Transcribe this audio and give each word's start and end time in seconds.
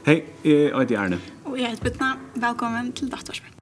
Hei, 0.00 0.22
jeg 0.44 0.70
heter 0.72 0.98
Arne. 0.98 1.18
Og 1.44 1.58
jeg 1.60 1.68
heter 1.68 1.82
Butna. 1.84 2.06
Velkommen 2.34 2.92
til 2.96 3.10
Datarspenn. 3.12 3.52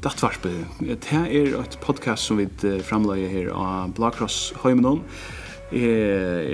Dattvarpet, 0.00 0.64
det 0.80 1.04
her 1.10 1.26
er 1.28 1.58
et 1.60 1.76
podcast 1.82 2.24
som 2.24 2.40
vi 2.40 2.48
framleier 2.80 3.28
her 3.28 3.50
av 3.52 3.92
Blakross 3.98 4.54
Høymenon. 4.62 5.02
Jeg 5.70 5.90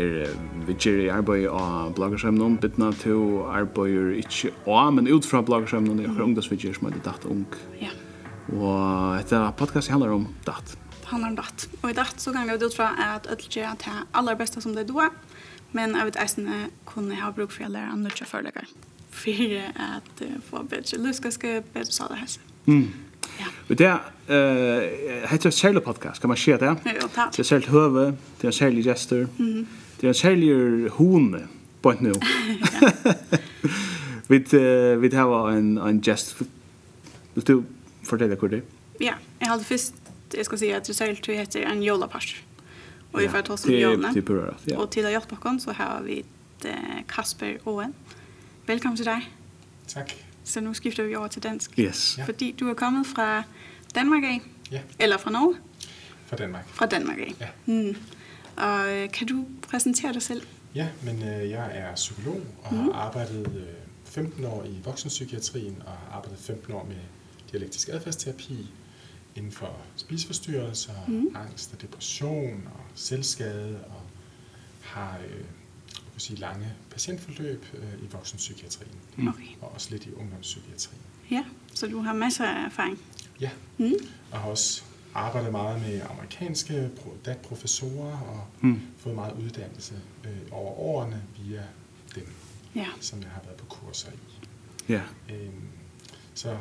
er 0.02 0.34
vidtjer 0.66 1.04
i 1.04 1.12
arbeid 1.14 1.46
av 1.46 1.94
bloggerskjermen, 1.94 2.58
bytna 2.58 2.90
til 3.04 3.38
arbeider 3.46 4.18
ikke 4.18 4.50
av, 4.66 4.90
men 4.98 5.06
ut 5.06 5.30
fra 5.30 5.44
bloggerskjermen, 5.46 6.02
jeg 6.02 6.10
har 6.10 6.26
ungdomsvidtjer 6.26 6.74
som 6.76 6.90
heter 6.90 7.06
Datt 7.06 7.30
Ung. 7.30 7.46
Ja. 7.78 7.94
Og 8.54 9.16
etter 9.18 9.50
podcast 9.58 9.90
handler 9.90 10.12
om 10.14 10.26
datt. 10.46 10.76
Handler 11.06 11.32
om 11.32 11.38
datt. 11.38 11.66
Og 11.82 11.90
i 11.90 11.96
datt 11.96 12.20
så 12.22 12.32
kan 12.34 12.46
vi 12.46 12.58
ut 12.58 12.74
fra 12.76 12.92
at 13.02 13.26
ødel 13.30 13.48
gjør 13.50 13.72
at 13.72 13.86
det 13.86 13.94
aller 14.14 14.38
beste 14.38 14.62
som 14.62 14.74
det 14.74 14.84
er 14.84 14.92
doa, 14.92 15.08
men 15.74 15.96
jeg 15.96 16.08
vet 16.08 16.20
eisene 16.22 16.60
kunne 16.86 17.18
ha 17.18 17.32
bruk 17.34 17.54
for 17.54 17.66
å 17.66 17.72
lære 17.72 17.94
andre 17.96 18.14
til 18.14 18.28
foreleggere. 18.30 18.70
For 19.16 19.56
at 19.82 20.22
uh, 20.22 20.36
få 20.46 20.62
bedre 20.70 21.00
løskaske, 21.02 21.60
bedre 21.74 21.92
salerhelse. 21.92 22.40
Mm. 22.66 22.88
Ja. 23.40 23.50
Men 23.68 23.78
det 23.78 23.90
uh, 23.90 25.26
heter 25.30 25.50
et 25.50 25.54
særlig 25.54 25.82
podcast, 25.82 26.20
kan 26.20 26.30
man 26.30 26.38
se 26.38 26.56
det? 26.60 26.72
Jo, 26.86 27.08
takk. 27.14 27.32
Det 27.34 27.42
er 27.42 27.50
særlig 27.50 27.68
høve, 27.74 28.06
det 28.40 28.50
er 28.50 28.56
særlig 28.56 28.84
gester, 28.86 29.26
mm. 29.38 29.66
det 30.00 30.06
er 30.06 30.14
en 30.14 30.20
særlig 30.20 30.90
hone, 30.98 31.46
på 31.82 31.92
en 31.92 32.08
nå. 32.08 32.14
Vi 34.28 35.10
har 35.12 35.50
en, 35.50 35.78
en 35.78 36.00
gest. 36.02 36.42
Vil 37.34 37.44
du 37.46 37.62
fortelle 38.06 38.36
hvor 38.36 38.52
det 38.52 38.58
er? 38.58 38.74
Ja, 39.00 39.14
jeg 39.40 39.48
hadde 39.48 39.64
først, 39.64 39.94
jeg 40.36 40.44
skal 40.44 40.58
si 40.58 40.70
at 40.74 40.88
Russell 40.88 41.18
heter 41.36 41.70
en 41.70 41.82
jolapasj. 41.82 42.36
Og 43.12 43.22
vi 43.22 43.28
får 43.28 43.40
ta 43.40 43.52
oss 43.52 43.64
om 43.64 43.72
jolene. 43.72 44.08
Det 44.14 44.20
er 44.20 44.26
pura 44.28 44.54
ja. 44.68 44.76
Og 44.76 44.90
til 44.92 45.06
å 45.08 45.12
hjelpe 45.12 45.38
oss, 45.40 45.64
så 45.64 45.72
har 45.72 46.02
vi 46.04 46.20
Kasper 47.08 47.56
Owen. 47.64 47.94
Velkommen 48.66 48.96
til 48.96 49.06
deg. 49.06 49.28
Takk. 49.88 50.12
Så 50.44 50.60
nu 50.60 50.74
skifter 50.74 51.06
vi 51.06 51.14
over 51.16 51.28
til 51.28 51.42
dansk. 51.42 51.78
Yes. 51.78 52.18
Ja. 52.18 52.24
Fordi 52.24 52.52
du 52.52 52.68
er 52.68 52.74
kommet 52.74 53.06
fra 53.06 53.42
Danmark 53.94 54.24
af. 54.24 54.40
Ja. 54.72 54.80
Eller 54.98 55.18
fra 55.18 55.30
Norge? 55.30 55.56
Fra 56.26 56.36
Danmark. 56.36 56.68
Fra 56.68 56.86
Danmark 56.86 57.18
af. 57.18 57.34
Ja. 57.40 57.48
Mm. 57.66 57.96
Og 58.56 58.92
øh, 58.92 59.10
kan 59.10 59.26
du 59.26 59.46
præsentere 59.68 60.12
dig 60.12 60.22
selv? 60.22 60.42
Ja, 60.74 60.88
men 61.02 61.22
øh, 61.22 61.50
jeg 61.50 61.70
er 61.74 61.94
psykolog 61.94 62.40
og 62.62 62.74
mm. 62.74 62.78
har 62.78 62.92
arbejdet 62.92 63.46
øh, 63.56 63.62
15 64.04 64.44
år 64.44 64.64
i 64.64 64.80
voksenpsykiatrien 64.84 65.82
og 65.86 65.92
har 65.92 66.16
arbejdet 66.16 66.38
15 66.38 66.74
år 66.74 66.84
med 66.88 66.96
dialektisk 67.52 67.88
adfærdsterapi 67.88 68.66
inden 69.34 69.52
for 69.52 69.76
spiseforstyrrelser, 69.96 70.92
mm. 71.08 71.36
angst 71.36 71.72
og 71.74 71.82
depression 71.82 72.68
og 72.74 72.80
selvskade 72.94 73.84
og 73.84 74.02
har 74.82 75.18
øh, 75.18 75.44
kan 76.16 76.20
sige, 76.20 76.38
lange 76.38 76.72
patientforløb 76.90 77.64
øh, 77.74 78.02
i 78.02 78.06
voksenpsykiatrien 78.12 79.28
okay. 79.28 79.46
og 79.60 79.72
også 79.74 79.88
lidt 79.90 80.06
i 80.06 80.12
ungdomspsykiatrien. 80.12 81.00
Ja, 81.30 81.44
så 81.74 81.86
du 81.86 82.00
har 82.00 82.12
masser 82.12 82.44
af 82.44 82.64
erfaring? 82.64 82.98
Ja, 83.40 83.50
mm. 83.78 83.92
og 84.32 84.38
har 84.38 84.50
også 84.50 84.82
arbejdet 85.14 85.52
meget 85.52 85.80
med 85.80 86.00
amerikanske 86.10 86.90
datprofessorer 87.24 88.18
og 88.18 88.46
mm. 88.60 88.80
fået 88.98 89.14
meget 89.14 89.32
uddannelse 89.44 89.94
øh, 90.24 90.30
over 90.50 90.78
årene 90.78 91.22
via 91.38 91.62
dem, 92.14 92.26
ja. 92.74 92.86
som 93.00 93.20
jeg 93.22 93.30
har 93.30 93.40
været 93.44 93.56
på 93.56 93.66
kurser 93.66 94.12
i. 94.12 94.46
Ja. 94.88 95.02
Øhm, 95.30 95.68
så 96.34 96.56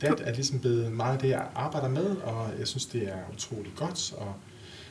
dat 0.00 0.20
er 0.20 0.34
ligesom 0.34 0.58
blevet 0.58 0.92
meget 0.92 1.12
af 1.12 1.18
det, 1.18 1.28
jeg 1.28 1.48
arbejder 1.54 1.88
med, 1.88 2.16
og 2.16 2.50
jeg 2.58 2.68
synes, 2.68 2.86
det 2.86 3.08
er 3.08 3.18
utrolig 3.32 3.72
godt, 3.76 4.12
og 4.12 4.34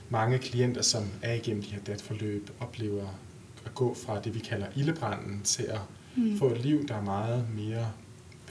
mange 0.10 0.40
klienter, 0.40 0.82
som 0.82 1.04
er 1.22 1.34
igennem 1.34 1.64
de 1.64 1.70
her 1.70 1.80
DAT-forløb, 1.80 2.50
oplever 2.60 3.08
at 3.66 3.76
gå 3.76 3.94
fra 4.06 4.22
det, 4.22 4.34
vi 4.34 4.40
kalder 4.40 4.68
ildebranden, 4.76 5.42
til 5.44 5.64
at 5.64 5.82
mm. 6.16 6.38
få 6.38 6.52
et 6.52 6.62
liv, 6.62 6.88
der 6.88 6.96
er 6.96 7.02
meget 7.02 7.46
mere 7.56 7.92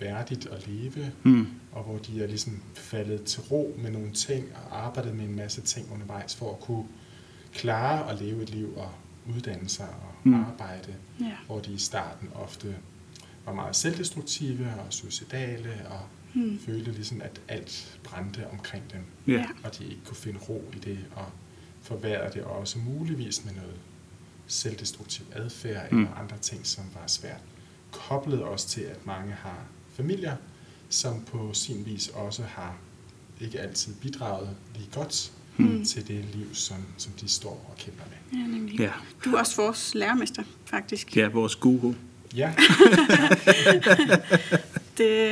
værdigt 0.00 0.46
at 0.46 0.66
leve, 0.68 1.12
mm. 1.22 1.46
og 1.72 1.82
hvor 1.82 1.98
de 1.98 2.22
er 2.22 2.26
ligesom 2.26 2.62
faldet 2.74 3.24
til 3.24 3.42
ro 3.42 3.74
med 3.78 3.90
nogle 3.90 4.12
ting, 4.12 4.44
og 4.54 4.86
arbejdet 4.86 5.14
med 5.14 5.24
en 5.24 5.36
masse 5.36 5.60
ting 5.60 5.92
undervejs, 5.92 6.36
for 6.36 6.52
at 6.52 6.60
kunne 6.60 6.84
klare 7.52 8.10
at 8.10 8.20
leve 8.20 8.42
et 8.42 8.50
liv, 8.50 8.76
og 8.76 8.90
uddanne 9.36 9.68
sig 9.68 9.88
og 9.88 10.14
mm. 10.24 10.34
arbejde, 10.34 10.94
ja. 11.20 11.32
hvor 11.46 11.58
de 11.60 11.72
i 11.72 11.78
starten 11.78 12.28
ofte 12.34 12.76
var 13.44 13.54
meget 13.54 13.76
selvdestruktive 13.76 14.66
og 14.86 14.92
suicidale 14.92 15.86
og 15.90 16.00
mm. 16.34 16.58
følte 16.66 16.92
ligesom, 16.92 17.20
at 17.22 17.40
alt 17.48 17.98
brændte 18.04 18.46
omkring 18.50 18.84
dem, 18.92 19.00
ja. 19.26 19.44
og 19.64 19.78
de 19.78 19.84
ikke 19.84 20.04
kunne 20.04 20.16
finde 20.16 20.38
ro 20.38 20.64
i 20.76 20.78
det, 20.78 20.98
og 21.16 21.26
forværrede 21.82 22.34
det 22.34 22.42
også 22.42 22.78
muligvis 22.78 23.44
med 23.44 23.52
noget 23.52 23.76
selvdestruktiv 24.46 25.24
adfærd 25.32 25.92
mm. 25.92 25.98
eller 25.98 26.14
andre 26.14 26.36
ting, 26.38 26.66
som 26.66 26.84
var 26.94 27.06
svært. 27.06 27.40
Koblet 27.90 28.42
også 28.42 28.68
til, 28.68 28.80
at 28.80 29.06
mange 29.06 29.32
har 29.32 29.64
familier, 29.94 30.36
som 30.88 31.24
på 31.24 31.50
sin 31.52 31.86
vis 31.86 32.08
også 32.08 32.42
har 32.42 32.76
ikke 33.40 33.60
altid 33.60 33.94
bidraget 33.94 34.56
lige 34.74 34.88
godt 34.94 35.32
mm. 35.56 35.84
til 35.84 36.08
det 36.08 36.24
liv, 36.34 36.54
som, 36.54 36.76
som 36.96 37.12
de 37.12 37.28
står 37.28 37.66
og 37.70 37.76
kæmper 37.78 38.04
med. 38.04 38.40
Ja, 38.40 38.46
nemlig. 38.46 38.80
Ja. 38.80 38.90
Du 39.24 39.34
er 39.34 39.38
også 39.38 39.62
vores 39.62 39.94
lærermester, 39.94 40.42
faktisk. 40.64 41.16
Ja, 41.16 41.28
vores 41.28 41.56
guru. 41.56 41.94
Ja. 42.34 42.54
det, 44.98 45.30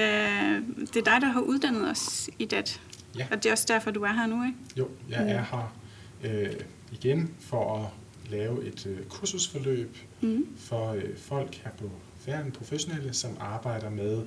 det 0.79 0.97
er 0.97 1.05
dig, 1.05 1.21
der 1.21 1.27
har 1.27 1.41
uddannet 1.41 1.91
os 1.91 2.31
i 2.39 2.45
det. 2.45 2.81
Ja. 3.19 3.27
Og 3.31 3.37
det 3.37 3.47
er 3.47 3.53
også 3.53 3.65
derfor, 3.69 3.91
du 3.91 4.03
er 4.03 4.13
her 4.13 4.27
nu, 4.27 4.45
ikke? 4.45 4.59
Jo, 4.77 4.89
jeg 5.09 5.31
er 5.31 5.43
her 5.43 5.77
øh, 6.25 6.53
igen 6.93 7.35
for 7.41 7.77
at 7.77 7.89
lave 8.31 8.65
et 8.65 8.87
øh, 8.87 9.05
kursusforløb 9.05 9.97
mm. 10.21 10.47
for 10.59 10.93
øh, 10.93 11.17
folk 11.17 11.55
her 11.55 11.71
på 11.71 11.91
færden, 12.19 12.53
professionelle, 12.53 13.13
som 13.13 13.37
arbejder 13.41 13.91
med 13.91 14.23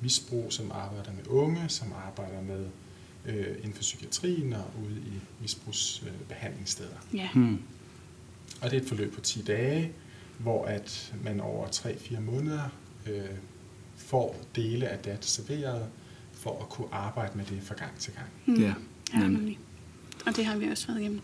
misbrug, 0.00 0.52
som 0.52 0.72
arbejder 0.72 1.12
med 1.12 1.26
unge, 1.26 1.68
som 1.68 1.88
arbejder 2.06 2.42
med 2.42 2.66
øh, 3.26 3.56
inden 3.58 3.74
for 3.74 3.80
psykiatrien 3.80 4.52
og 4.52 4.70
ude 4.84 4.96
i 4.96 5.20
misbrugsbehandlingssteder. 5.40 6.96
Øh, 7.12 7.18
ja. 7.18 7.28
Mm. 7.34 7.58
Og 8.62 8.70
det 8.70 8.76
er 8.76 8.80
et 8.80 8.88
forløb 8.88 9.14
på 9.14 9.20
10 9.20 9.42
dage, 9.42 9.92
hvor 10.38 10.64
at 10.64 11.14
man 11.24 11.40
over 11.40 11.66
3-4 11.66 12.20
måneder 12.20 12.68
øh, 13.06 13.24
får 14.04 14.36
dele 14.56 14.88
af 14.88 14.98
det, 14.98 15.18
serveret 15.20 15.86
for 16.32 16.62
at 16.62 16.68
kunne 16.68 16.88
arbejde 16.92 17.38
med 17.38 17.44
det 17.44 17.62
fra 17.62 17.74
gang 17.74 17.98
til 17.98 18.12
gang. 18.12 18.26
Mm. 18.46 18.62
Ja, 18.62 18.74
ja 19.14 19.18
nemlig. 19.18 19.58
Og 20.26 20.36
det 20.36 20.44
har 20.44 20.56
vi 20.56 20.68
også 20.68 20.86
været 20.86 21.00
igennem. 21.00 21.20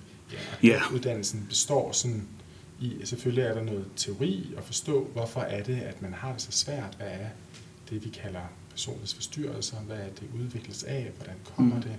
Ja, 0.62 0.68
yeah. 0.68 0.94
uddannelsen 0.94 1.46
består 1.48 1.92
sådan 1.92 2.28
i, 2.80 2.96
selvfølgelig 3.04 3.44
er 3.44 3.54
der 3.54 3.62
noget 3.62 3.84
teori 3.96 4.54
at 4.56 4.64
forstå, 4.64 5.04
hvorfor 5.04 5.40
er 5.40 5.62
det, 5.62 5.80
at 5.80 6.02
man 6.02 6.12
har 6.12 6.32
det 6.32 6.42
så 6.42 6.52
svært, 6.52 6.94
hvad 6.96 7.06
er 7.06 7.28
det, 7.90 8.04
vi 8.04 8.08
kalder 8.08 8.40
personlighedsforstyrrelser, 8.70 9.76
hvad 9.76 9.96
er 9.96 10.08
det 10.08 10.28
udvikles 10.34 10.82
af, 10.82 11.12
hvordan 11.16 11.36
kommer 11.44 11.76
mm. 11.76 11.82
det, 11.82 11.98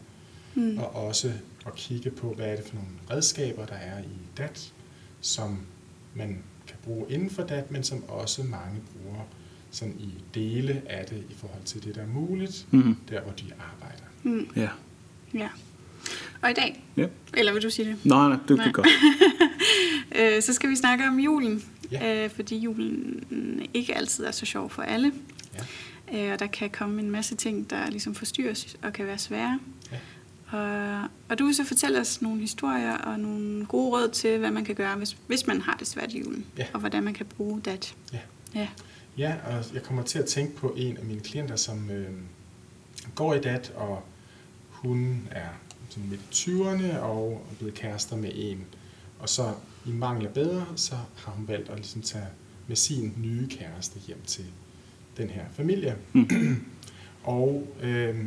mm. 0.55 0.77
og 0.77 0.95
også 0.95 1.31
at 1.65 1.75
kigge 1.75 2.11
på, 2.11 2.33
hvad 2.33 2.45
er 2.45 2.55
det 2.55 2.65
for 2.65 2.75
nogle 2.75 2.89
redskaber, 3.11 3.65
der 3.65 3.75
er 3.75 3.99
i 3.99 4.17
DAT, 4.37 4.73
som 5.21 5.59
man 6.15 6.43
kan 6.67 6.77
bruge 6.83 7.05
inden 7.09 7.29
for 7.29 7.43
DAT, 7.43 7.71
men 7.71 7.83
som 7.83 8.03
også 8.03 8.43
mange 8.43 8.81
bruger 8.93 9.23
sådan 9.71 9.95
i 9.99 10.13
dele 10.33 10.81
af 10.85 11.05
det 11.05 11.23
i 11.29 11.33
forhold 11.37 11.63
til 11.65 11.83
det, 11.83 11.95
der 11.95 12.01
er 12.01 12.07
muligt, 12.07 12.67
mm. 12.71 12.95
der 13.09 13.21
hvor 13.21 13.31
de 13.31 13.43
arbejder. 13.59 14.03
Mm. 14.23 14.47
Ja. 14.55 14.69
Ja. 15.33 15.49
Og 16.41 16.51
i 16.51 16.53
dag, 16.53 16.83
ja. 16.97 17.07
eller 17.33 17.53
vil 17.53 17.61
du 17.61 17.69
sige 17.69 17.89
det? 17.89 18.05
Nej, 18.05 18.29
nej, 18.29 18.37
du 18.49 18.55
nej. 18.55 18.63
kan 18.63 18.73
godt. 18.73 18.87
så 20.45 20.53
skal 20.53 20.69
vi 20.69 20.75
snakke 20.75 21.07
om 21.07 21.19
julen, 21.19 21.63
ja. 21.91 22.27
fordi 22.27 22.57
julen 22.57 23.23
ikke 23.73 23.97
altid 23.97 24.25
er 24.25 24.31
så 24.31 24.45
sjov 24.45 24.69
for 24.69 24.81
alle. 24.81 25.13
Ja. 26.11 26.33
Og 26.33 26.39
der 26.39 26.47
kan 26.47 26.69
komme 26.69 27.01
en 27.01 27.11
masse 27.11 27.35
ting, 27.35 27.69
der 27.69 27.89
ligesom 27.89 28.15
forstyrres 28.15 28.77
og 28.81 28.93
kan 28.93 29.05
være 29.05 29.17
svære. 29.17 29.59
Ja. 29.91 29.97
Og, 30.57 31.07
og 31.29 31.39
du 31.39 31.45
vil 31.45 31.55
så 31.55 31.63
fortælle 31.63 31.99
os 31.99 32.21
nogle 32.21 32.39
historier 32.41 32.97
og 32.97 33.19
nogle 33.19 33.65
gode 33.65 33.91
råd 33.91 34.09
til, 34.09 34.37
hvad 34.37 34.51
man 34.51 34.65
kan 34.65 34.75
gøre, 34.75 34.95
hvis, 34.95 35.17
hvis 35.27 35.47
man 35.47 35.61
har 35.61 35.75
det 35.79 35.87
svært 35.87 36.13
i 36.13 36.19
julen. 36.19 36.45
Ja. 36.57 36.65
Og 36.73 36.79
hvordan 36.79 37.03
man 37.03 37.13
kan 37.13 37.25
bruge 37.25 37.61
det. 37.61 37.95
Ja. 38.13 38.19
Ja. 38.55 38.67
Ja, 39.17 39.35
og 39.45 39.73
jeg 39.73 39.83
kommer 39.83 40.03
til 40.03 40.19
at 40.19 40.25
tænke 40.25 40.55
på 40.55 40.73
en 40.77 40.97
af 40.97 41.05
mine 41.05 41.21
klienter, 41.21 41.55
som 41.55 41.89
øh, 41.89 42.09
går 43.15 43.33
i 43.33 43.41
dat, 43.41 43.73
og 43.75 44.03
hun 44.69 45.27
er 45.31 45.49
sådan 45.89 46.09
midt 46.09 46.21
i 46.21 46.51
20'erne 46.51 46.97
og 46.97 47.45
er 47.51 47.55
blevet 47.55 47.73
kærester 47.73 48.15
med 48.15 48.31
en. 48.35 48.65
Og 49.19 49.29
så 49.29 49.53
i 49.85 49.91
mangel 49.91 50.27
af 50.27 50.33
bedre, 50.33 50.65
så 50.75 50.95
har 51.15 51.31
hun 51.31 51.47
valgt 51.47 51.69
at 51.69 51.77
ligesom 51.77 52.01
tage 52.01 52.27
med 52.67 52.75
sin 52.75 53.13
nye 53.17 53.49
kæreste 53.49 53.99
hjem 53.99 54.21
til 54.25 54.45
den 55.17 55.29
her 55.29 55.45
familie. 55.53 55.97
Mm. 56.13 56.65
og 57.23 57.67
øh, 57.81 58.25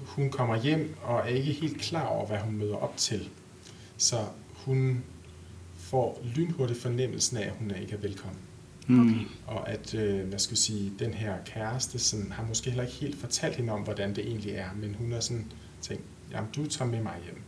hun 0.00 0.30
kommer 0.30 0.62
hjem 0.62 0.94
og 1.02 1.18
er 1.18 1.24
ikke 1.24 1.52
helt 1.52 1.80
klar 1.80 2.06
over, 2.06 2.26
hvad 2.26 2.38
hun 2.38 2.56
møder 2.56 2.76
op 2.76 2.96
til. 2.96 3.28
Så 3.96 4.16
hun 4.54 5.04
får 5.76 6.22
lynhurtigt 6.36 6.80
fornemmelsen 6.80 7.36
af, 7.36 7.46
at 7.46 7.52
hun 7.58 7.72
ikke 7.80 7.92
er 7.92 8.00
velkommen. 8.00 8.38
Mm. 8.90 9.26
Og 9.46 9.70
at, 9.70 9.94
øh, 9.94 10.28
hvad 10.28 10.38
skal 10.38 10.52
jeg 10.52 10.58
sige, 10.58 10.92
den 10.98 11.14
her 11.14 11.34
kæreste 11.44 11.98
sådan, 11.98 12.32
har 12.32 12.44
måske 12.46 12.70
heller 12.70 12.84
ikke 12.84 12.96
helt 12.96 13.20
fortalt 13.20 13.56
hende 13.56 13.72
om, 13.72 13.80
hvordan 13.80 14.14
det 14.14 14.26
egentlig 14.26 14.52
er, 14.52 14.68
men 14.76 14.94
hun 14.94 15.12
har 15.12 15.20
sådan 15.20 15.52
tænkt, 15.80 16.02
jamen 16.32 16.50
du 16.56 16.66
tager 16.66 16.90
med 16.90 17.02
mig 17.02 17.16
hjem. 17.24 17.42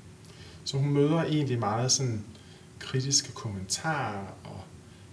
Så 0.65 0.77
hun 0.77 0.91
møder 0.91 1.23
egentlig 1.23 1.59
meget 1.59 1.93
sådan 1.93 2.25
kritiske 2.79 3.33
kommentarer, 3.33 4.37
og 4.45 4.61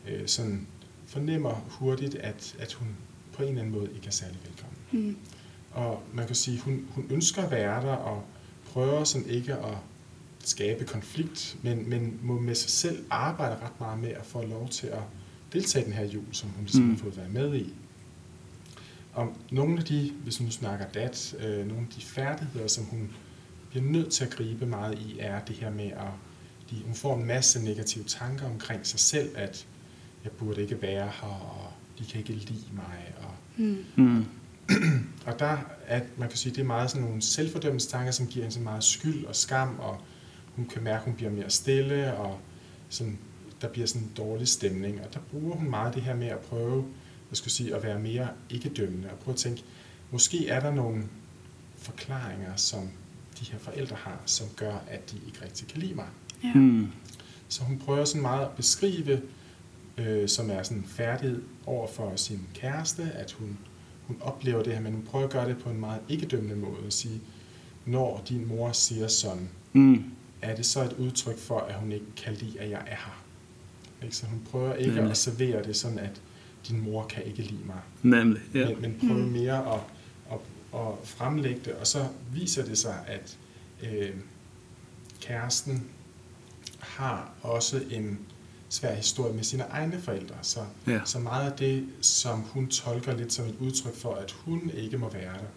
øh, 0.08 0.28
sådan 0.28 0.68
fornemmer 1.06 1.54
hurtigt, 1.70 2.16
at, 2.16 2.56
at 2.60 2.74
hun 2.74 2.88
på 3.34 3.44
en 3.44 3.50
eller 3.50 3.62
anden 3.62 3.76
måde 3.76 3.90
ikke 3.96 4.08
er 4.08 4.12
særlig 4.12 4.38
velkommen. 4.48 4.78
Mm. 4.92 5.18
Og 5.72 6.04
man 6.14 6.28
kan 6.28 6.36
sige, 6.36 6.60
hun, 6.60 6.88
hun 6.90 7.06
ønsker 7.10 7.42
at 7.44 7.52
være 7.52 7.82
der, 7.82 7.94
og 7.94 8.24
prøver 8.66 9.04
sådan 9.04 9.28
ikke 9.28 9.54
at 9.54 9.78
skabe 10.44 10.86
konflikt, 10.86 11.58
men, 11.62 11.90
men 11.90 12.20
må 12.24 12.40
med 12.40 12.56
sig 12.56 12.70
selv 12.70 13.06
arbejde 13.10 13.56
ret 13.56 13.80
meget 13.80 14.00
med 14.00 14.10
at 14.10 14.26
få 14.26 14.46
lov 14.46 14.70
til 14.70 14.88
at 14.88 15.02
deltage 15.54 15.84
i 15.84 15.86
den 15.86 15.94
her 15.94 16.06
jul, 16.06 16.26
som 16.32 16.50
hun 16.50 16.64
ligesom 16.64 16.84
mm. 16.84 16.90
har 16.90 16.98
fået 16.98 17.18
været 17.18 17.34
med 17.34 17.56
i. 17.56 17.74
Og 19.14 19.36
nogle 19.52 19.78
af 19.78 19.84
de, 19.84 20.12
hvis 20.24 20.38
hun 20.38 20.46
nu 20.46 20.52
snakker 20.52 20.86
dat, 20.86 21.36
øh, 21.40 21.68
nogle 21.68 21.82
af 21.82 21.94
de 21.96 22.02
færdigheder, 22.02 22.68
som 22.68 22.84
hun 22.86 23.12
bliver 23.70 23.86
nødt 23.86 24.12
til 24.12 24.26
at 24.26 24.32
gribe 24.32 24.66
meget 24.66 25.00
i, 25.00 25.18
er 25.20 25.46
det 25.46 25.56
her 25.56 25.70
med 25.70 25.86
at 25.92 26.12
de, 26.70 26.76
hun 26.86 26.94
får 26.94 27.18
en 27.18 27.26
masse 27.26 27.64
negative 27.64 28.04
tanker 28.04 28.46
omkring 28.46 28.88
sig 28.88 29.00
selv, 29.00 29.30
at 29.36 29.68
jeg 30.24 30.32
burde 30.32 30.62
ikke 30.62 30.82
være 30.82 31.12
her, 31.22 31.28
og 31.28 31.72
de 32.00 32.06
kan 32.06 32.20
ikke 32.20 32.34
lide 32.34 32.66
mig. 32.74 33.14
Og, 33.22 33.64
mm. 33.98 34.26
og 35.28 35.40
der 35.40 35.58
at 35.90 36.04
man 36.18 36.30
kan 36.30 36.38
sige, 36.38 36.56
det 36.56 36.62
er 36.62 36.66
meget 36.66 36.90
sådan 36.90 37.08
nogle 37.08 37.22
selvfordømmelsestanker, 37.22 38.12
som 38.12 38.28
giver 38.28 38.44
hende 38.44 38.56
så 38.56 38.62
meget 38.62 38.84
skyld 38.84 39.26
og 39.26 39.36
skam, 39.36 39.80
og 39.80 40.02
hun 40.56 40.66
kan 40.66 40.84
mærke, 40.84 40.98
at 40.98 41.06
hun 41.06 41.14
bliver 41.14 41.32
mere 41.32 41.50
stille, 41.50 42.18
og 42.18 42.40
sådan 42.90 43.18
der 43.62 43.68
bliver 43.68 43.88
sådan 43.88 44.02
en 44.02 44.12
dårlig 44.18 44.48
stemning, 44.48 45.02
og 45.02 45.14
der 45.14 45.20
bruger 45.32 45.56
hun 45.56 45.70
meget 45.70 45.96
det 45.96 46.02
her 46.02 46.16
med 46.16 46.28
at 46.28 46.40
prøve, 46.40 46.86
jeg 47.30 47.38
skulle 47.38 47.54
sige, 47.54 47.76
at 47.76 47.84
være 47.84 48.00
mere 48.00 48.28
ikke-dømmende, 48.50 49.10
og 49.12 49.20
prøve 49.20 49.34
at 49.34 49.40
tænke, 49.40 49.64
måske 50.12 50.48
er 50.48 50.60
der 50.60 50.74
nogle 50.74 51.04
forklaringer, 51.78 52.56
som 52.56 52.90
de 53.40 53.46
her 53.52 53.60
forældre 53.60 53.96
har, 53.96 54.22
som 54.26 54.48
gør, 54.56 54.76
at 54.88 55.12
de 55.12 55.18
ikke 55.28 55.46
rigtig 55.46 55.68
kan 55.68 55.80
lide 55.80 55.94
mig. 55.96 56.08
Ja. 56.44 56.54
Mm. 56.54 56.88
Så 57.48 57.64
hun 57.64 57.78
prøver 57.86 58.06
sådan 58.06 58.22
meget 58.22 58.46
at 58.46 58.52
beskrive, 58.52 59.22
øh, 59.98 60.30
som 60.30 60.50
er 60.50 60.64
sådan 60.64 60.84
færdighed 60.88 61.42
over 61.66 61.88
for 61.88 62.14
sin 62.16 62.48
kæreste, 62.54 63.04
at 63.04 63.32
hun, 63.32 63.58
hun 64.08 64.18
oplever 64.22 64.64
det 64.64 64.74
her, 64.74 64.82
men 64.82 64.94
hun 64.94 65.04
prøver 65.04 65.26
at 65.26 65.32
gøre 65.32 65.50
det 65.50 65.58
på 65.58 65.70
en 65.70 65.80
meget 65.80 66.02
ikke-dømmende 66.10 66.56
måde, 66.56 66.86
at 66.88 66.94
sige, 66.94 67.22
når 67.86 68.24
din 68.30 68.48
mor 68.48 68.72
siger 68.72 69.08
sådan, 69.08 69.50
mm. 69.74 70.04
er 70.42 70.56
det 70.56 70.66
så 70.66 70.84
et 70.84 70.94
udtryk 70.94 71.38
for, 71.38 71.60
at 71.60 71.76
hun 71.76 71.92
ikke 71.92 72.06
kan 72.18 72.34
lide, 72.34 72.60
at 72.60 72.70
jeg 72.70 72.80
er 72.80 72.96
her? 72.96 73.19
Ikke? 74.04 74.16
Så 74.16 74.26
hun 74.26 74.42
prøver 74.52 74.74
ikke 74.76 74.92
Nemlig. 74.96 75.12
at 75.12 75.18
servere 75.18 75.64
det 75.64 75.76
sådan, 75.76 76.00
at 76.00 76.22
din 76.68 76.82
mor 76.82 77.08
kan 77.08 77.24
ikke 77.24 77.42
lide 77.42 77.66
mig. 77.66 77.80
Nemlig, 78.04 78.42
ja. 78.54 78.66
Men, 78.70 78.82
men 78.82 79.00
prøver 79.00 79.26
mm. 79.26 79.32
mere 79.32 79.74
at, 79.74 79.80
at, 80.32 80.40
at 80.80 80.94
fremlægge 81.04 81.62
det, 81.66 81.74
og 81.74 81.88
så 81.88 82.08
viser 82.34 82.66
det 82.66 82.78
sig, 82.78 83.04
at 83.08 83.38
øh, 83.84 84.10
kæresten 85.22 85.90
har 86.80 87.32
også 87.42 87.82
en 87.92 88.20
svær 88.70 88.94
historie 88.94 89.34
med 89.34 89.44
sine 89.44 89.64
egne 89.64 90.02
forældre. 90.02 90.36
Så, 90.42 90.60
ja. 90.88 91.00
så 91.06 91.20
meget 91.20 91.52
af 91.52 91.58
det, 91.58 91.88
som 92.02 92.40
hun 92.40 92.68
tolker 92.68 93.16
lidt 93.16 93.34
som 93.34 93.46
et 93.46 93.56
udtryk 93.60 93.96
for, 93.96 94.16
at 94.16 94.32
hun 94.32 94.72
ikke 94.74 94.98
må 94.98 95.10
være 95.10 95.34
der, 95.34 95.48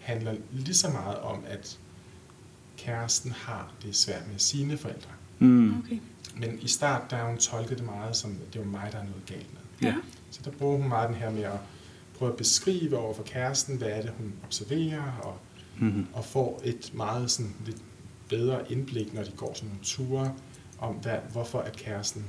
handler 0.00 0.34
lige 0.52 0.74
så 0.74 0.88
meget 0.88 1.18
om, 1.18 1.44
at 1.46 1.78
kæresten 2.76 3.32
har 3.32 3.72
det 3.82 3.96
svært 3.96 4.28
med 4.30 4.38
sine 4.38 4.78
forældre. 4.78 5.10
Mm. 5.42 5.78
Okay. 5.78 5.98
Men 6.36 6.58
i 6.62 6.68
start, 6.68 7.10
der 7.10 7.24
hun 7.24 7.38
tolket 7.38 7.78
det 7.78 7.86
meget 7.86 8.16
som, 8.16 8.36
det 8.52 8.60
var 8.60 8.66
mig, 8.66 8.88
der 8.92 8.98
er 8.98 9.04
noget 9.04 9.26
galt 9.26 9.46
med. 9.52 9.88
Ja. 9.88 9.94
Så 10.30 10.40
der 10.44 10.50
bruger 10.50 10.76
hun 10.76 10.88
meget 10.88 11.08
den 11.08 11.16
her 11.16 11.30
med 11.30 11.42
at 11.42 11.58
prøve 12.18 12.30
at 12.30 12.36
beskrive 12.36 12.98
over 12.98 13.14
for 13.14 13.22
kæresten, 13.22 13.76
hvad 13.76 13.88
er 13.88 14.02
det, 14.02 14.12
hun 14.18 14.32
observerer, 14.44 15.20
og, 15.22 15.38
mm 15.78 16.06
og 16.12 16.24
får 16.24 16.60
et 16.64 16.90
meget 16.94 17.30
sådan, 17.30 17.52
lidt 17.66 17.82
bedre 18.28 18.72
indblik, 18.72 19.14
når 19.14 19.22
de 19.22 19.30
går 19.36 19.54
sådan 19.54 19.68
nogle 19.68 19.84
ture, 19.84 20.34
om 20.78 20.94
hvad, 20.94 21.16
hvorfor 21.32 21.58
at 21.58 21.76
kæresten 21.76 22.24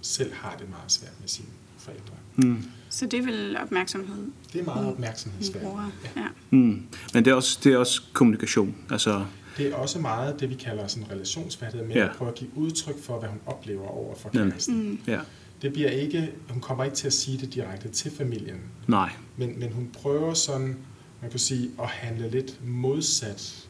selv 0.00 0.32
har 0.34 0.56
det 0.58 0.70
meget 0.70 0.92
svært 0.92 1.12
med 1.20 1.28
sine 1.28 1.48
forældre. 1.78 2.14
Mm. 2.36 2.64
Så 2.90 3.06
det 3.06 3.18
er 3.18 3.22
vel 3.22 3.56
opmærksomhed? 3.62 4.24
Det 4.52 4.60
er 4.60 4.64
meget 4.64 4.86
opmærksomhedsværdigt. 4.86 5.72
Ja. 6.16 6.20
ja. 6.20 6.28
Mm. 6.50 6.86
Men 7.14 7.24
det 7.24 7.26
er, 7.26 7.34
også, 7.34 7.60
det 7.64 7.72
er 7.72 7.78
også 7.78 8.02
kommunikation. 8.12 8.74
Altså, 8.90 9.26
det 9.56 9.66
er 9.66 9.74
også 9.74 9.98
meget 9.98 10.40
det, 10.40 10.50
vi 10.50 10.54
kalder 10.54 10.86
sådan 10.86 11.10
relationsfattighed, 11.10 11.88
med 11.88 11.96
ja. 11.96 12.04
at 12.04 12.16
prøve 12.16 12.28
at 12.28 12.34
give 12.34 12.50
udtryk 12.54 13.02
for, 13.02 13.18
hvad 13.18 13.28
hun 13.28 13.38
oplever 13.46 13.88
over 13.88 14.14
for 14.14 14.28
kæresten. 14.28 14.88
Mm. 14.88 14.98
Ja. 15.06 15.18
Det 15.62 15.72
bliver 15.72 15.90
ikke, 15.90 16.30
hun 16.48 16.60
kommer 16.60 16.84
ikke 16.84 16.96
til 16.96 17.06
at 17.06 17.12
sige 17.12 17.38
det 17.38 17.54
direkte 17.54 17.88
til 17.88 18.10
familien. 18.10 18.60
Nej. 18.86 19.10
Men, 19.36 19.60
men 19.60 19.72
hun 19.72 19.88
prøver 19.92 20.34
sådan, 20.34 20.76
man 21.22 21.30
kan 21.30 21.40
sige, 21.40 21.70
at 21.82 21.88
handle 21.88 22.30
lidt 22.30 22.66
modsat 22.66 23.68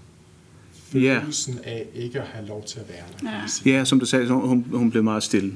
følelsen 0.73 1.55
yeah. 1.55 1.67
af 1.67 1.87
ikke 1.94 2.20
at 2.20 2.26
have 2.26 2.46
lov 2.46 2.64
til 2.64 2.81
at 2.81 2.88
være 2.88 3.05
der. 3.20 3.38
Ja, 3.67 3.78
ja 3.78 3.85
som 3.85 4.00
du 4.00 4.06
sagde, 4.06 4.26
så 4.26 4.35
hun, 4.35 4.67
hun 4.70 4.90
blev 4.90 5.05
meget 5.05 5.23
stille 5.23 5.52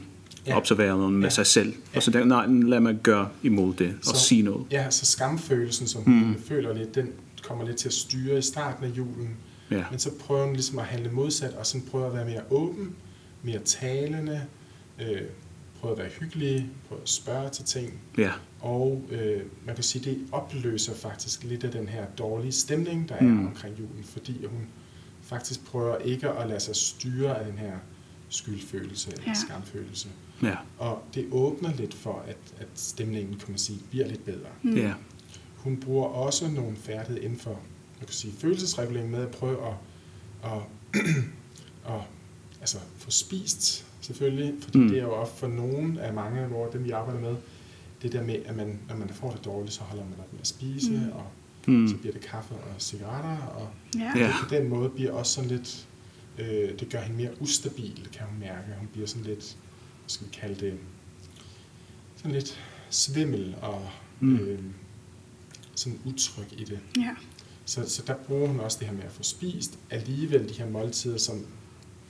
ja. 0.46 0.56
observerende 0.56 1.10
med 1.10 1.22
ja. 1.22 1.30
sig 1.30 1.46
selv. 1.46 1.68
Ja. 1.68 1.96
Og 1.96 2.02
så 2.02 2.10
der, 2.10 2.24
nej, 2.24 2.46
lad 2.46 2.80
mig 2.80 2.96
gøre 3.02 3.28
imod 3.42 3.74
det 3.74 3.94
og 3.98 4.16
så, 4.16 4.26
sige 4.26 4.42
noget. 4.42 4.66
Ja, 4.70 4.90
så 4.90 5.06
skamfølelsen, 5.06 5.86
som 5.86 6.02
mm. 6.06 6.20
hun 6.20 6.36
føler 6.48 6.74
lidt, 6.74 6.94
den 6.94 7.08
kommer 7.42 7.66
lidt 7.66 7.76
til 7.76 7.88
at 7.88 7.94
styre 7.94 8.38
i 8.38 8.42
starten 8.42 8.84
af 8.84 8.88
julen. 8.88 9.30
Ja. 9.70 9.84
Men 9.90 9.98
så 9.98 10.10
prøver 10.18 10.44
hun 10.44 10.52
ligesom 10.52 10.78
at 10.78 10.84
handle 10.84 11.10
modsat, 11.10 11.54
og 11.54 11.66
sådan 11.66 11.86
prøver 11.86 12.06
at 12.06 12.14
være 12.14 12.24
mere 12.24 12.42
åben, 12.50 12.96
mere 13.42 13.58
talende, 13.58 14.46
øh, 15.00 15.22
prøver 15.80 15.94
at 15.94 15.98
være 15.98 16.10
hyggelig, 16.20 16.70
prøver 16.88 17.02
at 17.02 17.08
spørge 17.08 17.50
til 17.50 17.64
ting. 17.64 18.00
Ja. 18.18 18.32
Og 18.60 19.02
øh, 19.10 19.42
man 19.66 19.74
kan 19.74 19.84
sige, 19.84 20.10
det 20.10 20.28
opløser 20.32 20.94
faktisk 20.94 21.44
lidt 21.44 21.64
af 21.64 21.70
den 21.70 21.88
her 21.88 22.06
dårlige 22.18 22.52
stemning, 22.52 23.08
der 23.08 23.14
er 23.14 23.22
mm. 23.22 23.46
omkring 23.46 23.78
julen, 23.78 24.04
fordi 24.04 24.46
hun 24.46 24.66
faktisk 25.22 25.64
prøver 25.64 25.98
ikke 25.98 26.28
at 26.28 26.48
lade 26.48 26.60
sig 26.60 26.76
styre 26.76 27.38
af 27.38 27.44
den 27.46 27.58
her 27.58 27.72
skyldfølelse 28.28 29.10
eller 29.10 29.24
ja. 29.26 29.34
skamfølelse. 29.34 30.08
Ja. 30.42 30.56
Og 30.78 31.02
det 31.14 31.26
åbner 31.30 31.74
lidt 31.74 31.94
for, 31.94 32.24
at, 32.26 32.36
at 32.58 32.68
stemningen, 32.74 33.36
kan 33.36 33.46
man 33.48 33.58
sige, 33.58 33.78
bliver 33.90 34.06
lidt 34.06 34.24
bedre. 34.24 34.48
Mm. 34.62 34.76
Ja. 34.76 34.92
Hun 35.56 35.76
bruger 35.76 36.08
også 36.08 36.48
nogle 36.48 36.76
færdigheder 36.76 37.24
inden 37.24 37.38
for 37.38 37.60
man 37.98 38.06
kan 38.06 38.14
sige, 38.14 38.32
følelsesregulering 38.38 39.10
med 39.10 39.22
at 39.22 39.30
prøve 39.30 39.58
at, 39.66 39.74
at, 40.44 40.60
at 41.94 42.00
altså, 42.60 42.78
få 42.98 43.10
spist, 43.10 43.86
selvfølgelig, 44.00 44.54
fordi 44.62 44.78
mm. 44.78 44.88
det 44.88 44.98
er 44.98 45.02
jo 45.02 45.12
ofte 45.12 45.38
for 45.38 45.48
nogen 45.48 45.98
af 45.98 46.14
mange 46.14 46.40
af 46.40 46.48
dem, 46.72 46.84
vi 46.84 46.90
arbejder 46.90 47.20
med, 47.20 47.36
det 48.02 48.12
der 48.12 48.22
med, 48.22 48.34
at 48.44 48.56
man, 48.56 48.78
når 48.88 48.96
man 48.96 49.08
får 49.08 49.30
det 49.30 49.44
dårligt, 49.44 49.74
så 49.74 49.80
holder 49.80 50.04
man 50.04 50.14
op 50.18 50.32
med 50.32 50.40
at 50.40 50.46
spise, 50.46 50.90
mm. 50.90 51.10
og 51.12 51.26
mm. 51.66 51.88
så 51.88 51.96
bliver 51.96 52.12
det 52.12 52.22
kaffe 52.22 52.54
og 52.54 52.74
cigaretter, 52.78 53.46
og 53.46 53.68
ja. 53.94 54.12
Yeah. 54.16 54.32
på 54.42 54.54
den 54.54 54.68
måde 54.68 54.88
bliver 54.88 55.12
også 55.12 55.32
sådan 55.32 55.50
lidt, 55.50 55.88
øh, 56.38 56.78
det 56.78 56.88
gør 56.90 57.00
hende 57.00 57.16
mere 57.16 57.30
ustabil, 57.40 58.08
kan 58.12 58.26
hun 58.26 58.38
mærke. 58.38 58.68
Hun 58.78 58.88
bliver 58.92 59.06
sådan 59.06 59.24
lidt, 59.24 59.56
hvad 60.00 60.08
skal 60.08 60.26
vi 60.26 60.32
kalde 60.32 60.66
det, 60.66 60.78
sådan 62.16 62.32
lidt 62.32 62.60
svimmel 62.90 63.56
og 63.62 63.88
mm. 64.20 64.36
øh, 64.36 64.58
sådan 65.74 65.98
utryg 66.04 66.52
i 66.52 66.64
det. 66.64 66.80
Ja. 66.96 67.14
Så, 67.66 67.88
så 67.88 68.02
der 68.06 68.14
bruger 68.14 68.48
hun 68.48 68.60
også 68.60 68.78
det 68.80 68.88
her 68.88 68.94
med 68.94 69.04
at 69.04 69.12
få 69.12 69.22
spist 69.22 69.78
alligevel 69.90 70.48
de 70.48 70.54
her 70.54 70.70
måltider, 70.70 71.18
som 71.18 71.46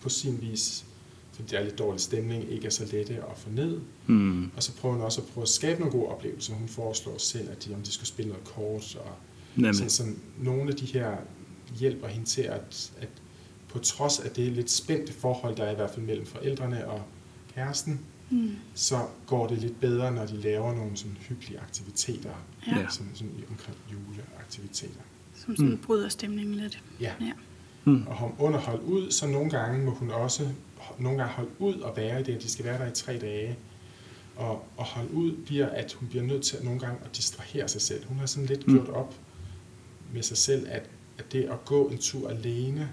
på 0.00 0.08
sin 0.08 0.40
vis, 0.40 0.84
fordi 1.32 1.48
det 1.48 1.58
er 1.58 1.64
lidt 1.64 1.78
dårlig 1.78 2.00
stemning, 2.00 2.52
ikke 2.52 2.66
er 2.66 2.70
så 2.70 2.88
lette 2.92 3.14
at 3.14 3.38
få 3.38 3.50
ned. 3.50 3.80
Mm. 4.06 4.50
Og 4.56 4.62
så 4.62 4.72
prøver 4.72 4.94
hun 4.94 5.04
også 5.04 5.20
at 5.20 5.26
prøve 5.26 5.42
at 5.42 5.48
skabe 5.48 5.80
nogle 5.80 5.98
gode 5.98 6.08
oplevelser. 6.08 6.54
Hun 6.54 6.68
foreslår 6.68 7.18
selv, 7.18 7.50
at 7.50 7.64
de, 7.64 7.74
om 7.74 7.82
de 7.82 7.92
skulle 7.92 8.08
spille 8.08 8.28
noget 8.28 8.44
kort. 8.44 8.96
Og, 8.96 9.12
Nemlig. 9.56 9.74
sådan, 9.74 9.90
så 9.90 10.04
nogle 10.38 10.70
af 10.70 10.76
de 10.76 10.86
her 10.86 11.16
hjælper 11.78 12.06
hende 12.06 12.26
til, 12.26 12.42
at, 12.42 12.92
at 13.00 13.08
på 13.68 13.78
trods 13.78 14.20
af 14.20 14.30
det 14.30 14.52
lidt 14.52 14.70
spændte 14.70 15.12
forhold, 15.12 15.56
der 15.56 15.64
er 15.64 15.72
i 15.72 15.74
hvert 15.74 15.90
fald 15.90 16.06
mellem 16.06 16.26
forældrene 16.26 16.88
og 16.88 17.02
kæresten, 17.54 18.00
mm. 18.30 18.50
så 18.74 19.06
går 19.26 19.46
det 19.46 19.58
lidt 19.58 19.80
bedre, 19.80 20.12
når 20.12 20.26
de 20.26 20.36
laver 20.36 20.74
nogle 20.74 20.96
sådan 20.96 21.16
hyggelige 21.20 21.60
aktiviteter, 21.60 22.34
ja. 22.66 22.86
sådan, 22.90 23.10
sådan 23.14 23.32
omkring 23.50 23.76
juleaktiviteter 23.92 25.00
som 25.36 25.56
sådan 25.56 25.70
mm. 25.70 25.78
bryder 25.78 26.08
stemningen 26.08 26.54
lidt. 26.54 26.82
Ja. 27.00 27.12
ja. 27.20 27.32
Mm. 27.84 28.06
Og 28.06 28.16
hun 28.16 28.32
underholdt 28.38 28.82
ud, 28.82 29.10
så 29.10 29.26
nogle 29.26 29.50
gange 29.50 29.84
må 29.84 29.90
hun 29.90 30.10
også 30.10 30.48
nogle 30.98 31.18
gange 31.18 31.32
holde 31.32 31.50
ud 31.58 31.74
og 31.74 31.96
være 31.96 32.20
i 32.20 32.22
det, 32.22 32.34
at 32.34 32.42
de 32.42 32.50
skal 32.50 32.64
være 32.64 32.78
der 32.78 32.86
i 32.86 32.94
tre 32.94 33.18
dage. 33.18 33.56
Og, 34.36 34.64
og 34.76 34.84
holde 34.84 35.12
ud 35.12 35.32
bliver, 35.32 35.66
at 35.66 35.92
hun 35.92 36.08
bliver 36.08 36.24
nødt 36.24 36.42
til 36.42 36.56
at 36.56 36.64
nogle 36.64 36.80
gange 36.80 36.98
at 37.04 37.16
distrahere 37.16 37.68
sig 37.68 37.80
selv. 37.80 38.06
Hun 38.06 38.18
har 38.18 38.26
sådan 38.26 38.46
lidt 38.46 38.66
mm. 38.66 38.74
gjort 38.74 38.88
op 38.88 39.14
med 40.12 40.22
sig 40.22 40.36
selv, 40.36 40.66
at, 40.70 40.90
at 41.18 41.32
det 41.32 41.44
at 41.44 41.64
gå 41.64 41.88
en 41.88 41.98
tur 41.98 42.28
alene 42.28 42.90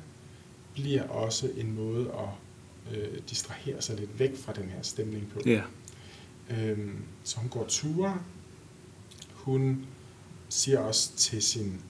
bliver 0.74 1.04
også 1.04 1.50
en 1.58 1.76
måde 1.76 2.12
at 2.12 2.98
øh, 2.98 3.20
distrahere 3.30 3.82
sig 3.82 4.00
lidt 4.00 4.20
væk 4.20 4.38
fra 4.38 4.54
den 4.54 4.70
her 4.70 4.82
stemning 4.82 5.28
på. 5.34 5.40
Ja. 5.46 5.52
Yeah. 6.52 6.70
Øhm, 6.70 6.96
så 7.24 7.40
hun 7.40 7.50
går 7.50 7.66
ture. 7.68 8.22
Hun 9.34 9.86
siger 10.50 10.80
også 10.80 11.16
til 11.16 11.42
sin 11.42 11.82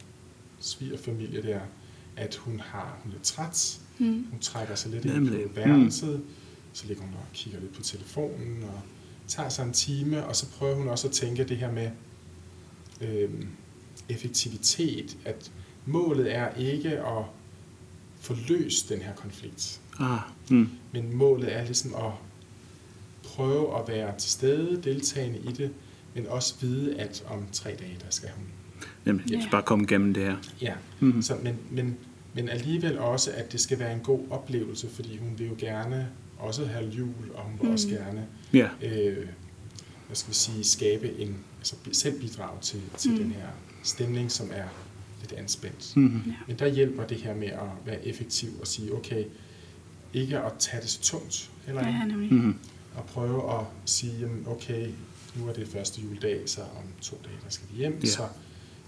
svigerfamilie 0.63 1.41
der, 1.41 1.60
at 2.15 2.36
hun 2.36 2.60
har 2.60 2.98
hun 3.03 3.12
er 3.12 3.24
træt. 3.24 3.79
Mm. 4.00 4.27
Hun 4.32 4.39
trækker 4.39 4.75
sig 4.75 4.91
lidt 4.91 5.05
Nemlig. 5.05 5.41
ind 5.41 5.50
på 5.50 5.55
værelset. 5.55 6.20
Mm. 6.20 6.25
Så 6.74 6.88
ligger 6.88 7.03
hun 7.03 7.13
og 7.13 7.25
kigger 7.34 7.60
lidt 7.60 7.74
på 7.74 7.82
telefonen 7.82 8.63
og 8.63 8.82
tager 9.27 9.50
sig 9.50 9.63
en 9.65 9.74
time, 9.74 10.25
og 10.25 10.36
så 10.36 10.50
prøver 10.50 10.75
hun 10.75 10.88
også 10.88 11.08
at 11.08 11.13
tænke 11.13 11.43
det 11.43 11.58
her 11.58 11.72
med 11.72 11.89
øh, 13.01 13.29
effektivitet, 14.10 15.17
at 15.25 15.51
målet 15.86 16.36
er 16.36 16.53
ikke 16.55 16.89
at 16.89 17.24
få 18.20 18.36
løst 18.48 18.89
den 18.89 19.01
her 19.01 19.15
konflikt. 19.15 19.82
Ah, 20.00 20.20
mm. 20.50 20.70
Men 20.91 21.15
målet 21.15 21.55
er 21.55 21.65
ligesom 21.65 21.96
at 21.96 22.12
prøve 23.24 23.79
at 23.79 23.88
være 23.88 24.17
til 24.17 24.32
stede, 24.32 24.82
deltagende 24.84 25.39
i 25.39 25.51
det, 25.51 25.72
men 26.15 26.27
også 26.27 26.55
vide, 26.62 26.96
at 26.96 27.24
om 27.27 27.48
tre 27.51 27.70
dage, 27.79 27.98
der 28.00 28.10
skal 28.10 28.29
hun 28.36 28.46
Nemlig, 29.06 29.30
ja. 29.30 29.36
jeg 29.36 29.42
skal 29.42 29.52
bare 29.52 29.62
komme 29.62 29.84
igennem 29.84 30.13
det 30.13 30.24
her. 30.24 30.36
Ja, 30.62 30.74
mm 31.00 31.12
-hmm. 31.12 31.22
så, 31.22 31.36
men, 31.44 31.56
men, 31.72 31.98
men 32.34 32.50
alligevel 32.50 33.00
også, 33.00 33.32
at 33.36 33.52
det 33.52 33.60
skal 33.60 33.80
være 33.80 33.94
en 33.94 34.00
god 34.00 34.20
oplevelse, 34.30 34.90
fordi 34.90 35.18
hun 35.18 35.30
vil 35.38 35.48
jo 35.48 35.56
gerne 35.58 36.08
også 36.38 36.66
have 36.66 36.86
jul, 36.86 37.32
og 37.34 37.44
hun 37.44 37.54
vil 37.60 37.68
mm. 37.68 37.74
også 37.74 37.88
gerne 37.88 38.28
yeah. 38.56 38.70
øh, 38.82 39.28
hvad 40.08 40.16
skal 40.16 40.30
vi 40.30 40.36
sige, 40.36 40.63
skabe 40.63 41.20
en, 41.20 41.38
altså 41.60 41.75
selv 41.92 42.22
bidrag 42.22 42.62
til, 42.62 42.82
til 42.98 43.12
mm. 43.12 43.18
den 43.18 43.32
her 43.32 43.48
stemning, 43.84 44.32
som 44.32 44.50
er 44.54 44.68
lidt 45.22 45.34
anspændt. 45.34 45.98
Mm. 45.98 46.22
Ja. 46.25 46.32
Men 46.48 46.60
der 46.60 46.68
hjælper 46.68 47.04
det 47.08 47.18
her 47.18 47.36
med 47.36 47.48
at 47.48 47.70
være 47.86 48.08
effektiv 48.08 48.50
og 48.62 48.68
sige, 48.68 48.94
okay, 48.94 49.24
ikke 50.13 50.40
at 50.40 50.52
tage 50.60 50.82
det 50.82 50.90
så 50.90 51.02
tungt, 51.02 51.52
eller 51.68 51.88
ja, 51.88 52.06
nemlig. 52.06 52.34
Mm. 52.34 52.56
Og 52.96 53.06
prøve 53.06 53.60
at 53.60 53.66
sige, 53.86 54.13
jamen, 54.20 54.44
okay, 54.48 54.90
nu 55.36 55.48
er 55.48 55.54
det 55.54 55.68
første 55.68 56.02
juledag, 56.02 56.42
så 56.46 56.62
om 56.62 56.84
to 57.02 57.22
dage, 57.24 57.36
der 57.44 57.50
skal 57.50 57.68
vi 57.72 57.78
hjem, 57.78 57.94
yeah. 57.94 58.08
så 58.08 58.24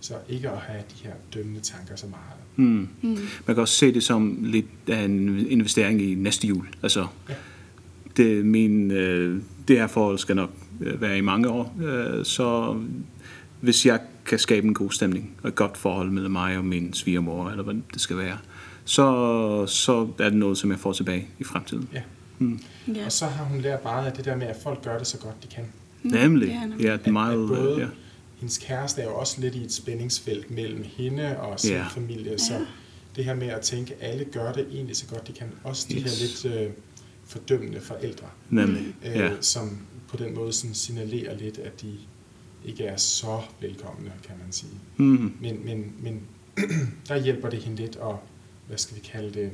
Så 0.02 0.14
ikke 0.30 0.50
at 0.50 0.58
have 0.58 0.80
de 0.80 1.04
her 1.04 1.14
dømmende 1.34 1.60
tanker 1.60 1.96
så 1.96 2.06
meget. 2.08 2.46
Mm. 2.56 2.90
Mm. 3.02 3.18
Man 3.46 3.56
kan 3.56 3.58
også 3.58 3.76
se 3.76 3.94
det 3.94 4.04
som 4.04 4.38
lidt 4.42 4.66
af 4.88 5.02
en 5.02 5.48
investering 5.50 6.02
i 6.02 6.16
næste 6.16 6.48
jul. 6.48 6.68
Altså, 6.84 7.08
ja. 7.30 7.34
det, 8.18 8.46
min, 8.46 8.92
øh, 8.92 9.42
det 9.68 9.78
her 9.78 9.88
forhold 9.88 10.18
skal 10.18 10.36
nok 10.36 10.50
være 10.80 11.18
i 11.18 11.22
mange 11.22 11.50
år. 11.50 11.76
Øh, 11.84 12.26
så 12.26 12.78
hvis 13.62 13.86
jeg 13.86 14.00
kan 14.26 14.40
skabe 14.40 14.68
en 14.68 14.74
god 14.74 14.92
stemning 14.92 15.32
og 15.44 15.50
et 15.50 15.56
godt 15.56 15.78
forhold 15.78 16.12
mellem 16.12 16.32
mig 16.32 16.58
og 16.58 16.66
min 16.66 16.94
svigermor, 16.94 17.50
eller 17.50 17.64
hvad 17.64 17.76
det 17.94 18.02
skal 18.02 18.18
være, 18.18 18.38
så, 18.86 19.66
så 19.68 20.08
er 20.20 20.30
det 20.30 20.38
noget, 20.38 20.58
som 20.58 20.72
jeg 20.72 20.80
får 20.80 20.94
tilbage 20.94 21.28
i 21.40 21.44
fremtiden. 21.44 21.90
Ja. 21.94 22.02
Mm. 22.40 22.60
Ja. 22.96 23.06
Og 23.06 23.12
så 23.12 23.26
har 23.26 23.44
hun 23.44 23.62
lært 23.62 23.84
meget 23.84 24.06
af 24.06 24.14
det 24.14 24.26
der 24.26 24.36
med, 24.36 24.48
at 24.48 24.56
folk 24.64 24.84
gør 24.84 24.98
det 24.98 25.08
så 25.08 25.18
godt, 25.18 25.44
de 25.44 25.48
kan. 25.48 25.64
Mm. 26.04 26.12
Nemlig. 26.12 26.48
Ja, 26.48 26.60
nemlig. 26.60 26.86
ja 26.86 26.94
det 26.94 27.08
er 27.08 27.12
meget... 27.12 27.34
At, 27.34 27.42
at 27.42 27.48
både, 27.48 27.80
ja 27.80 27.88
hendes 28.38 28.58
kæreste 28.58 29.02
er 29.02 29.06
jo 29.06 29.16
også 29.16 29.42
lidt 29.42 29.56
i 29.56 29.64
et 29.64 29.72
spændingsfelt 29.72 30.52
mellem 30.52 30.84
hende 30.84 31.40
og 31.40 31.60
sin 31.60 31.72
yeah. 31.72 31.92
familie, 31.92 32.40
så 32.40 32.66
det 33.16 33.26
her 33.26 33.34
med 33.34 33.48
at 33.48 33.62
tænke, 33.62 33.94
at 33.94 34.12
alle 34.12 34.26
gør 34.26 34.54
det 34.54 34.68
egentlig 34.72 34.96
så 34.96 35.06
godt 35.08 35.28
de 35.28 35.34
kan, 35.34 35.52
også 35.64 35.88
de 35.90 35.96
yes. 35.96 36.04
her 36.04 36.28
lidt 36.28 36.62
øh, 36.62 36.72
fordømmende 37.26 37.82
forældre, 37.82 38.28
Nemlig. 38.50 38.96
Øh, 39.06 39.16
yeah. 39.16 39.32
som 39.42 39.80
på 40.08 40.18
den 40.18 40.36
måde 40.36 40.54
sådan 40.54 40.74
signalerer 40.74 41.38
lidt, 41.38 41.58
at 41.58 41.82
de 41.82 41.98
ikke 42.66 42.86
er 42.86 42.98
så 42.98 43.42
velkomne, 43.62 44.12
kan 44.24 44.36
man 44.44 44.52
sige. 44.52 44.80
Mm. 44.98 45.38
Men, 45.42 45.66
men, 45.66 45.94
men 46.00 46.22
der 47.08 47.24
hjælper 47.24 47.50
det 47.50 47.64
hende 47.64 47.82
lidt 47.82 47.96
at, 47.96 48.16
hvad 48.68 48.78
skal 48.78 48.96
vi 48.96 49.02
kalde 49.02 49.34
det, 49.34 49.52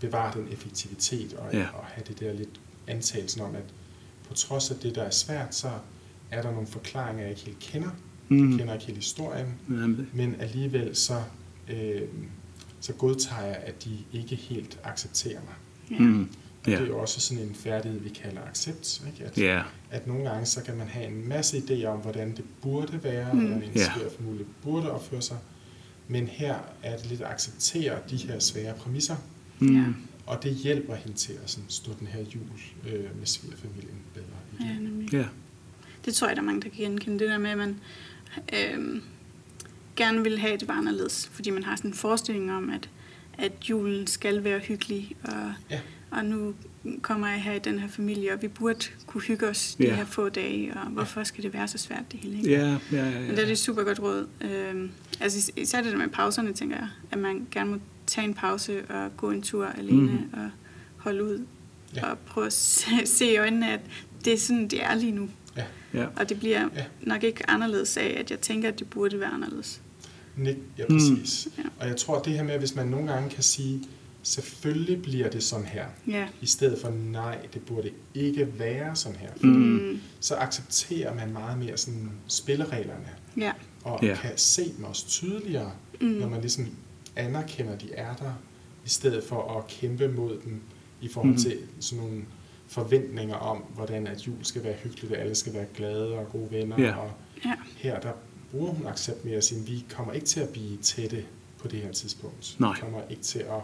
bevare 0.00 0.38
den 0.38 0.48
effektivitet 0.52 1.34
og, 1.34 1.54
yeah. 1.54 1.78
og 1.78 1.84
have 1.84 2.04
det 2.08 2.20
der 2.20 2.32
lidt 2.32 2.60
antagelsen 2.86 3.40
om, 3.40 3.54
at 3.54 3.64
på 4.28 4.34
trods 4.34 4.70
af 4.70 4.76
det, 4.76 4.94
der 4.94 5.02
er 5.02 5.10
svært, 5.10 5.54
så 5.54 5.70
er 6.32 6.42
der 6.42 6.50
nogle 6.50 6.66
forklaringer, 6.66 7.22
jeg 7.22 7.30
ikke 7.30 7.42
helt 7.42 7.58
kender. 7.58 7.90
Mm. 8.28 8.50
Jeg 8.50 8.58
kender 8.58 8.74
ikke 8.74 8.86
helt 8.86 8.98
historien. 8.98 9.46
Nemlig. 9.68 10.06
Men 10.12 10.36
alligevel 10.40 10.96
så, 10.96 11.22
øh, 11.68 12.02
så 12.80 12.92
godtager 12.92 13.46
jeg, 13.46 13.56
at 13.56 13.84
de 13.84 13.90
ikke 14.12 14.36
helt 14.36 14.78
accepterer 14.84 15.40
mig. 15.40 15.98
Mm. 16.00 16.20
Og 16.64 16.68
yeah. 16.68 16.80
det 16.80 16.88
er 16.88 16.88
jo 16.88 17.00
også 17.00 17.20
sådan 17.20 17.44
en 17.44 17.54
færdighed, 17.54 18.00
vi 18.00 18.08
kalder 18.08 18.40
accept. 18.42 19.02
Ikke? 19.06 19.24
At, 19.24 19.36
yeah. 19.36 19.64
at 19.90 20.06
nogle 20.06 20.30
gange 20.30 20.46
så 20.46 20.62
kan 20.62 20.76
man 20.76 20.86
have 20.86 21.06
en 21.06 21.28
masse 21.28 21.58
idéer 21.58 21.86
om, 21.86 21.98
hvordan 21.98 22.36
det 22.36 22.44
burde 22.62 23.04
være, 23.04 23.32
mm. 23.32 23.40
eller 23.40 23.56
en 23.56 23.62
yeah. 23.62 23.76
svær 23.76 24.26
muligt 24.26 24.48
burde 24.62 24.92
opføre 24.92 25.22
sig. 25.22 25.38
Men 26.08 26.26
her 26.26 26.56
er 26.82 26.96
det 26.96 27.06
lidt 27.06 27.20
at 27.20 27.30
acceptere 27.30 27.98
de 28.10 28.16
her 28.16 28.38
svære 28.38 28.74
præmisser. 28.74 29.16
Mm. 29.58 29.76
Yeah. 29.76 29.88
Og 30.26 30.42
det 30.42 30.54
hjælper 30.54 30.94
hende 30.94 31.16
til 31.16 31.32
at 31.32 31.50
sådan, 31.50 31.64
stå 31.68 31.92
den 32.00 32.06
her 32.06 32.20
jul 32.20 32.46
øh, 32.86 33.18
med 33.18 33.26
svigerfamilien 33.26 33.98
bedre 34.14 34.26
igen. 34.60 35.08
Ja, 35.12 35.18
yeah 35.18 35.28
det 36.04 36.14
tror 36.14 36.26
jeg, 36.26 36.36
der 36.36 36.42
er 36.42 36.46
mange, 36.46 36.60
der 36.60 36.68
kan 36.68 36.78
genkende 36.78 37.18
det 37.18 37.28
der 37.28 37.38
med, 37.38 37.50
at 37.50 37.58
man 37.58 37.76
øh, 38.52 39.02
gerne 39.96 40.22
vil 40.22 40.38
have 40.38 40.56
det 40.56 40.66
bare 40.68 40.78
anderledes, 40.78 41.30
fordi 41.32 41.50
man 41.50 41.62
har 41.62 41.76
sådan 41.76 41.90
en 41.90 41.94
forestilling 41.94 42.52
om, 42.52 42.70
at, 42.70 42.88
at 43.38 43.52
julen 43.70 44.06
skal 44.06 44.44
være 44.44 44.58
hyggelig, 44.58 45.16
og, 45.24 45.54
ja. 45.70 45.80
og 46.10 46.24
nu 46.24 46.54
kommer 47.02 47.28
jeg 47.28 47.42
her 47.42 47.52
i 47.52 47.58
den 47.58 47.78
her 47.78 47.88
familie, 47.88 48.32
og 48.32 48.42
vi 48.42 48.48
burde 48.48 48.86
kunne 49.06 49.22
hygge 49.22 49.48
os 49.48 49.74
de 49.74 49.84
ja. 49.84 49.94
her 49.94 50.04
få 50.04 50.28
dage, 50.28 50.74
og 50.74 50.86
hvorfor 50.86 51.24
skal 51.24 51.44
det 51.44 51.54
være 51.54 51.68
så 51.68 51.78
svært 51.78 52.12
det 52.12 52.20
hele? 52.20 52.36
Ikke? 52.36 52.50
Ja, 52.50 52.68
ja, 52.68 52.78
ja, 52.92 53.10
ja. 53.10 53.20
Men 53.20 53.30
det 53.30 53.38
er 53.38 53.46
det 53.46 53.58
super 53.58 53.82
godt 53.82 54.00
råd. 54.00 54.26
Øh, 54.40 54.90
altså 55.20 55.52
især 55.56 55.82
det 55.82 55.92
der 55.92 55.98
med 55.98 56.08
pauserne, 56.08 56.52
tænker 56.52 56.76
jeg, 56.76 56.88
at 57.10 57.18
man 57.18 57.46
gerne 57.50 57.70
må 57.70 57.78
tage 58.06 58.24
en 58.24 58.34
pause 58.34 58.84
og 58.88 59.16
gå 59.16 59.30
en 59.30 59.42
tur 59.42 59.66
alene 59.66 60.12
mm. 60.12 60.30
og 60.32 60.50
holde 60.96 61.24
ud 61.24 61.46
ja. 61.96 62.10
og 62.10 62.18
prøve 62.18 62.46
at 62.46 62.52
se 63.04 63.32
i 63.32 63.36
øjnene, 63.36 63.72
at 63.72 63.80
det 64.24 64.32
er 64.32 64.38
sådan, 64.38 64.68
det 64.68 64.84
er 64.84 64.94
lige 64.94 65.12
nu. 65.12 65.28
Ja. 65.56 65.64
ja. 65.94 66.06
Og 66.16 66.28
det 66.28 66.38
bliver 66.38 66.68
ja. 66.76 66.84
nok 67.00 67.22
ikke 67.22 67.50
anderledes 67.50 67.96
af, 67.96 68.16
at 68.18 68.30
jeg 68.30 68.40
tænker, 68.40 68.68
at 68.68 68.78
det 68.78 68.90
burde 68.90 69.20
være 69.20 69.30
anderledes. 69.30 69.80
Nej, 70.36 70.56
ja, 70.78 70.86
præcis. 70.86 71.48
Mm. 71.56 71.62
Ja. 71.62 71.68
Og 71.80 71.88
jeg 71.88 71.96
tror, 71.96 72.22
det 72.22 72.32
her 72.32 72.42
med, 72.42 72.52
at 72.52 72.58
hvis 72.58 72.74
man 72.74 72.86
nogle 72.86 73.12
gange 73.12 73.30
kan 73.30 73.42
sige, 73.42 73.82
selvfølgelig 74.22 75.02
bliver 75.02 75.30
det 75.30 75.42
sådan 75.42 75.66
her, 75.66 75.86
ja. 76.08 76.28
i 76.40 76.46
stedet 76.46 76.78
for, 76.80 76.90
nej, 76.90 77.38
det 77.54 77.62
burde 77.62 77.90
ikke 78.14 78.58
være 78.58 78.96
sådan 78.96 79.18
her, 79.18 79.30
mm. 79.40 80.00
så 80.20 80.34
accepterer 80.34 81.14
man 81.14 81.32
meget 81.32 81.58
mere 81.58 81.76
sådan 81.76 82.10
spillereglerne. 82.28 83.08
Ja. 83.36 83.52
Og 83.84 84.02
ja. 84.02 84.14
kan 84.22 84.30
se 84.36 84.72
dem 84.76 84.84
også 84.84 85.06
tydeligere, 85.06 85.72
mm. 86.00 86.06
når 86.06 86.28
man 86.28 86.40
ligesom 86.40 86.68
anerkender, 87.16 87.72
at 87.72 87.80
de 87.80 87.92
er 87.92 88.14
der, 88.14 88.32
i 88.86 88.88
stedet 88.88 89.24
for 89.24 89.58
at 89.58 89.66
kæmpe 89.66 90.08
mod 90.08 90.38
dem 90.44 90.60
i 91.00 91.08
forhold 91.08 91.32
mm. 91.32 91.38
til 91.38 91.58
sådan 91.80 92.04
nogle 92.04 92.22
forventninger 92.72 93.34
om, 93.34 93.58
hvordan 93.58 94.06
at 94.06 94.26
jul 94.26 94.44
skal 94.44 94.64
være 94.64 94.74
hyggeligt, 94.74 95.12
og 95.12 95.18
alle 95.18 95.34
skal 95.34 95.54
være 95.54 95.66
glade 95.74 96.18
og 96.18 96.28
gode 96.32 96.50
venner. 96.50 96.82
Ja. 96.82 96.96
Og 96.96 97.12
ja. 97.44 97.54
her 97.76 98.00
der 98.00 98.12
bruger 98.50 98.72
hun 98.72 98.86
accept 98.86 99.24
med 99.24 99.32
at 99.32 99.44
sige, 99.44 99.66
vi 99.66 99.84
kommer 99.90 100.12
ikke 100.12 100.26
til 100.26 100.40
at 100.40 100.48
blive 100.48 100.76
tætte 100.76 101.24
på 101.58 101.68
det 101.68 101.80
her 101.80 101.92
tidspunkt. 101.92 102.56
Nej. 102.58 102.74
Vi 102.74 102.80
kommer 102.80 103.00
ikke 103.10 103.22
til 103.22 103.38
at... 103.38 103.60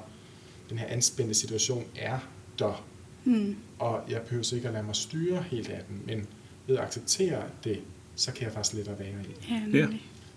Den 0.71 0.79
her 0.79 0.87
anspændte 0.87 1.35
situation 1.35 1.85
er 1.97 2.19
der. 2.59 2.85
Mm. 3.25 3.57
Og 3.79 4.03
jeg 4.09 4.23
behøver 4.23 4.43
så 4.43 4.57
ikke 4.57 4.69
at 4.69 4.75
lade 4.75 4.85
mig 4.85 4.97
styre 4.97 5.43
helt 5.43 5.69
af 5.69 5.83
den, 5.89 6.03
men 6.07 6.27
ved 6.67 6.77
at 6.77 6.85
acceptere 6.85 7.43
det, 7.65 7.81
så 8.17 8.33
kan 8.33 8.45
jeg 8.45 8.53
faktisk 8.53 8.75
lidt 8.75 8.89
at 8.89 8.99
være 8.99 9.09
i. 9.09 9.77
Ja. 9.77 9.87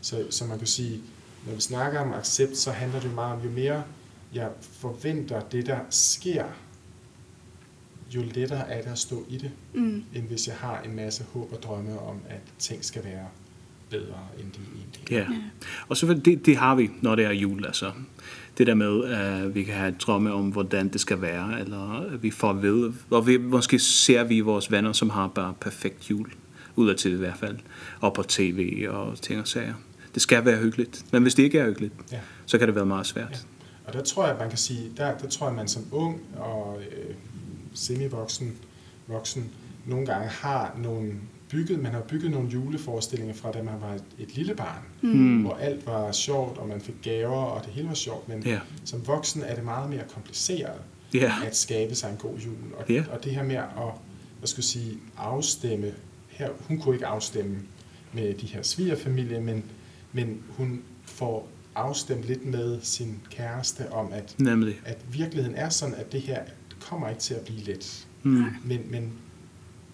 Så, 0.01 0.25
så 0.29 0.45
man 0.45 0.57
kan 0.57 0.67
sige, 0.67 1.01
når 1.47 1.53
vi 1.55 1.61
snakker 1.61 1.99
om 1.99 2.13
accept, 2.13 2.57
så 2.57 2.71
handler 2.71 2.99
det 2.99 3.13
meget 3.13 3.33
om, 3.33 3.43
jo 3.43 3.49
mere 3.49 3.83
jeg 4.33 4.49
forventer 4.61 5.39
det, 5.39 5.65
der 5.65 5.79
sker, 5.89 6.45
jo 8.15 8.21
lettere 8.35 8.69
er 8.71 8.81
det 8.81 8.91
at 8.91 8.99
stå 8.99 9.25
i 9.29 9.37
det, 9.37 9.51
mm. 9.73 10.03
end 10.13 10.27
hvis 10.27 10.47
jeg 10.47 10.55
har 10.55 10.81
en 10.81 10.95
masse 10.95 11.23
håb 11.33 11.53
og 11.53 11.63
drømme 11.63 11.99
om, 11.99 12.17
at 12.29 12.41
ting 12.59 12.85
skal 12.85 13.03
være 13.03 13.25
bedre, 13.89 14.27
end 14.39 14.51
de 14.51 14.59
egentlig 14.75 15.17
er. 15.17 15.33
Ja, 15.33 15.41
og 15.87 15.97
så 15.97 16.13
det, 16.25 16.45
det 16.45 16.57
har 16.57 16.75
vi, 16.75 16.89
når 17.01 17.15
det 17.15 17.25
er 17.25 17.31
jul, 17.31 17.65
altså. 17.65 17.91
Det 18.57 18.67
der 18.67 18.73
med, 18.73 19.03
at 19.03 19.55
vi 19.55 19.63
kan 19.63 19.73
have 19.73 19.95
drømme 19.99 20.33
om, 20.33 20.49
hvordan 20.49 20.89
det 20.89 21.01
skal 21.01 21.21
være, 21.21 21.59
eller 21.59 22.17
vi 22.17 22.31
får 22.31 22.53
ved, 22.53 22.93
og 23.09 23.27
vi, 23.27 23.37
måske 23.37 23.79
ser 23.79 24.23
vi 24.23 24.39
vores 24.39 24.71
venner, 24.71 24.93
som 24.93 25.09
har 25.09 25.27
bare 25.27 25.53
perfekt 25.61 26.09
jul, 26.09 26.31
udad 26.75 27.05
i 27.05 27.15
hvert 27.15 27.37
fald, 27.37 27.57
og 27.99 28.13
på 28.13 28.23
tv 28.23 28.87
og 28.89 29.21
ting 29.21 29.39
og 29.39 29.47
sager. 29.47 29.73
Det 30.13 30.21
skal 30.21 30.45
være 30.45 30.57
hyggeligt, 30.57 31.05
men 31.11 31.21
hvis 31.21 31.35
det 31.35 31.43
ikke 31.43 31.59
er 31.59 31.65
hyggeligt, 31.65 31.93
ja. 32.11 32.19
så 32.45 32.57
kan 32.57 32.67
det 32.67 32.75
være 32.75 32.85
meget 32.85 33.05
svært. 33.05 33.31
Ja. 33.31 33.37
Og 33.85 33.93
der 33.93 34.03
tror 34.03 34.27
jeg, 34.27 34.35
man 34.39 34.49
kan 34.49 34.57
sige, 34.57 34.91
der, 34.97 35.17
der 35.17 35.27
tror 35.27 35.47
jeg, 35.47 35.55
man 35.55 35.67
som 35.67 35.83
ung 35.91 36.21
og 36.37 36.79
øh, 36.81 37.15
semivoksen, 37.73 38.57
voksen, 39.07 39.51
nogle 39.85 40.05
gange 40.05 40.27
har 40.27 40.77
nogle 40.77 41.13
bygget, 41.49 41.79
man 41.79 41.91
har 41.91 42.01
bygget 42.01 42.31
nogle 42.31 42.49
juleforestillinger 42.49 43.35
fra, 43.35 43.51
da 43.51 43.63
man 43.63 43.73
var 43.81 43.93
et, 43.93 44.03
et 44.19 44.35
lille 44.35 44.55
barn, 44.55 44.83
mm. 45.01 45.41
hvor 45.41 45.53
alt 45.53 45.85
var 45.85 46.11
sjovt, 46.11 46.57
og 46.57 46.67
man 46.67 46.81
fik 46.81 46.95
gaver, 47.01 47.35
og 47.35 47.65
det 47.65 47.73
hele 47.73 47.87
var 47.87 47.93
sjovt, 47.93 48.27
men 48.27 48.43
yeah. 48.47 48.61
som 48.85 49.07
voksen 49.07 49.41
er 49.41 49.55
det 49.55 49.63
meget 49.63 49.89
mere 49.89 50.03
kompliceret 50.13 50.81
yeah. 51.15 51.47
at 51.47 51.55
skabe 51.55 51.95
sig 51.95 52.11
en 52.11 52.17
god 52.17 52.37
jul. 52.37 52.73
Og, 52.77 52.85
yeah. 52.91 53.05
og 53.11 53.23
det 53.23 53.35
her 53.35 53.43
med 53.43 53.55
at 53.55 53.65
hvad 54.39 54.47
skal 54.47 54.59
jeg 54.59 54.65
sige, 54.65 54.97
afstemme, 55.17 55.93
her, 56.27 56.49
hun 56.67 56.79
kunne 56.79 56.95
ikke 56.95 57.05
afstemme 57.05 57.57
med 58.13 58.33
de 58.33 58.45
her 58.47 58.61
svigerfamilie, 58.61 59.41
men, 59.41 59.63
men 60.13 60.43
hun 60.49 60.81
får 61.05 61.49
afstemt 61.75 62.23
lidt 62.23 62.45
med 62.45 62.79
sin 62.81 63.19
kæreste 63.29 63.91
om, 63.91 64.09
at, 64.13 64.35
Nemlig. 64.37 64.79
at 64.85 64.97
virkeligheden 65.11 65.57
er 65.57 65.69
sådan, 65.69 65.95
at 65.95 66.11
det 66.11 66.21
her 66.21 66.43
kommer 66.81 67.09
ikke 67.09 67.21
til 67.21 67.33
at 67.33 67.45
blive 67.45 67.63
let. 67.63 68.07
Mm. 68.23 68.45
Men, 68.63 68.91
men 68.91 69.13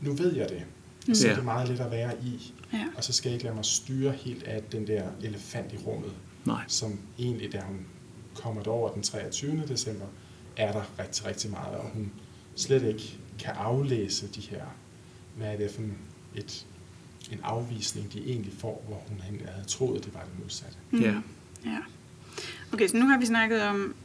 nu 0.01 0.13
ved 0.13 0.35
jeg 0.35 0.49
det. 0.49 0.63
Mm. 1.07 1.15
Så 1.15 1.29
er 1.29 1.35
det 1.35 1.43
meget 1.43 1.69
let 1.69 1.79
at 1.79 1.91
være 1.91 2.13
i. 2.23 2.53
Ja. 2.73 2.85
Og 2.95 3.03
så 3.03 3.13
skal 3.13 3.29
jeg 3.29 3.33
ikke 3.33 3.43
lade 3.43 3.55
mig 3.55 3.65
styre 3.65 4.11
helt 4.11 4.43
af 4.43 4.63
den 4.71 4.87
der 4.87 5.03
elefant 5.21 5.73
i 5.73 5.77
rummet. 5.77 6.11
Nej. 6.45 6.63
Som 6.67 6.99
egentlig, 7.19 7.53
da 7.53 7.61
hun 7.61 7.85
kommer 8.35 8.67
over 8.67 8.93
den 8.93 9.03
23. 9.03 9.63
december, 9.67 10.05
er 10.57 10.71
der 10.71 10.83
rigtig, 10.99 11.25
rigtig 11.25 11.51
meget. 11.51 11.77
Og 11.77 11.89
hun 11.93 12.11
slet 12.55 12.83
ikke 12.83 13.17
kan 13.39 13.53
aflæse 13.53 14.27
de 14.27 14.41
her, 14.41 14.63
hvad 15.35 15.53
er 15.53 15.57
det 15.57 15.71
for 15.71 15.81
et, 16.35 16.65
en 17.31 17.39
afvisning, 17.43 18.13
de 18.13 18.19
egentlig 18.19 18.53
får, 18.57 18.83
hvor 18.87 19.03
hun 19.07 19.21
havde 19.45 19.67
troet, 19.67 20.05
det 20.05 20.13
var 20.13 20.19
det 20.19 20.43
modsatte. 20.43 20.77
Mm. 20.91 21.01
Ja. 21.01 21.07
Yeah. 21.07 21.21
Ja. 21.65 21.77
Okay, 22.73 22.87
så 22.87 22.97
nu 22.97 23.05
har 23.05 23.19
vi 23.19 23.25
snakket 23.25 23.61
om 23.63 23.95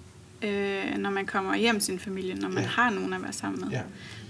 øh, 0.43 0.99
når 0.99 1.11
man 1.11 1.27
kommer 1.27 1.57
hjem 1.57 1.75
til 1.75 1.83
sin 1.83 1.99
familie, 1.99 2.35
når 2.35 2.49
man 2.49 2.63
ja. 2.63 2.69
har 2.69 2.91
nogen 2.91 3.13
at 3.13 3.23
være 3.23 3.33
sammen 3.33 3.61
med. 3.61 3.71
Ja. 3.71 3.83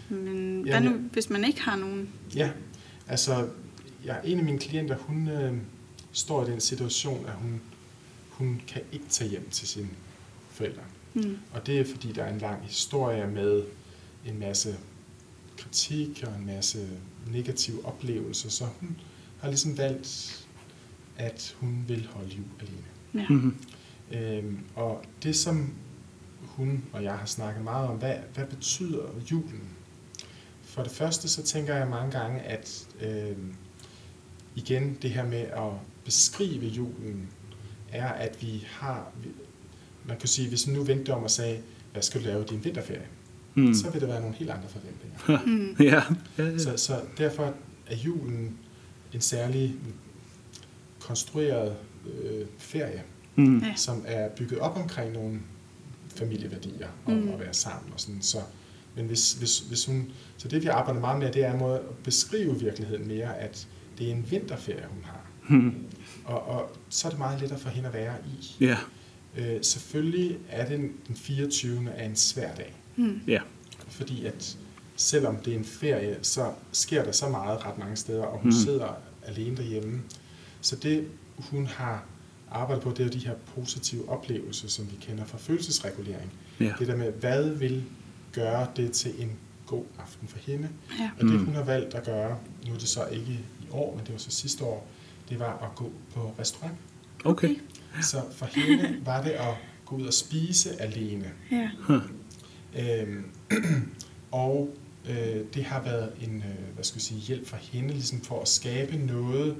Men 0.08 0.62
hvad 0.62 0.80
nu, 0.80 0.90
ja. 0.90 0.96
hvis 0.96 1.30
man 1.30 1.44
ikke 1.44 1.62
har 1.62 1.76
nogen? 1.76 2.08
Ja, 2.36 2.50
altså 3.08 3.48
ja, 4.04 4.14
en 4.24 4.38
af 4.38 4.44
mine 4.44 4.58
klienter, 4.58 4.96
hun 4.96 5.28
øh, 5.28 5.54
står 6.12 6.46
i 6.46 6.50
den 6.50 6.60
situation, 6.60 7.26
at 7.26 7.32
hun, 7.32 7.60
hun 8.30 8.62
kan 8.68 8.82
ikke 8.92 9.06
tage 9.08 9.30
hjem 9.30 9.48
til 9.50 9.68
sine 9.68 9.88
forældre. 10.50 10.82
Mm. 11.14 11.36
Og 11.52 11.66
det 11.66 11.80
er 11.80 11.84
fordi, 11.84 12.12
der 12.12 12.24
er 12.24 12.32
en 12.32 12.38
lang 12.38 12.62
historie 12.62 13.26
med 13.26 13.62
en 14.26 14.38
masse 14.40 14.76
kritik 15.58 16.24
og 16.26 16.38
en 16.38 16.46
masse 16.46 16.88
negative 17.32 17.84
oplevelser, 17.84 18.50
så 18.50 18.64
hun 18.80 18.96
har 19.40 19.48
ligesom 19.48 19.78
valgt, 19.78 20.38
at 21.16 21.56
hun 21.60 21.84
vil 21.88 22.08
holde 22.12 22.28
jul 22.28 22.46
alene. 22.60 22.84
Ja. 23.14 23.26
Mm 23.28 23.48
-hmm. 23.48 24.16
Ehm 24.16 24.58
og 24.74 25.04
det 25.22 25.36
som 25.36 25.72
hun 26.56 26.84
og 26.92 27.02
jeg 27.02 27.12
har 27.12 27.26
snakket 27.26 27.64
meget 27.64 27.88
om, 27.88 27.96
hvad, 27.96 28.14
hvad 28.34 28.46
betyder 28.46 29.02
julen? 29.30 29.68
For 30.62 30.82
det 30.82 30.92
første 30.92 31.28
så 31.28 31.42
tænker 31.42 31.76
jeg 31.76 31.88
mange 31.88 32.10
gange, 32.10 32.40
at 32.40 32.86
øh, 33.00 33.36
igen 34.54 34.98
det 35.02 35.10
her 35.10 35.26
med 35.26 35.40
at 35.40 35.72
beskrive 36.04 36.66
julen, 36.66 37.28
er 37.92 38.08
at 38.08 38.42
vi 38.42 38.66
har, 38.70 39.12
man 40.08 40.18
kan 40.18 40.28
sige, 40.28 40.48
hvis 40.48 40.66
nu 40.66 40.82
vendte 40.82 41.14
om 41.14 41.22
og 41.22 41.30
sagde, 41.30 41.60
hvad 41.92 42.02
skal 42.02 42.20
du 42.20 42.26
lave 42.26 42.42
i 42.42 42.46
din 42.46 42.64
vinterferie? 42.64 43.06
Mm. 43.54 43.74
Så 43.74 43.90
vil 43.90 44.00
det 44.00 44.08
være 44.08 44.20
nogle 44.20 44.36
helt 44.36 44.50
andre 44.50 44.68
forventninger. 44.68 45.46
mm. 45.46 45.76
ja. 45.80 46.02
ja, 46.38 46.50
ja. 46.50 46.58
Så, 46.58 46.76
så 46.76 47.00
derfor 47.18 47.54
er 47.86 47.96
julen 47.96 48.58
en 49.12 49.20
særlig 49.20 49.74
konstrueret 51.00 51.76
øh, 52.06 52.46
ferie, 52.58 53.02
mm. 53.36 53.62
som 53.76 54.04
er 54.06 54.28
bygget 54.28 54.58
op 54.58 54.76
omkring 54.76 55.12
nogle 55.12 55.40
familieværdier 56.16 56.88
og, 57.04 57.12
mm. 57.12 57.28
at 57.28 57.40
være 57.40 57.54
sammen 57.54 57.92
og 57.92 58.00
sådan. 58.00 58.22
Så, 58.22 58.38
men 58.96 59.06
hvis, 59.06 59.32
hvis, 59.32 59.58
hvis 59.58 59.86
hun, 59.86 60.10
så 60.36 60.48
det 60.48 60.62
vi 60.62 60.68
arbejder 60.68 61.00
meget 61.00 61.18
med, 61.18 61.32
det 61.32 61.44
er 61.44 61.56
med 61.56 61.74
at 61.74 61.80
beskrive 62.04 62.60
virkeligheden 62.60 63.08
mere, 63.08 63.38
at 63.38 63.68
det 63.98 64.06
er 64.06 64.10
en 64.12 64.30
vinterferie, 64.30 64.86
hun 64.90 65.04
har. 65.04 65.26
Mm. 65.48 65.74
Og, 66.24 66.48
og 66.48 66.76
så 66.88 67.08
er 67.08 67.10
det 67.10 67.18
meget 67.18 67.40
lettere 67.40 67.58
for 67.58 67.68
hende 67.68 67.88
at 67.88 67.94
være 67.94 68.14
i. 68.26 68.64
Ja. 68.64 68.76
Yeah. 69.38 69.58
Selvfølgelig 69.62 70.38
er 70.48 70.66
den, 70.68 70.92
den 71.08 71.16
24. 71.16 71.90
er 71.90 72.04
en 72.04 72.16
svær 72.16 72.54
dag. 72.54 72.74
Mm. 72.96 73.20
Ja. 73.26 73.32
Yeah. 73.32 73.42
Fordi 73.88 74.26
at 74.26 74.58
selvom 74.96 75.36
det 75.36 75.52
er 75.54 75.58
en 75.58 75.64
ferie, 75.64 76.18
så 76.22 76.52
sker 76.72 77.04
der 77.04 77.12
så 77.12 77.28
meget 77.28 77.64
ret 77.64 77.78
mange 77.78 77.96
steder, 77.96 78.24
og 78.24 78.38
hun 78.38 78.50
mm. 78.50 78.56
sidder 78.56 78.88
alene 79.26 79.56
derhjemme. 79.56 80.02
Så 80.60 80.76
det 80.76 81.08
hun 81.38 81.66
har 81.66 82.04
arbejde 82.52 82.80
på, 82.80 82.90
det 82.90 83.06
er 83.06 83.10
de 83.10 83.18
her 83.18 83.34
positive 83.54 84.08
oplevelser, 84.08 84.68
som 84.68 84.90
vi 84.90 84.96
kender 85.00 85.24
fra 85.24 85.38
følelsesregulering. 85.38 86.32
Ja. 86.60 86.72
Det 86.78 86.86
der 86.88 86.96
med, 86.96 87.12
hvad 87.12 87.50
vil 87.50 87.84
gøre 88.32 88.66
det 88.76 88.92
til 88.92 89.22
en 89.22 89.32
god 89.66 89.84
aften 89.98 90.28
for 90.28 90.38
hende? 90.38 90.68
Ja. 91.00 91.10
Og 91.20 91.24
det, 91.24 91.38
hun 91.38 91.54
har 91.54 91.64
valgt 91.64 91.94
at 91.94 92.04
gøre, 92.04 92.38
nu 92.66 92.74
er 92.74 92.78
det 92.78 92.88
så 92.88 93.06
ikke 93.06 93.32
i 93.60 93.66
år, 93.70 93.96
men 93.96 94.04
det 94.06 94.12
var 94.12 94.18
så 94.18 94.30
sidste 94.30 94.64
år, 94.64 94.88
det 95.28 95.38
var 95.38 95.58
at 95.70 95.74
gå 95.76 95.92
på 96.14 96.34
restaurant. 96.38 96.76
Okay. 97.24 97.56
Så 98.02 98.22
for 98.32 98.46
hende 98.46 98.96
var 99.04 99.22
det 99.22 99.30
at 99.30 99.54
gå 99.84 99.96
ud 99.96 100.06
og 100.06 100.14
spise 100.14 100.82
alene. 100.82 101.30
Ja. 101.50 101.70
Huh. 101.80 102.02
Øhm, 102.78 103.24
og 104.30 104.74
øh, 105.08 105.40
det 105.54 105.64
har 105.64 105.82
været 105.82 106.12
en 106.20 106.36
øh, 106.36 106.74
hvad 106.74 106.84
skal 106.84 106.96
jeg 106.96 107.02
sige, 107.02 107.20
hjælp 107.20 107.46
for 107.46 107.56
hende 107.56 107.88
ligesom 107.88 108.20
for 108.20 108.42
at 108.42 108.48
skabe 108.48 108.96
noget, 108.96 109.56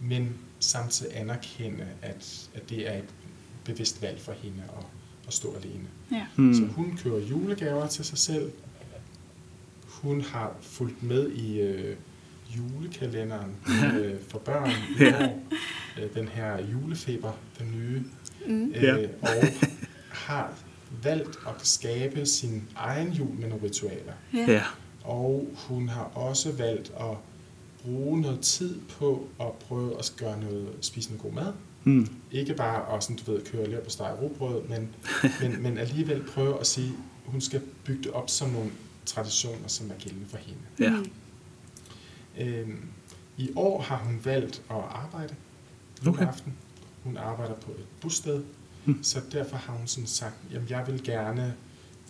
men 0.00 0.34
samtidig 0.60 1.16
anerkende, 1.16 1.86
at, 2.02 2.48
at 2.54 2.70
det 2.70 2.88
er 2.88 2.98
et 2.98 3.14
bevidst 3.64 4.02
valg 4.02 4.20
for 4.20 4.32
hende 4.32 4.62
at, 4.78 4.84
at 5.26 5.34
stå 5.34 5.54
alene. 5.54 5.88
Ja. 6.12 6.26
Mm. 6.36 6.54
Så 6.54 6.66
hun 6.66 6.98
kører 7.02 7.20
julegaver 7.20 7.86
til 7.86 8.04
sig 8.04 8.18
selv. 8.18 8.52
Hun 9.86 10.20
har 10.20 10.56
fulgt 10.60 11.02
med 11.02 11.30
i 11.30 11.60
øh, 11.60 11.96
julekalenderen 12.56 13.56
øh, 13.94 14.14
for 14.30 14.38
børn 14.38 14.70
i 14.70 15.02
ja. 15.04 15.26
år. 15.26 15.42
Øh, 15.98 16.14
den 16.14 16.28
her 16.28 16.62
julefeber, 16.62 17.32
den 17.58 17.72
nye. 17.76 18.02
Mm. 18.46 18.72
Øh, 18.74 18.82
ja. 18.82 18.96
Og 19.22 19.28
har 20.10 20.52
valgt 21.02 21.38
at 21.46 21.66
skabe 21.66 22.26
sin 22.26 22.62
egen 22.76 23.12
jul 23.12 23.34
med 23.34 23.48
nogle 23.48 23.64
ritualer. 23.64 24.12
Ja. 24.34 24.52
ja. 24.52 24.62
Og 25.04 25.48
hun 25.54 25.88
har 25.88 26.04
også 26.04 26.52
valgt 26.52 26.92
at 27.00 27.16
bruge 27.88 28.20
noget 28.20 28.40
tid 28.40 28.80
på 28.98 29.28
at 29.40 29.52
prøve 29.52 29.98
at 29.98 30.14
gøre 30.16 30.40
noget, 30.40 30.68
spise 30.80 31.08
noget 31.08 31.22
god 31.22 31.32
mad. 31.32 31.52
Mm. 31.84 32.08
Ikke 32.32 32.54
bare 32.54 32.96
at 32.96 33.02
sådan, 33.02 33.16
du 33.16 33.32
ved, 33.32 33.44
køre 33.44 33.68
lidt 33.68 33.82
på 33.82 33.90
steg 33.90 34.16
rugbrød, 34.22 34.62
men, 34.62 34.94
men, 35.40 35.62
men 35.62 35.78
alligevel 35.78 36.22
prøve 36.22 36.60
at 36.60 36.66
sige, 36.66 36.92
hun 37.26 37.40
skal 37.40 37.62
bygge 37.84 38.02
det 38.02 38.12
op 38.12 38.30
som 38.30 38.50
nogle 38.50 38.70
traditioner, 39.06 39.68
som 39.68 39.90
er 39.90 39.94
gældende 39.94 40.26
for 40.28 40.36
hende. 40.36 40.60
Ja. 40.78 41.02
Øhm, 42.44 42.84
I 43.36 43.50
år 43.56 43.82
har 43.82 43.96
hun 43.96 44.20
valgt 44.24 44.62
at 44.70 44.76
arbejde 44.76 45.34
okay. 46.06 46.26
aften. 46.26 46.52
Hun 47.04 47.16
arbejder 47.16 47.54
på 47.54 47.70
et 47.70 47.86
bosted, 48.00 48.42
mm. 48.84 49.02
så 49.02 49.20
derfor 49.32 49.56
har 49.56 49.72
hun 49.72 49.86
sådan 49.86 50.06
sagt, 50.06 50.34
jamen 50.52 50.68
jeg 50.68 50.86
vil 50.86 51.04
gerne 51.04 51.54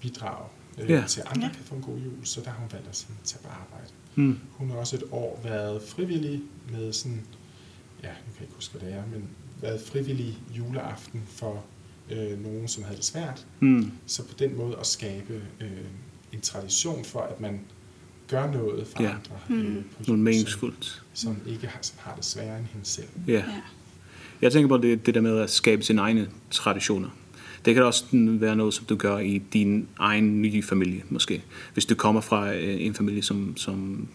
bidrage 0.01 0.49
øh, 0.81 1.07
til 1.07 1.23
andre 1.27 1.47
ja. 1.47 1.53
kan 1.53 1.65
få 1.65 1.75
en 1.75 1.83
god 1.83 1.99
jul, 1.99 2.27
så 2.27 2.41
der 2.41 2.51
har 2.51 2.59
hun 2.59 2.69
valgt 2.73 2.89
at 2.89 2.97
sådan, 2.97 3.17
tage 3.25 3.43
på 3.43 3.49
arbejde. 3.49 3.91
Mm. 4.15 4.39
Hun 4.53 4.71
har 4.71 4.77
også 4.77 4.97
et 4.97 5.05
år 5.11 5.41
været 5.45 5.83
frivillig 5.83 6.41
med 6.73 6.93
sådan, 6.93 7.23
ja, 8.03 8.09
nu 8.09 8.33
kan 8.33 8.35
jeg 8.35 8.43
ikke 8.43 8.55
huske, 8.55 8.79
hvad 8.79 8.89
det 8.89 8.97
er, 8.97 9.03
men 9.13 9.25
været 9.61 9.81
frivillig 9.81 10.39
juleaften 10.57 11.23
for 11.27 11.65
øh, 12.11 12.43
nogen, 12.43 12.69
som 12.69 12.85
havde 12.85 12.97
det 12.97 13.05
svært. 13.05 13.47
Mm. 13.61 13.93
Så 14.07 14.23
på 14.23 14.35
den 14.39 14.57
måde 14.57 14.77
at 14.81 14.87
skabe 14.87 15.43
øh, 15.61 15.71
en 16.33 16.41
tradition 16.41 17.05
for, 17.05 17.21
at 17.21 17.41
man 17.41 17.61
gør 18.29 18.53
noget 18.53 18.87
for 18.87 19.03
ja. 19.03 19.09
andre. 19.09 19.39
Mm. 19.49 19.77
Øh, 19.77 19.85
på 19.85 20.03
noget 20.07 20.19
meningsfuldt. 20.19 21.03
Som, 21.15 21.37
som 21.37 21.53
ikke 21.53 21.67
har, 21.67 21.79
som 21.83 21.97
har 22.01 22.15
det 22.15 22.25
sværere 22.25 22.59
end 22.59 22.67
hende 22.67 22.87
selv. 22.87 23.09
Ja. 23.27 23.33
ja. 23.33 23.43
Jeg 24.43 24.53
tænker 24.53 24.69
på 24.69 24.77
det, 24.77 25.07
det 25.07 25.15
der 25.15 25.21
med 25.21 25.39
at 25.41 25.51
skabe 25.51 25.83
sine 25.83 26.01
egne 26.01 26.29
traditioner. 26.51 27.09
Det 27.65 27.75
kan 27.75 27.83
også 27.83 28.05
være 28.13 28.57
noget, 28.57 28.75
som 28.75 28.87
du 28.87 28.97
gør 28.97 29.19
i 29.19 29.43
din 29.53 29.89
egen 29.99 30.43
nye 30.43 30.63
familie, 30.63 31.03
måske. 31.09 31.43
Hvis 31.73 31.87
du 31.87 31.95
kommer 31.95 32.21
fra 32.21 32.53
en 32.55 32.95
familie, 32.95 33.23
som, 33.23 33.57
som, 33.57 34.09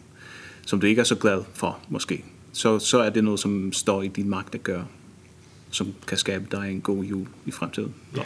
som 0.65 0.79
du 0.79 0.87
ikke 0.87 0.99
er 0.99 1.05
så 1.05 1.15
glad 1.15 1.43
for, 1.53 1.79
måske. 1.89 2.23
Så, 2.51 2.79
så 2.79 2.99
er 2.99 3.09
det 3.09 3.23
noget, 3.23 3.39
som 3.39 3.73
står 3.73 4.01
i 4.01 4.07
din 4.07 4.29
magt 4.29 4.55
at 4.55 4.63
gøre, 4.63 4.85
som 5.71 5.93
kan 6.07 6.17
skabe 6.17 6.45
dig 6.51 6.71
en 6.71 6.81
god 6.81 7.03
jul 7.03 7.27
i 7.45 7.51
fremtiden. 7.51 7.93
Ja. 8.17 8.21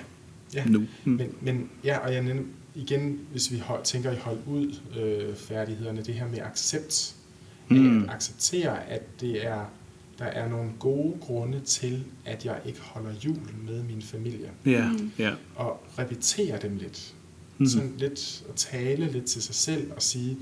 ja. 0.54 0.66
Nu. 0.66 0.80
Mm. 0.80 1.12
Men, 1.12 1.30
men 1.42 1.70
ja, 1.84 1.98
og 1.98 2.14
jeg 2.14 2.24
nævner, 2.24 2.44
igen, 2.76 3.20
hvis 3.32 3.52
vi 3.52 3.58
hold, 3.60 3.84
tænker 3.84 4.12
i 4.12 4.16
hold 4.16 4.38
ud 4.48 4.76
øh, 5.00 5.36
færdighederne, 5.36 6.02
det 6.02 6.14
her 6.14 6.28
med 6.28 6.40
accept, 6.40 7.16
mm. 7.70 8.04
at 8.04 8.10
acceptere, 8.10 8.90
at 8.90 9.22
det 9.22 9.46
er 9.46 9.66
der 10.20 10.26
er 10.26 10.50
nogle 10.50 10.72
gode 10.80 11.18
grunde 11.22 11.60
til, 11.60 12.04
at 12.26 12.46
jeg 12.46 12.62
ikke 12.66 12.82
holder 12.82 13.12
jul 13.26 13.40
med 13.66 13.84
min 13.84 14.02
familie. 14.02 14.52
Ja, 14.66 14.92
ja. 15.20 15.34
Og 15.56 15.84
repetere 16.00 16.60
dem 16.62 16.78
lidt. 16.78 17.16
Mm. 17.58 17.66
Sådan 17.66 17.94
lidt 17.98 18.46
at 18.50 18.56
tale 18.56 19.12
lidt 19.12 19.26
til 19.26 19.42
sig 19.42 19.56
selv 19.56 19.92
og 19.92 20.02
sige, 20.02 20.38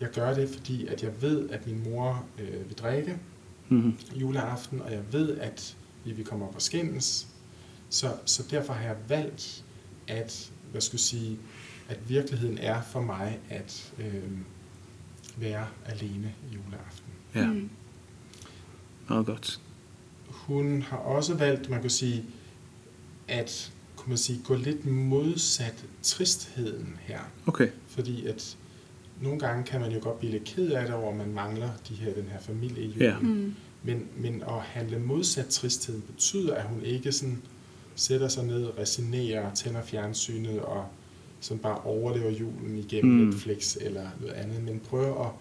jeg 0.00 0.10
gør 0.10 0.34
det, 0.34 0.48
fordi 0.48 0.86
at 0.86 1.02
jeg 1.02 1.22
ved, 1.22 1.50
at 1.50 1.66
min 1.66 1.82
mor 1.84 2.24
øh, 2.38 2.68
vil 2.68 2.78
drikke 2.78 3.18
mm. 3.68 3.94
juleaften, 4.14 4.82
og 4.82 4.92
jeg 4.92 5.02
ved, 5.12 5.38
at 5.38 5.76
vi 6.04 6.12
vil 6.12 6.24
komme 6.24 6.48
op 6.48 6.54
og 6.54 6.62
skændes. 6.62 7.28
Så, 7.88 8.12
så 8.24 8.42
derfor 8.50 8.72
har 8.72 8.84
jeg 8.84 8.96
valgt, 9.08 9.64
at, 10.08 10.52
hvad 10.70 10.80
skulle 10.80 11.00
sige, 11.00 11.38
at 11.88 12.08
virkeligheden 12.08 12.58
er 12.58 12.82
for 12.82 13.00
mig 13.00 13.38
at 13.48 13.92
øh, 13.98 14.30
være 15.36 15.66
alene 15.86 16.34
juleaften. 16.54 17.12
Ja. 17.34 17.46
Mm 17.46 17.70
meget 19.10 19.26
godt. 19.26 19.60
Hun 20.28 20.82
har 20.82 20.96
også 20.96 21.34
valgt, 21.34 21.70
man 21.70 21.80
kan 21.80 21.90
sige, 21.90 22.24
at 23.28 23.72
kan 23.98 24.08
man 24.08 24.18
sige, 24.18 24.40
gå 24.44 24.54
lidt 24.54 24.86
modsat 24.86 25.84
tristheden 26.02 26.96
her. 27.00 27.18
Okay. 27.46 27.68
Fordi 27.86 28.26
at 28.26 28.56
nogle 29.22 29.38
gange 29.38 29.64
kan 29.64 29.80
man 29.80 29.92
jo 29.92 29.98
godt 30.02 30.18
blive 30.18 30.32
lidt 30.32 30.44
ked 30.44 30.70
af 30.70 30.86
det 30.86 30.94
over, 30.94 31.10
at 31.10 31.16
man 31.16 31.32
mangler 31.32 31.70
de 31.88 31.94
her, 31.94 32.14
den 32.14 32.24
her 32.32 32.40
familie 32.40 32.82
i 32.82 32.86
julen. 32.86 33.00
Ja. 33.00 33.18
Mm. 33.18 33.54
Men, 33.82 34.08
men 34.16 34.42
at 34.42 34.60
handle 34.60 34.98
modsat 34.98 35.46
tristheden 35.46 36.02
betyder, 36.02 36.54
at 36.54 36.64
hun 36.64 36.82
ikke 36.82 37.12
sådan 37.12 37.42
sætter 37.94 38.28
sig 38.28 38.44
ned, 38.44 38.78
resignerer, 38.78 39.54
tænder 39.54 39.82
fjernsynet 39.82 40.60
og 40.60 40.84
sådan 41.40 41.62
bare 41.62 41.80
overlever 41.80 42.30
julen 42.30 42.78
igennem 42.78 43.12
mm. 43.12 43.26
Netflix 43.26 43.76
eller 43.80 44.08
noget 44.20 44.34
andet, 44.34 44.62
men 44.62 44.80
prøver 44.88 45.24
at 45.24 45.32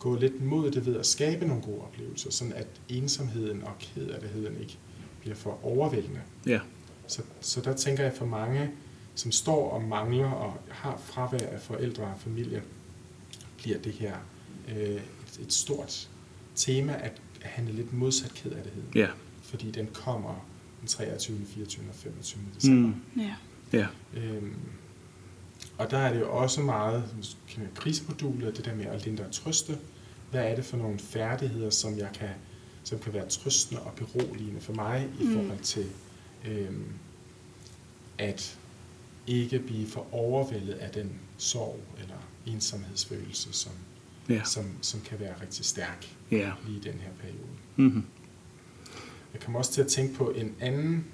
gå 0.00 0.16
lidt 0.16 0.44
mod 0.44 0.70
det 0.70 0.86
ved 0.86 0.96
at 0.96 1.06
skabe 1.06 1.46
nogle 1.46 1.62
gode 1.62 1.80
oplevelser, 1.80 2.30
sådan 2.30 2.52
at 2.52 2.66
ensomheden 2.88 3.62
og 3.62 3.72
kederligheden 3.78 4.60
ikke 4.60 4.78
bliver 5.20 5.36
for 5.36 5.64
overvældende. 5.64 6.20
Ja. 6.46 6.60
Så, 7.06 7.22
så 7.40 7.60
der 7.60 7.76
tænker 7.76 8.02
jeg 8.02 8.12
for 8.16 8.26
mange, 8.26 8.70
som 9.14 9.32
står 9.32 9.70
og 9.70 9.82
mangler 9.82 10.30
og 10.30 10.56
har 10.68 11.00
fravær 11.04 11.38
af 11.38 11.60
forældre 11.60 12.02
og 12.02 12.20
familie, 12.20 12.62
bliver 13.58 13.78
det 13.78 13.92
her 13.92 14.16
øh, 14.68 14.76
et, 14.76 15.40
et 15.42 15.52
stort 15.52 16.08
tema 16.54 16.92
at 16.92 17.20
handle 17.42 17.72
lidt 17.72 17.92
modsat 17.92 18.34
kederlighed. 18.34 18.82
Ja. 18.94 19.08
Fordi 19.42 19.70
den 19.70 19.88
kommer 19.92 20.46
den 20.80 20.88
23., 20.88 21.38
24. 21.46 21.84
og 21.88 21.94
25. 21.94 22.42
december. 22.56 22.88
Mm. 23.14 23.22
Ja. 23.22 23.34
Ja. 23.72 23.86
Øhm, 24.16 24.56
Og 25.80 25.90
der 25.90 25.98
er 25.98 26.12
det 26.12 26.20
jo 26.20 26.32
også 26.32 26.60
meget 26.60 27.04
kan 27.48 27.68
det 28.52 28.64
der 28.64 28.74
med 28.74 28.86
at 28.86 29.04
lindre 29.04 29.24
og 29.24 29.32
trøste. 29.32 29.78
Hvad 30.30 30.44
er 30.44 30.54
det 30.54 30.64
for 30.64 30.76
nogle 30.76 30.98
færdigheder, 30.98 31.70
som 31.70 31.98
jeg 31.98 32.08
kan 32.14 32.28
som 32.84 32.98
kan 32.98 33.12
være 33.12 33.28
trøstende 33.28 33.82
og 33.82 33.92
beroligende 33.92 34.60
for 34.60 34.72
mig 34.72 35.08
i 35.20 35.26
forhold 35.34 35.58
til 35.58 35.86
ehm 36.44 36.84
at 38.18 38.58
ikke 39.26 39.58
blive 39.58 39.86
for 39.86 40.14
overvældet 40.14 40.72
af 40.72 40.90
den 40.90 41.12
sorg 41.38 41.80
eller 42.02 42.28
ensomhedsfølelse 42.46 43.52
som 43.52 43.72
ja. 44.28 44.44
som 44.44 44.64
som 44.82 45.00
kan 45.00 45.20
være 45.20 45.34
rigtig 45.42 45.64
stærk 45.64 46.16
ja. 46.30 46.52
lige 46.66 46.78
i 46.78 46.80
den 46.80 47.00
her 47.00 47.10
periode. 47.20 47.56
Mhm. 47.76 47.86
Mm 47.86 48.04
jeg 49.32 49.40
kommer 49.42 49.58
også 49.58 49.72
til 49.72 49.82
at 49.82 49.88
tænke 49.88 50.14
på 50.14 50.30
en 50.30 50.54
anden 50.60 51.06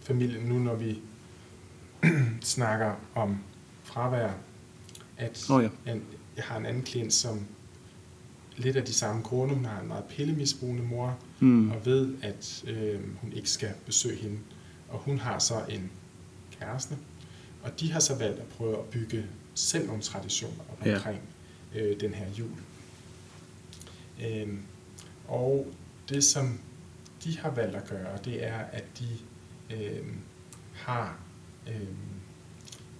familie 0.00 0.44
nu 0.44 0.58
når 0.58 0.74
vi 0.74 0.98
snakker 2.42 2.94
om 3.14 3.38
fravær, 3.82 4.32
at 5.16 5.50
oh, 5.50 5.62
ja. 5.62 5.92
en, 5.92 6.04
jeg 6.36 6.44
har 6.44 6.56
en 6.56 6.66
anden 6.66 6.82
klient, 6.82 7.12
som 7.12 7.46
lidt 8.56 8.76
af 8.76 8.84
de 8.84 8.92
samme 8.92 9.22
grunde. 9.22 9.54
Hun 9.54 9.64
har 9.64 9.80
en 9.80 9.88
meget 9.88 10.04
pillemisbrugende 10.04 10.82
mor, 10.82 11.18
mm. 11.40 11.70
og 11.70 11.86
ved, 11.86 12.14
at 12.22 12.64
øh, 12.66 13.00
hun 13.20 13.32
ikke 13.32 13.50
skal 13.50 13.70
besøge 13.86 14.16
hende. 14.16 14.38
Og 14.88 14.98
hun 14.98 15.18
har 15.18 15.38
så 15.38 15.64
en 15.68 15.90
kæreste, 16.60 16.96
og 17.62 17.80
de 17.80 17.92
har 17.92 18.00
så 18.00 18.14
valgt 18.14 18.40
at 18.40 18.46
prøve 18.46 18.78
at 18.78 18.84
bygge 18.84 19.26
selv 19.54 19.86
nogle 19.86 20.02
traditioner 20.02 20.60
op 20.72 20.86
ja. 20.86 20.94
omkring 20.94 21.20
øh, 21.74 22.00
den 22.00 22.14
her 22.14 22.26
jul. 22.38 22.50
Øh, 24.24 24.48
og 25.28 25.66
det, 26.08 26.24
som 26.24 26.58
de 27.24 27.38
har 27.38 27.50
valgt 27.50 27.76
at 27.76 27.88
gøre, 27.88 28.18
det 28.24 28.46
er, 28.46 28.58
at 28.58 28.84
de 28.98 29.08
øh, 29.76 30.06
har... 30.74 31.18
Øh, 31.68 31.86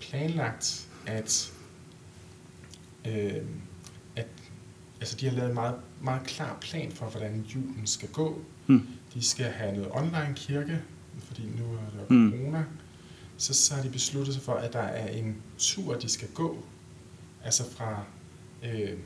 planlagt, 0.00 0.88
at, 1.06 1.52
øh, 3.06 3.42
at 4.16 4.26
altså 5.00 5.16
de 5.16 5.28
har 5.28 5.36
lavet 5.36 5.48
en 5.48 5.54
meget, 5.54 5.74
meget 6.00 6.26
klar 6.26 6.58
plan 6.60 6.92
for, 6.92 7.06
hvordan 7.06 7.44
julen 7.54 7.86
skal 7.86 8.08
gå. 8.08 8.40
Mm. 8.66 8.86
De 9.14 9.24
skal 9.24 9.44
have 9.46 9.72
noget 9.72 9.90
online 9.92 10.32
kirke, 10.36 10.82
fordi 11.18 11.42
nu 11.42 11.64
er 11.64 11.98
der 11.98 12.14
mm. 12.14 12.30
corona. 12.30 12.64
Så, 13.36 13.54
så 13.54 13.74
har 13.74 13.82
de 13.82 13.90
besluttet 13.90 14.34
sig 14.34 14.42
for, 14.42 14.54
at 14.54 14.72
der 14.72 14.80
er 14.80 15.08
en 15.08 15.36
tur, 15.58 15.94
de 15.94 16.08
skal 16.08 16.28
gå. 16.34 16.64
Altså 17.44 17.70
fra, 17.70 18.04
øh, 18.64 18.98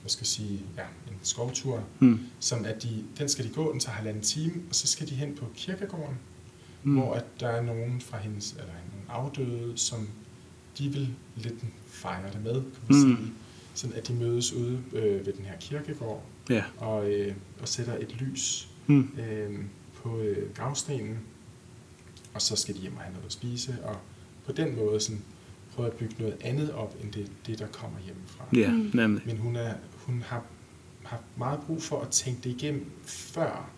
hvad 0.00 0.08
skal 0.10 0.20
jeg 0.20 0.26
sige, 0.26 0.60
ja, 0.76 0.82
en 0.82 1.18
skovtur, 1.22 1.84
mm. 1.98 2.20
som 2.40 2.64
at 2.64 2.82
de, 2.82 3.04
den 3.18 3.28
skal 3.28 3.44
de 3.44 3.50
gå, 3.50 3.72
den 3.72 3.80
tager 3.80 3.96
halvanden 3.96 4.22
time, 4.22 4.62
og 4.68 4.74
så 4.74 4.86
skal 4.86 5.08
de 5.08 5.14
hen 5.14 5.36
på 5.36 5.46
kirkegården, 5.54 6.18
mm. 6.88 6.98
hvor 6.98 7.14
at 7.14 7.24
der 7.40 7.48
er 7.48 7.62
nogen 7.62 8.00
fra 8.00 8.18
hendes, 8.18 8.52
eller 8.52 8.64
en 8.64 9.04
afdøde, 9.08 9.78
som 9.78 10.08
de 10.78 10.88
vil 10.88 11.14
lidt 11.36 11.54
fejre 11.86 12.32
det 12.32 12.42
med, 12.44 12.54
kan 12.54 12.62
man 12.88 13.08
mm. 13.08 13.16
sige. 13.16 13.32
Sådan 13.74 13.96
at 13.96 14.08
de 14.08 14.14
mødes 14.14 14.52
ude 14.52 14.80
øh, 14.92 15.26
ved 15.26 15.32
den 15.32 15.44
her 15.44 15.56
kirkegård, 15.60 16.22
ja. 16.50 16.64
og, 16.78 17.10
øh, 17.10 17.34
og 17.60 17.68
sætter 17.68 17.98
et 17.98 18.16
lys 18.20 18.68
mm. 18.86 19.08
øh, 19.18 19.58
på 19.94 20.18
øh, 20.18 20.54
gravstenen, 20.54 21.18
og 22.34 22.42
så 22.42 22.56
skal 22.56 22.74
de 22.74 22.80
hjem 22.80 22.96
og 22.96 23.02
have 23.02 23.12
noget 23.12 23.26
at 23.26 23.32
spise, 23.32 23.76
og 23.84 23.96
på 24.46 24.52
den 24.52 24.76
måde 24.76 25.00
sådan, 25.00 25.22
prøve 25.74 25.88
at 25.88 25.94
bygge 25.94 26.14
noget 26.18 26.36
andet 26.40 26.72
op, 26.72 26.96
end 27.02 27.12
det, 27.12 27.30
det 27.46 27.58
der 27.58 27.66
kommer 27.66 27.98
hjemmefra. 28.04 28.44
Ja, 28.56 28.70
mm. 28.70 28.90
nemlig. 28.94 29.22
Men 29.26 29.36
hun, 29.36 29.56
er, 29.56 29.74
hun 29.96 30.22
har, 30.26 30.44
har 31.02 31.22
meget 31.36 31.60
brug 31.60 31.82
for 31.82 32.00
at 32.00 32.08
tænke 32.08 32.40
det 32.44 32.50
igennem 32.50 32.90
før, 33.04 33.70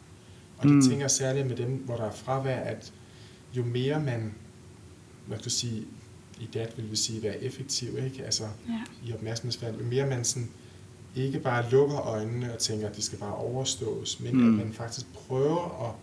og 0.59 0.63
det 0.63 0.73
mm. 0.73 0.83
tænker 0.83 1.09
særligt 1.09 1.47
med 1.47 1.57
dem, 1.57 1.71
hvor 1.77 1.97
der 1.97 2.05
er 2.05 2.13
fravær, 2.13 2.61
at 2.61 2.93
jo 3.57 3.65
mere 3.65 4.01
man, 4.01 4.35
man 5.29 5.39
kan 5.39 5.51
sige, 5.51 5.85
i 6.41 6.49
dat 6.55 6.73
vil 6.77 6.91
vi 6.91 6.97
sige, 6.97 7.23
være 7.23 7.43
effektiv, 7.43 7.99
ikke? 8.05 8.25
Altså, 8.25 8.45
ja. 8.69 9.09
i 9.09 9.13
opmærksomhedsfald, 9.13 9.79
jo 9.79 9.85
mere 9.85 10.07
man 10.07 10.25
sådan, 10.25 10.51
ikke 11.17 11.39
bare 11.39 11.71
lukker 11.71 12.01
øjnene 12.01 12.53
og 12.55 12.59
tænker, 12.59 12.89
at 12.89 12.97
det 12.97 13.05
skal 13.05 13.19
bare 13.19 13.35
overstås, 13.35 14.21
men 14.21 14.37
mm. 14.37 14.49
at 14.49 14.67
man 14.67 14.75
faktisk 14.75 15.07
prøver 15.13 15.89
at 15.89 15.95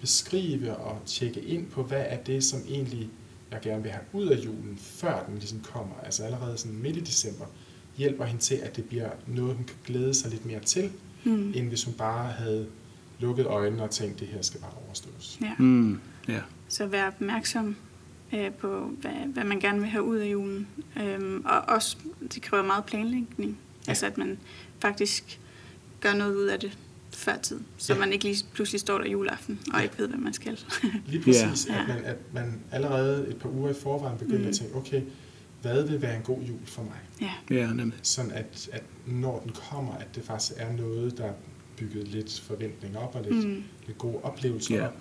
beskrive 0.00 0.76
og 0.76 1.00
tjekke 1.06 1.40
ind 1.40 1.66
på, 1.66 1.82
hvad 1.82 2.04
er 2.08 2.16
det, 2.16 2.44
som 2.44 2.60
egentlig 2.68 3.10
jeg 3.50 3.60
gerne 3.62 3.82
vil 3.82 3.92
have 3.92 4.04
ud 4.12 4.26
af 4.26 4.44
julen, 4.44 4.78
før 4.78 5.24
den 5.26 5.34
ligesom 5.38 5.60
kommer, 5.60 5.94
altså 6.04 6.24
allerede 6.24 6.58
sådan 6.58 6.78
midt 6.78 6.96
i 6.96 7.00
december, 7.00 7.44
hjælper 7.96 8.24
hende 8.24 8.42
til, 8.42 8.54
at 8.54 8.76
det 8.76 8.84
bliver 8.84 9.10
noget, 9.26 9.56
hun 9.56 9.64
kan 9.64 9.76
glæde 9.86 10.14
sig 10.14 10.30
lidt 10.30 10.46
mere 10.46 10.60
til, 10.60 10.90
mm. 11.24 11.52
end 11.56 11.68
hvis 11.68 11.84
hun 11.84 11.94
bare 11.94 12.32
havde 12.32 12.68
lukket 13.18 13.46
øjnene 13.46 13.82
og 13.82 13.90
tænkt, 13.90 14.20
det 14.20 14.28
her 14.28 14.42
skal 14.42 14.60
bare 14.60 14.72
overstås. 14.86 15.38
Ja. 15.42 15.52
Mm. 15.58 16.00
ja. 16.28 16.40
Så 16.68 16.86
vær 16.86 17.06
opmærksom 17.06 17.76
øh, 18.34 18.52
på, 18.52 18.90
hvad, 19.00 19.10
hvad 19.10 19.44
man 19.44 19.60
gerne 19.60 19.80
vil 19.80 19.88
have 19.88 20.04
ud 20.04 20.16
af 20.16 20.32
julen. 20.32 20.66
Øhm, 21.00 21.42
og 21.44 21.60
også, 21.60 21.96
det 22.34 22.42
kræver 22.42 22.64
meget 22.64 22.84
planlægning. 22.84 23.58
Ja. 23.86 23.90
Altså, 23.90 24.06
at 24.06 24.18
man 24.18 24.38
faktisk 24.80 25.40
gør 26.00 26.14
noget 26.14 26.34
ud 26.34 26.44
af 26.44 26.60
det 26.60 26.78
før 27.12 27.36
tid, 27.36 27.60
så 27.76 27.94
ja. 27.94 28.00
man 28.00 28.12
ikke 28.12 28.24
lige 28.24 28.44
pludselig 28.54 28.80
står 28.80 28.98
der 28.98 29.06
juleaften 29.06 29.60
og 29.72 29.78
ja. 29.78 29.82
ikke 29.82 29.98
ved, 29.98 30.08
hvad 30.08 30.18
man 30.18 30.32
skal. 30.32 30.58
lige 31.06 31.22
præcis, 31.22 31.68
ja. 31.68 31.80
at, 31.80 31.88
man, 31.88 32.04
at 32.04 32.16
man 32.32 32.60
allerede 32.72 33.28
et 33.28 33.36
par 33.36 33.48
uger 33.48 33.70
i 33.70 33.74
forvejen 33.74 34.18
begynder 34.18 34.42
mm. 34.42 34.48
at 34.48 34.54
tænke, 34.54 34.74
okay, 34.74 35.02
hvad 35.62 35.86
vil 35.86 36.02
være 36.02 36.16
en 36.16 36.22
god 36.22 36.40
jul 36.42 36.66
for 36.66 36.82
mig? 36.82 36.98
Ja, 37.20 37.56
ja 37.56 37.72
nemlig. 37.72 37.98
Sådan 38.02 38.30
at, 38.30 38.68
at 38.72 38.82
når 39.06 39.40
den 39.40 39.52
kommer, 39.70 39.94
at 39.94 40.14
det 40.14 40.24
faktisk 40.24 40.52
er 40.56 40.72
noget, 40.72 41.18
der 41.18 41.32
bygget 41.80 42.08
lidt 42.08 42.40
forventning 42.40 42.98
op 42.98 43.14
og 43.14 43.24
lidt, 43.30 43.48
mm. 43.48 43.62
lidt 43.86 43.98
gode 43.98 44.18
oplevelser 44.22 44.76
yeah. 44.76 44.86
op, 44.86 44.96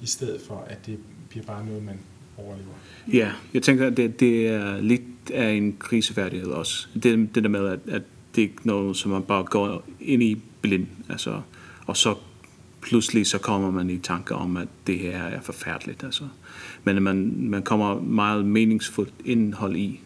i 0.00 0.06
stedet 0.06 0.40
for 0.40 0.66
at 0.66 0.86
det 0.86 0.98
bliver 1.28 1.44
bare 1.44 1.66
noget, 1.66 1.84
man 1.84 1.98
overlever. 2.36 2.74
Ja, 3.12 3.32
jeg 3.54 3.62
tænker, 3.62 3.86
at 3.86 3.96
det, 3.96 4.20
det 4.20 4.48
er 4.48 4.80
lidt 4.80 5.30
af 5.34 5.50
en 5.50 5.76
krisefærdighed 5.78 6.50
også. 6.50 6.88
Det, 6.94 7.34
det 7.34 7.42
der 7.42 7.48
med, 7.48 7.66
at, 7.66 7.80
at 7.88 8.02
det 8.34 8.44
er 8.44 8.48
ikke 8.48 8.66
noget, 8.66 8.96
som 8.96 9.10
man 9.10 9.22
bare 9.22 9.44
går 9.44 9.84
ind 10.00 10.22
i 10.22 10.42
blind. 10.62 10.86
Altså, 11.08 11.40
og 11.86 11.96
så 11.96 12.14
pludselig 12.80 13.26
så 13.26 13.38
kommer 13.38 13.70
man 13.70 13.90
i 13.90 13.98
tanker 13.98 14.34
om, 14.34 14.56
at 14.56 14.68
det 14.86 14.98
her 14.98 15.22
er 15.22 15.40
forfærdeligt. 15.40 16.04
Altså. 16.04 16.24
Men 16.84 17.02
man, 17.02 17.34
man 17.36 17.62
kommer 17.62 18.00
meget 18.00 18.44
meningsfuldt 18.44 19.12
indhold 19.24 19.76
i. 19.76 20.00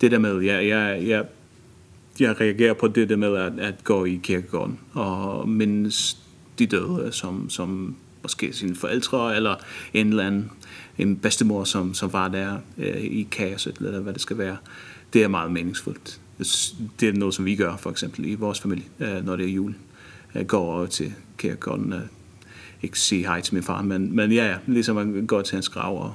Det 0.00 0.10
der 0.10 0.18
med, 0.18 0.40
jeg, 0.40 0.68
jeg, 0.68 1.02
jeg 1.06 1.24
jeg 2.20 2.40
reagerer 2.40 2.74
på 2.74 2.88
det 2.88 3.08
der 3.08 3.16
med 3.16 3.36
at, 3.36 3.52
at 3.58 3.84
gå 3.84 4.04
i 4.04 4.20
kirkegården 4.22 4.78
og 4.92 5.48
mindes 5.48 6.18
de 6.58 6.66
døde, 6.66 7.08
som, 7.12 7.50
som 7.50 7.96
måske 8.22 8.52
sine 8.52 8.74
forældre 8.74 9.36
eller 9.36 9.54
en 9.94 10.08
eller 10.08 10.26
anden 10.26 10.50
en 10.98 11.16
bedstemor, 11.16 11.64
som, 11.64 11.94
som 11.94 12.12
var 12.12 12.28
der 12.28 12.58
øh, 12.78 13.02
i 13.02 13.28
kaoset, 13.30 13.76
eller 13.78 14.00
hvad 14.00 14.12
det 14.12 14.22
skal 14.22 14.38
være. 14.38 14.56
Det 15.12 15.22
er 15.22 15.28
meget 15.28 15.52
meningsfuldt. 15.52 16.20
Det 17.00 17.08
er 17.08 17.12
noget, 17.12 17.34
som 17.34 17.44
vi 17.44 17.56
gør, 17.56 17.76
for 17.76 17.90
eksempel 17.90 18.24
i 18.24 18.34
vores 18.34 18.60
familie, 18.60 18.84
øh, 19.00 19.26
når 19.26 19.36
det 19.36 19.46
er 19.46 19.50
jul. 19.50 19.74
Jeg 20.34 20.46
går 20.46 20.72
over 20.72 20.86
til 20.86 21.12
kirkegården 21.38 21.92
og 21.92 21.98
øh, 21.98 22.04
ikke 22.82 22.98
sige 23.00 23.22
hej 23.22 23.40
til 23.40 23.54
min 23.54 23.62
far, 23.62 23.82
men, 23.82 24.16
men 24.16 24.32
ja, 24.32 24.46
ja, 24.46 24.56
ligesom 24.66 24.96
at 24.96 25.26
går 25.26 25.42
til 25.42 25.54
hans 25.54 25.68
grav. 25.68 26.02
Og, 26.02 26.14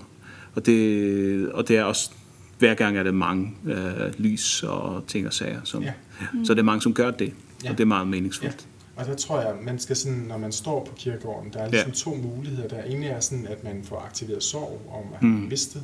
og, 0.56 0.66
det, 0.66 1.52
og 1.52 1.68
det 1.68 1.78
er 1.78 1.84
også 1.84 2.12
hver 2.60 2.74
gang 2.74 2.98
er 2.98 3.04
det 3.04 3.14
mange 3.14 3.56
øh, 3.66 4.14
lys 4.18 4.64
og 4.64 5.04
ting 5.08 5.28
og 5.28 5.34
sager. 5.34 5.62
Som, 5.64 5.84
ja. 5.84 5.94
Ja. 6.22 6.44
Så 6.44 6.54
det 6.54 6.60
er 6.60 6.64
mange, 6.64 6.82
som 6.82 6.94
gør 6.94 7.12
det, 7.12 7.34
ja. 7.64 7.72
og 7.72 7.78
det 7.78 7.84
er 7.84 7.88
meget 7.88 8.08
meningsfuldt. 8.08 8.68
Ja. 8.96 9.02
Og 9.02 9.06
der 9.06 9.16
tror 9.16 9.42
jeg, 9.42 9.56
man 9.62 9.80
skal 9.80 9.96
sådan, 9.96 10.18
når 10.18 10.38
man 10.38 10.52
står 10.52 10.86
på 10.86 10.96
kirkegården, 10.96 11.54
der 11.54 11.60
er 11.60 11.70
ligesom 11.70 11.90
ja. 11.90 11.96
to 11.96 12.16
muligheder. 12.16 12.68
Der 12.68 12.84
ene 12.84 13.06
er 13.06 13.20
sådan, 13.20 13.48
at 13.48 13.64
man 13.64 13.84
får 13.84 13.98
aktiveret 13.98 14.44
sorg 14.44 14.92
om 14.92 15.14
at 15.16 15.24
mm. 15.24 15.30
mistet. 15.30 15.84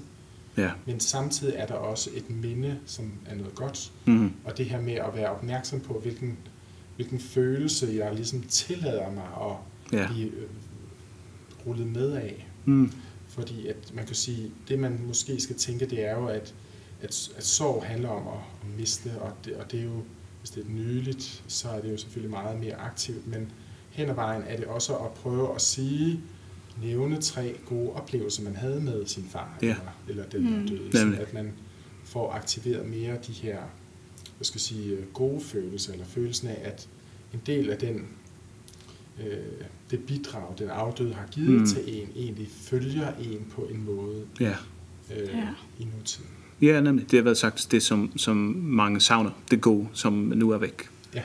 Ja. 0.57 0.71
Men 0.85 0.99
samtidig 0.99 1.53
er 1.57 1.65
der 1.65 1.73
også 1.73 2.09
et 2.13 2.29
minde, 2.29 2.77
som 2.85 3.11
er 3.25 3.35
noget 3.35 3.55
godt. 3.55 3.91
Mm. 4.05 4.31
Og 4.43 4.57
det 4.57 4.65
her 4.65 4.81
med 4.81 4.93
at 4.93 5.09
være 5.15 5.29
opmærksom 5.29 5.79
på, 5.79 5.99
hvilken, 5.99 6.37
hvilken 6.95 7.19
følelse 7.19 7.93
jeg 7.95 8.15
ligesom 8.15 8.41
tillader 8.41 9.11
mig 9.11 9.23
at 9.41 9.99
ja. 9.99 10.07
blive 10.07 10.27
øh, 10.27 10.47
rullet 11.67 11.87
med 11.87 12.11
af. 12.11 12.47
Mm. 12.65 12.91
Fordi 13.27 13.67
at 13.67 13.91
man 13.93 14.05
kan 14.05 14.15
sige, 14.15 14.51
det 14.67 14.79
man 14.79 14.99
måske 15.07 15.41
skal 15.41 15.55
tænke, 15.55 15.85
det 15.85 16.05
er 16.05 16.15
jo, 16.19 16.27
at 16.27 16.53
at, 17.01 17.29
at 17.37 17.45
sorg 17.45 17.83
handler 17.85 18.09
om 18.09 18.27
at 18.27 18.77
miste, 18.77 19.11
og 19.21 19.33
det, 19.45 19.55
og 19.55 19.71
det 19.71 19.79
er 19.79 19.83
jo, 19.83 20.03
hvis 20.39 20.49
det 20.49 20.65
er 20.65 20.69
nyligt, 20.69 21.43
så 21.47 21.69
er 21.69 21.81
det 21.81 21.91
jo 21.91 21.97
selvfølgelig 21.97 22.31
meget 22.31 22.59
mere 22.59 22.75
aktivt, 22.75 23.27
men 23.27 23.51
hen 23.89 24.09
ad 24.09 24.15
vejen 24.15 24.43
er 24.47 24.57
det 24.57 24.65
også 24.65 24.95
at 24.97 25.11
prøve 25.11 25.55
at 25.55 25.61
sige, 25.61 26.19
nævne 26.81 27.21
tre 27.21 27.57
gode 27.65 27.91
oplevelser, 27.91 28.43
man 28.43 28.55
havde 28.55 28.81
med 28.81 29.05
sin 29.05 29.23
far, 29.23 29.57
ja. 29.61 29.67
eller, 29.67 29.91
eller 30.07 30.25
den, 30.25 30.45
der 30.45 30.59
mm. 30.59 30.67
døde, 30.67 30.91
sådan, 30.91 31.15
at 31.15 31.33
man 31.33 31.53
får 32.03 32.31
aktiveret 32.31 32.89
mere 32.89 33.17
de 33.27 33.31
her, 33.31 33.59
hvad 34.37 34.45
skal 34.45 34.57
jeg 34.57 34.61
sige, 34.61 34.97
gode 35.13 35.41
følelser, 35.41 35.93
eller 35.93 36.05
følelsen 36.05 36.47
af, 36.47 36.61
at 36.63 36.87
en 37.33 37.41
del 37.45 37.69
af 37.69 37.77
den 37.77 38.07
øh, 39.19 39.37
det 39.91 40.05
bidrag, 40.05 40.55
den 40.57 40.69
afdøde 40.69 41.13
har 41.13 41.27
givet 41.27 41.61
mm. 41.61 41.67
til 41.67 42.01
en, 42.01 42.09
egentlig 42.15 42.47
følger 42.51 43.13
en 43.15 43.47
på 43.51 43.61
en 43.61 43.85
måde 43.85 44.25
ja. 44.39 44.55
øh, 45.15 45.27
ja. 45.27 45.49
i 45.79 45.87
nutiden. 45.97 46.29
Ja, 46.61 46.81
nemlig. 46.81 47.11
Det 47.11 47.19
har 47.19 47.23
været 47.23 47.37
sagt 47.37 47.67
det, 47.71 47.83
som, 47.83 48.17
som 48.17 48.37
mange 48.63 48.99
savner. 48.99 49.31
Det 49.51 49.61
gode, 49.61 49.87
som 49.93 50.13
nu 50.13 50.49
er 50.49 50.57
væk. 50.57 50.89
Ja. 51.13 51.21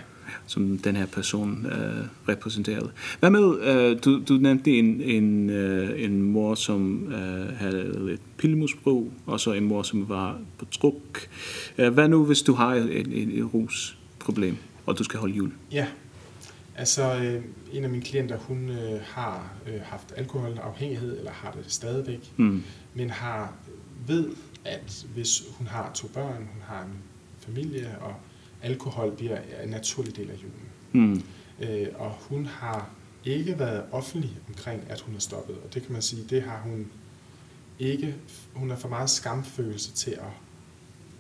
Som 0.47 0.79
den 0.79 0.97
her 0.97 1.07
person 1.07 1.67
øh, 1.67 2.05
repræsenterede. 2.29 2.91
Hvad 3.21 3.31
med, 3.31 3.61
øh, 3.61 3.99
du, 4.05 4.23
du 4.29 4.35
nævnte 4.35 4.71
en, 4.71 5.01
en, 5.01 5.51
øh, 5.51 6.05
en 6.05 6.23
mor, 6.23 6.55
som 6.55 7.13
øh, 7.13 7.59
havde 7.59 8.13
et 8.13 8.21
pillemusbrug, 8.37 9.13
og 9.27 9.41
så 9.41 9.53
en 9.53 9.65
mor, 9.65 9.83
som 9.83 10.09
var 10.09 10.39
på 10.59 10.65
truk. 10.65 11.29
Hvad 11.77 12.09
nu, 12.09 12.25
hvis 12.25 12.43
du 12.43 12.53
har 12.53 12.75
et, 12.75 12.99
et, 12.99 13.39
et 13.39 13.55
rusproblem, 13.55 14.57
og 14.87 14.99
du 14.99 15.05
skal 15.05 15.21
holde 15.21 15.35
jul? 15.35 15.53
Ja, 15.73 15.87
Altså 16.81 17.15
øh, 17.15 17.43
en 17.73 17.85
af 17.85 17.91
mine 17.91 18.03
klienter, 18.03 18.39
hun 18.39 18.69
øh, 18.69 19.01
har 19.05 19.53
øh, 19.67 19.81
haft 19.83 20.13
alkoholafhængighed 20.17 21.19
eller 21.19 21.31
har 21.31 21.51
det 21.51 21.65
stadigvæk. 21.73 22.33
Mm. 22.37 22.63
Men 22.95 23.11
har 23.11 23.55
ved 24.07 24.29
at 24.65 25.07
hvis 25.15 25.43
hun 25.59 25.67
har 25.67 25.93
to 25.93 26.09
børn, 26.09 26.49
hun 26.53 26.63
har 26.63 26.83
en 26.83 27.03
familie, 27.39 27.99
og 28.01 28.15
alkohol 28.63 29.17
bliver 29.17 29.39
en 29.63 29.69
naturlig 29.69 30.17
del 30.17 30.31
af 30.31 30.35
julen. 30.35 30.69
Mm. 30.93 31.23
Øh, 31.61 31.89
og 31.95 32.11
hun 32.11 32.47
har 32.47 32.91
ikke 33.25 33.59
været 33.59 33.85
offentlig 33.93 34.39
omkring, 34.49 34.83
at 34.89 35.01
hun 35.01 35.15
har 35.15 35.21
stoppet. 35.21 35.57
Og 35.65 35.75
det 35.75 35.83
kan 35.83 35.93
man 35.93 36.03
sige, 36.03 36.25
det 36.31 36.43
har 36.43 36.61
hun 36.61 36.87
ikke, 37.79 38.17
hun 38.55 38.71
har 38.71 38.77
for 38.77 38.89
meget 38.89 39.11
skamfølelse 39.11 39.93
til 39.93 40.11
at 40.11 40.33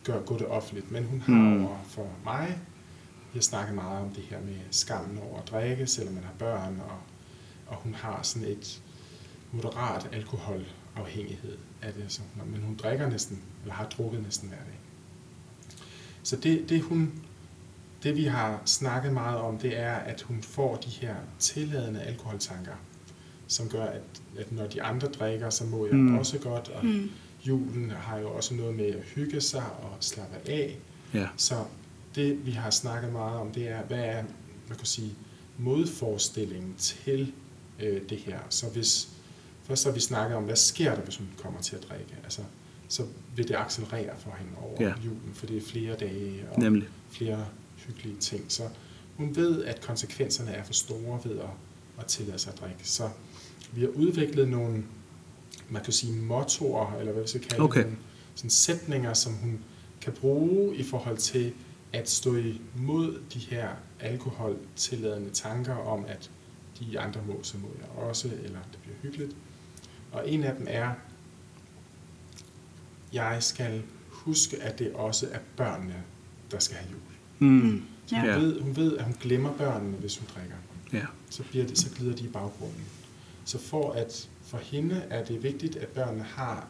gøre 0.04 0.22
gå 0.22 0.38
det 0.38 0.46
offentligt. 0.46 0.90
Men 0.90 1.04
hun 1.04 1.20
har 1.20 1.32
mm. 1.32 1.64
over 1.64 1.78
for 1.84 2.08
mig, 2.24 2.58
vi 3.32 3.36
har 3.36 3.42
snakket 3.42 3.74
meget 3.74 4.00
om 4.00 4.10
det 4.10 4.22
her 4.22 4.40
med 4.40 4.56
skammen 4.70 5.18
over 5.18 5.40
at 5.40 5.48
drikke, 5.48 5.86
selvom 5.86 6.14
man 6.14 6.24
har 6.24 6.34
børn, 6.38 6.80
og, 6.88 6.96
og 7.66 7.76
hun 7.76 7.94
har 7.94 8.22
sådan 8.22 8.48
et 8.48 8.82
moderat 9.52 10.08
alkoholafhængighed 10.12 11.56
er 11.82 11.92
det, 11.92 12.04
som, 12.08 12.24
men 12.46 12.62
hun 12.62 12.76
drikker 12.76 13.08
næsten, 13.08 13.42
eller 13.62 13.74
har 13.74 13.88
drukket 13.88 14.22
næsten 14.22 14.48
hver 14.48 14.58
dag. 14.58 14.78
Så 16.22 16.36
det, 16.36 16.68
det 16.68 16.82
hun 16.82 17.12
det 18.02 18.16
vi 18.16 18.24
har 18.24 18.62
snakket 18.64 19.12
meget 19.12 19.38
om, 19.38 19.58
det 19.58 19.78
er, 19.78 19.92
at 19.92 20.22
hun 20.22 20.42
får 20.42 20.76
de 20.76 20.90
her 20.90 21.14
tilladende 21.38 22.02
alkoholtanker, 22.02 22.72
som 23.46 23.68
gør, 23.68 23.84
at, 23.84 24.02
at 24.38 24.52
når 24.52 24.66
de 24.66 24.82
andre 24.82 25.08
drikker, 25.08 25.50
så 25.50 25.64
må 25.64 25.86
jeg 25.86 25.94
mm. 25.94 26.18
også 26.18 26.38
godt, 26.38 26.68
og 26.68 26.86
mm. 26.86 27.10
julen 27.46 27.90
har 27.90 28.18
jo 28.18 28.30
også 28.30 28.54
noget 28.54 28.74
med 28.74 28.86
at 28.86 29.02
hygge 29.14 29.40
sig 29.40 29.64
og 29.82 29.96
slappe 30.00 30.36
af. 30.46 30.78
Ja. 31.14 31.28
Så 31.36 31.64
det 32.14 32.46
vi 32.46 32.50
har 32.50 32.70
snakket 32.70 33.12
meget 33.12 33.40
om, 33.40 33.52
det 33.52 33.68
er, 33.68 33.82
hvad 33.82 34.04
er, 34.04 34.22
man 34.68 34.78
kan 34.78 34.86
sige, 34.86 35.14
modforestillingen 35.58 36.74
til 36.78 37.32
øh, 37.80 38.02
det 38.08 38.18
her. 38.18 38.38
Så 38.48 38.66
hvis 38.66 39.08
først 39.70 39.84
har 39.84 39.92
vi 39.92 40.00
snakket 40.00 40.36
om, 40.36 40.44
hvad 40.44 40.56
sker 40.56 40.94
der, 40.94 41.02
hvis 41.02 41.16
hun 41.16 41.28
kommer 41.42 41.60
til 41.60 41.76
at 41.76 41.82
drikke? 41.88 42.16
Altså, 42.24 42.42
så 42.88 43.02
vil 43.36 43.48
det 43.48 43.54
accelerere 43.56 44.16
for 44.18 44.36
hende 44.38 44.52
over 44.58 44.76
ja. 44.80 44.92
julen, 45.04 45.30
for 45.34 45.46
det 45.46 45.56
er 45.56 45.60
flere 45.60 45.96
dage 45.96 46.44
og 46.50 46.60
Nemlig. 46.60 46.88
flere 47.10 47.46
hyggelige 47.76 48.16
ting. 48.16 48.44
Så 48.48 48.62
hun 49.16 49.36
ved, 49.36 49.64
at 49.64 49.80
konsekvenserne 49.80 50.50
er 50.50 50.64
for 50.64 50.72
store 50.72 51.20
ved 51.24 51.38
at, 51.38 51.50
at 51.98 52.06
tillade 52.06 52.38
sig 52.38 52.52
at 52.52 52.60
drikke. 52.60 52.88
Så 52.88 53.08
vi 53.72 53.80
har 53.80 53.88
udviklet 53.88 54.48
nogle, 54.48 54.84
man 55.68 55.84
kan 55.84 55.92
sige, 55.92 56.12
mottoer, 56.12 56.96
eller 56.98 57.12
hvad 57.12 57.22
vi 57.22 57.28
skal 57.28 57.40
kalde 57.40 57.62
okay. 57.62 57.84
dem, 57.84 57.96
sådan 58.34 58.50
sætninger, 58.50 59.14
som 59.14 59.32
hun 59.32 59.60
kan 60.00 60.12
bruge 60.12 60.76
i 60.76 60.82
forhold 60.82 61.16
til 61.18 61.52
at 61.92 62.10
stå 62.10 62.36
imod 62.36 63.20
de 63.34 63.38
her 63.38 63.68
alkoholtilladende 64.00 65.30
tanker 65.30 65.74
om, 65.74 66.04
at 66.08 66.30
de 66.80 67.00
andre 67.00 67.20
må, 67.26 67.42
så 67.42 67.58
må 67.58 67.68
jeg 67.80 67.88
også, 68.08 68.28
eller 68.28 68.58
det 68.72 68.78
bliver 68.82 68.96
hyggeligt. 69.02 69.36
Og 70.12 70.30
en 70.30 70.44
af 70.44 70.56
dem 70.56 70.66
er, 70.70 70.90
jeg 73.12 73.42
skal 73.42 73.82
huske, 74.08 74.62
at 74.62 74.78
det 74.78 74.92
også 74.92 75.28
er 75.32 75.38
børnene, 75.56 76.02
der 76.50 76.58
skal 76.58 76.76
have 76.76 76.90
jul. 76.90 77.48
Mm. 77.48 77.82
Ja. 78.12 78.20
Hun, 78.20 78.28
ja. 78.28 78.36
ved, 78.36 78.60
hun 78.60 78.76
ved, 78.76 78.96
at 78.96 79.04
hun 79.04 79.16
glemmer 79.20 79.52
børnene, 79.52 79.96
hvis 79.96 80.18
hun 80.18 80.28
drikker. 80.34 80.56
Ja. 80.92 81.06
Så, 81.30 81.42
bliver 81.42 81.66
det, 81.66 81.78
så 81.78 81.90
glider 81.96 82.16
de 82.16 82.24
i 82.24 82.28
baggrunden. 82.28 82.84
Så 83.44 83.58
for, 83.58 83.92
at, 83.92 84.28
for 84.42 84.58
hende 84.58 85.02
er 85.10 85.24
det 85.24 85.42
vigtigt, 85.42 85.76
at 85.76 85.88
børnene 85.88 86.22
har, 86.24 86.68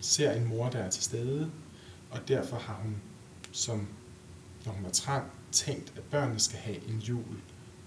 ser 0.00 0.32
en 0.32 0.48
mor, 0.48 0.68
der 0.68 0.78
er 0.78 0.90
til 0.90 1.02
stede, 1.02 1.50
og 2.10 2.28
derfor 2.28 2.56
har 2.56 2.74
hun, 2.82 2.96
som 3.52 3.86
når 4.66 4.72
hun 4.72 4.84
var 4.84 4.90
trang, 4.90 5.24
tænkt, 5.52 5.92
at 5.96 6.02
børnene 6.02 6.40
skal 6.40 6.58
have 6.58 6.88
en 6.88 6.98
jul, 6.98 7.36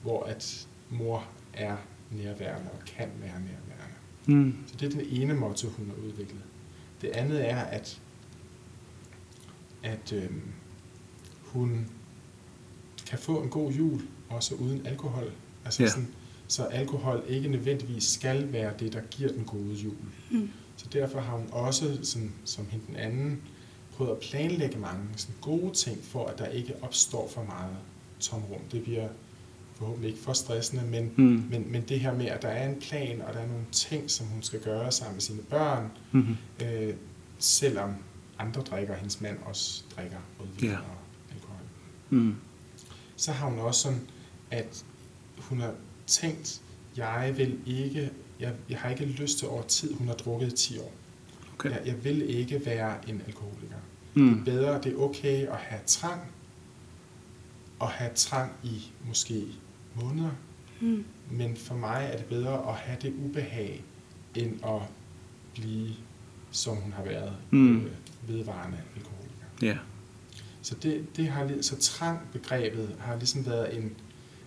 hvor 0.01 0.23
at 0.23 0.67
mor 0.89 1.27
er 1.53 1.77
nærværende 2.11 2.71
og 2.71 2.79
kan 2.85 3.09
være 3.19 3.39
nærværende. 3.39 3.76
Mm. 4.27 4.55
Så 4.67 4.75
det 4.79 4.85
er 4.85 4.89
den 4.89 5.21
ene 5.21 5.33
motto, 5.33 5.69
hun 5.69 5.87
har 5.87 6.07
udviklet. 6.07 6.41
Det 7.01 7.09
andet 7.09 7.49
er, 7.49 7.57
at, 7.59 8.01
at 9.83 10.13
øh, 10.13 10.29
hun 11.41 11.87
kan 13.05 13.19
få 13.19 13.41
en 13.41 13.49
god 13.49 13.71
jul, 13.71 14.01
også 14.29 14.55
uden 14.55 14.85
alkohol. 14.85 15.31
Altså 15.65 15.83
yeah. 15.83 15.91
sådan, 15.91 16.07
så 16.47 16.63
alkohol 16.63 17.23
ikke 17.27 17.49
nødvendigvis 17.49 18.03
skal 18.03 18.51
være 18.53 18.73
det, 18.79 18.93
der 18.93 19.01
giver 19.01 19.31
den 19.31 19.43
gode 19.43 19.73
jul. 19.73 19.95
Mm. 20.31 20.49
Så 20.77 20.85
derfor 20.93 21.19
har 21.19 21.37
hun 21.37 21.47
også, 21.51 21.99
sådan, 22.03 22.31
som 22.45 22.65
hende 22.69 22.85
den 22.87 22.95
anden, 22.95 23.41
prøvet 23.93 24.11
at 24.11 24.17
planlægge 24.19 24.77
mange 24.77 25.03
sådan 25.15 25.35
gode 25.41 25.73
ting, 25.73 26.03
for 26.03 26.25
at 26.25 26.37
der 26.37 26.47
ikke 26.47 26.73
opstår 26.81 27.29
for 27.29 27.43
meget 27.43 27.75
tomrum. 28.19 28.61
Det 28.71 28.83
bliver 28.83 29.09
forhåbentlig 29.77 30.09
ikke 30.09 30.21
for 30.21 30.33
stressende, 30.33 30.83
men, 30.85 31.11
mm. 31.15 31.47
men, 31.51 31.71
men 31.71 31.81
det 31.81 31.99
her 31.99 32.13
med, 32.13 32.25
at 32.25 32.41
der 32.41 32.47
er 32.47 32.69
en 32.69 32.79
plan, 32.79 33.21
og 33.21 33.33
der 33.33 33.39
er 33.39 33.47
nogle 33.47 33.65
ting, 33.71 34.11
som 34.11 34.27
hun 34.27 34.43
skal 34.43 34.59
gøre 34.59 34.91
sammen 34.91 35.15
med 35.15 35.21
sine 35.21 35.41
børn, 35.41 35.91
mm-hmm. 36.11 36.37
øh, 36.65 36.93
selvom 37.39 37.93
andre 38.39 38.61
drikker, 38.61 38.95
hendes 38.95 39.21
mand 39.21 39.37
også 39.45 39.83
drikker 39.95 40.17
rødvin 40.39 40.69
yeah. 40.69 40.79
og 40.79 40.97
alkohol. 41.33 41.59
Mm. 42.09 42.35
Så 43.15 43.31
har 43.31 43.49
hun 43.49 43.59
også 43.59 43.81
sådan, 43.81 44.07
at 44.51 44.85
hun 45.37 45.59
har 45.59 45.73
tænkt, 46.07 46.61
jeg 46.97 47.33
vil 47.37 47.59
ikke, 47.65 48.11
jeg, 48.39 48.53
jeg 48.69 48.79
har 48.79 48.89
ikke 48.89 49.05
lyst 49.05 49.37
til 49.37 49.47
over 49.47 49.63
tid, 49.63 49.93
hun 49.93 50.07
har 50.07 50.15
drukket 50.15 50.53
i 50.53 50.55
10 50.55 50.79
år. 50.79 50.93
Okay. 51.53 51.69
Jeg, 51.69 51.81
jeg 51.85 52.03
vil 52.03 52.29
ikke 52.29 52.65
være 52.65 53.09
en 53.09 53.21
alkoholiker. 53.27 53.77
Mm. 54.13 54.29
Det 54.29 54.39
er 54.39 54.43
bedre, 54.43 54.81
det 54.81 54.93
er 54.93 54.97
okay 54.97 55.47
at 55.47 55.57
have 55.57 55.81
trang, 55.85 56.21
og 57.79 57.89
have 57.89 58.11
trang 58.15 58.51
i 58.63 58.91
måske 59.07 59.45
måneder. 60.01 60.31
Mm. 60.81 61.05
Men 61.31 61.57
for 61.57 61.75
mig 61.75 62.09
er 62.13 62.17
det 62.17 62.25
bedre 62.25 62.69
at 62.69 62.75
have 62.75 62.97
det 63.01 63.13
ubehag, 63.25 63.83
end 64.35 64.65
at 64.65 64.81
blive, 65.55 65.89
som 66.51 66.75
hun 66.75 66.91
har 66.91 67.03
været, 67.03 67.33
mm. 67.51 67.77
øh, 67.77 67.91
vedvarende 68.27 68.77
alkoholiker. 68.95 69.45
Ja. 69.61 69.67
Yeah. 69.67 69.77
Så 70.61 70.75
det, 70.75 71.17
det 71.17 71.27
har 71.27 71.61
så 71.61 71.77
trang 71.79 72.19
begrebet 72.33 72.95
har 72.99 73.15
ligesom 73.15 73.45
været 73.45 73.77
en, 73.77 73.95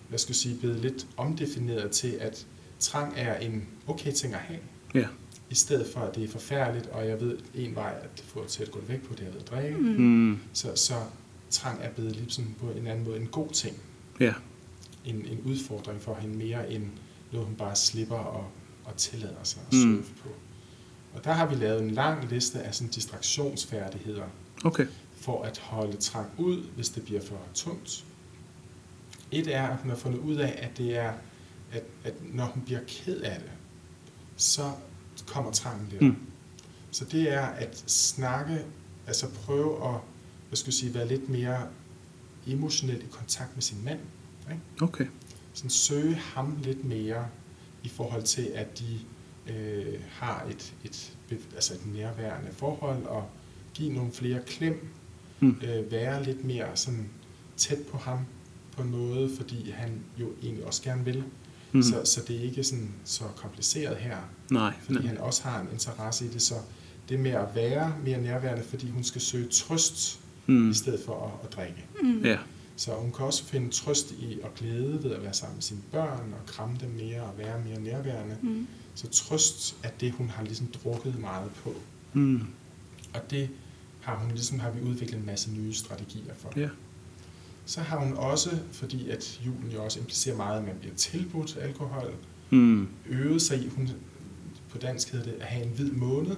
hvad 0.09 0.19
skal 0.19 0.31
jeg 0.31 0.35
sige, 0.35 0.59
blevet 0.59 0.79
lidt 0.79 1.07
omdefineret 1.17 1.91
til, 1.91 2.17
at 2.19 2.47
trang 2.79 3.13
er 3.17 3.35
en 3.35 3.67
okay 3.87 4.11
ting 4.11 4.33
at 4.33 4.39
have. 4.39 4.59
Ja. 4.93 4.99
Yeah. 4.99 5.09
I 5.49 5.55
stedet 5.55 5.87
for, 5.93 5.99
at 5.99 6.15
det 6.15 6.23
er 6.23 6.27
forfærdeligt, 6.27 6.87
og 6.87 7.07
jeg 7.07 7.21
ved 7.21 7.37
en 7.55 7.75
vej 7.75 7.95
at 8.03 8.23
få 8.25 8.47
til 8.47 8.63
at 8.63 8.71
gå 8.71 8.79
væk 8.87 9.01
på, 9.07 9.13
det 9.13 9.27
er 9.27 9.31
ved 9.31 9.39
at 9.41 9.47
drikke. 9.47 9.77
Mm. 9.77 10.39
Så, 10.53 10.75
så 10.75 10.93
trang 11.49 11.79
er 11.81 11.89
blevet 11.89 12.15
ligesom 12.15 12.55
på 12.59 12.71
en 12.71 12.87
anden 12.87 13.05
måde 13.05 13.19
en 13.19 13.27
god 13.27 13.49
ting. 13.49 13.75
Ja. 14.19 14.25
Yeah 14.25 14.35
en, 15.05 15.25
en 15.25 15.41
udfordring 15.45 16.01
for 16.01 16.15
hende 16.15 16.37
mere 16.37 16.71
end 16.71 16.87
noget, 17.31 17.47
hun 17.47 17.55
bare 17.55 17.75
slipper 17.75 18.15
og, 18.15 18.47
og 18.85 18.97
tillader 18.97 19.43
sig 19.43 19.61
at 19.67 19.73
surfe 19.73 19.87
mm. 19.87 20.05
på. 20.23 20.29
Og 21.13 21.23
der 21.23 21.31
har 21.31 21.45
vi 21.47 21.55
lavet 21.55 21.81
en 21.81 21.91
lang 21.91 22.29
liste 22.29 22.61
af 22.61 22.75
sådan 22.75 22.91
distraktionsfærdigheder. 22.91 24.25
Okay. 24.65 24.87
For 25.15 25.43
at 25.43 25.57
holde 25.57 25.97
trang 25.97 26.29
ud, 26.37 26.63
hvis 26.75 26.89
det 26.89 27.03
bliver 27.03 27.21
for 27.21 27.39
tungt. 27.53 28.05
Et 29.31 29.55
er, 29.55 29.67
at 29.67 29.77
hun 29.77 29.89
har 29.89 29.97
fundet 29.97 30.19
ud 30.19 30.35
af, 30.35 30.59
at 30.61 30.77
det 30.77 30.97
er, 30.97 31.13
at, 31.71 31.83
at 32.03 32.13
når 32.33 32.45
hun 32.45 32.63
bliver 32.63 32.79
ked 32.87 33.21
af 33.21 33.39
det, 33.39 33.51
så 34.35 34.71
kommer 35.27 35.51
trangen 35.51 35.87
lidt. 35.91 36.01
Mm. 36.01 36.15
Så 36.91 37.05
det 37.05 37.33
er 37.33 37.41
at 37.41 37.83
snakke, 37.87 38.65
altså 39.07 39.29
prøve 39.29 39.87
at, 39.87 39.99
hvad 40.47 40.57
skal 40.57 40.67
jeg 40.67 40.73
sige, 40.73 40.93
være 40.93 41.07
lidt 41.07 41.29
mere 41.29 41.67
emotionelt 42.47 43.03
i 43.03 43.07
kontakt 43.11 43.55
med 43.55 43.61
sin 43.61 43.83
mand. 43.83 43.99
Mm 43.99 44.20
Ikke? 44.49 44.61
Okay. 44.81 45.05
Sådan 45.53 45.69
søge 45.69 46.15
ham 46.15 46.57
lidt 46.63 46.85
mere 46.85 47.27
i 47.83 47.89
forhold 47.89 48.23
til, 48.23 48.51
at 48.55 48.79
de 48.79 48.99
øh, 49.53 49.99
har 50.09 50.45
et, 50.49 50.73
et, 50.83 51.13
altså 51.55 51.73
et 51.73 51.95
nærværende 51.95 52.49
forhold, 52.51 53.03
og 53.03 53.29
give 53.73 53.93
nogle 53.93 54.11
flere 54.11 54.39
klem, 54.47 54.87
mm. 55.39 55.55
øh, 55.63 55.91
være 55.91 56.23
lidt 56.23 56.45
mere 56.45 56.67
sådan 56.75 57.09
tæt 57.57 57.79
på 57.91 57.97
ham 57.97 58.17
på 58.71 58.81
en 58.81 58.91
måde, 58.91 59.31
fordi 59.37 59.71
han 59.71 60.03
jo 60.19 60.27
egentlig 60.43 60.65
også 60.65 60.83
gerne 60.83 61.05
vil. 61.05 61.23
Mm. 61.71 61.83
Så, 61.83 62.01
så 62.05 62.21
det 62.27 62.35
er 62.35 62.41
ikke 62.41 62.63
sådan 62.63 62.91
så 63.03 63.23
kompliceret 63.35 63.97
her, 63.97 64.17
nej, 64.51 64.73
fordi 64.81 64.99
nej. 64.99 65.07
han 65.07 65.17
også 65.17 65.43
har 65.43 65.61
en 65.61 65.67
interesse 65.73 66.25
i 66.25 66.27
det, 66.27 66.41
så 66.41 66.55
det 67.09 67.19
med 67.19 67.31
at 67.31 67.47
være 67.55 67.95
mere 68.05 68.21
nærværende, 68.21 68.63
fordi 68.63 68.89
hun 68.89 69.03
skal 69.03 69.21
søge 69.21 69.47
trøst, 69.47 70.19
mm. 70.47 70.71
i 70.71 70.73
stedet 70.73 70.99
for 71.05 71.25
at, 71.25 71.47
at 71.47 71.55
drikke. 71.55 71.85
Mm. 72.03 72.21
Ja. 72.23 72.37
Så 72.81 72.93
hun 72.95 73.11
kan 73.11 73.25
også 73.25 73.43
finde 73.43 73.71
trøst 73.71 74.11
i 74.11 74.39
og 74.43 74.53
glæde 74.55 75.03
ved 75.03 75.11
at 75.11 75.23
være 75.23 75.33
sammen 75.33 75.55
med 75.55 75.61
sine 75.61 75.79
børn 75.91 76.33
og 76.39 76.45
kramme 76.45 76.77
dem 76.81 76.89
mere 76.89 77.21
og 77.21 77.37
være 77.37 77.61
mere 77.67 77.79
nærværende. 77.79 78.37
Mm. 78.41 78.67
Så 78.95 79.07
trøst 79.07 79.75
er 79.83 79.89
det, 79.99 80.11
hun 80.11 80.29
har 80.29 80.43
ligesom 80.43 80.67
drukket 80.67 81.19
meget 81.19 81.51
på. 81.63 81.73
Mm. 82.13 82.41
Og 83.13 83.31
det 83.31 83.49
har 84.01 84.15
hun 84.15 84.31
ligesom 84.31 84.59
har 84.59 84.71
vi 84.71 84.81
udviklet 84.81 85.19
en 85.19 85.25
masse 85.25 85.51
nye 85.51 85.73
strategier 85.73 86.33
for. 86.37 86.53
Ja. 86.55 86.69
Så 87.65 87.81
har 87.81 87.99
hun 87.99 88.13
også, 88.13 88.49
fordi 88.71 89.09
at 89.09 89.41
julen 89.45 89.71
jo 89.71 89.83
også 89.83 89.99
implicerer 89.99 90.37
meget, 90.37 90.59
at 90.59 90.65
man 90.65 90.75
bliver 90.79 90.95
tilbudt 90.95 91.57
alkohol, 91.61 92.13
mm. 92.49 92.87
øvet 93.09 93.41
sig 93.41 93.63
i, 93.65 93.67
hun, 93.67 93.89
på 94.69 94.77
dansk 94.77 95.11
hedder 95.11 95.25
det, 95.25 95.33
at 95.33 95.45
have 95.45 95.65
en 95.65 95.71
hvid 95.71 95.91
måned. 95.91 96.35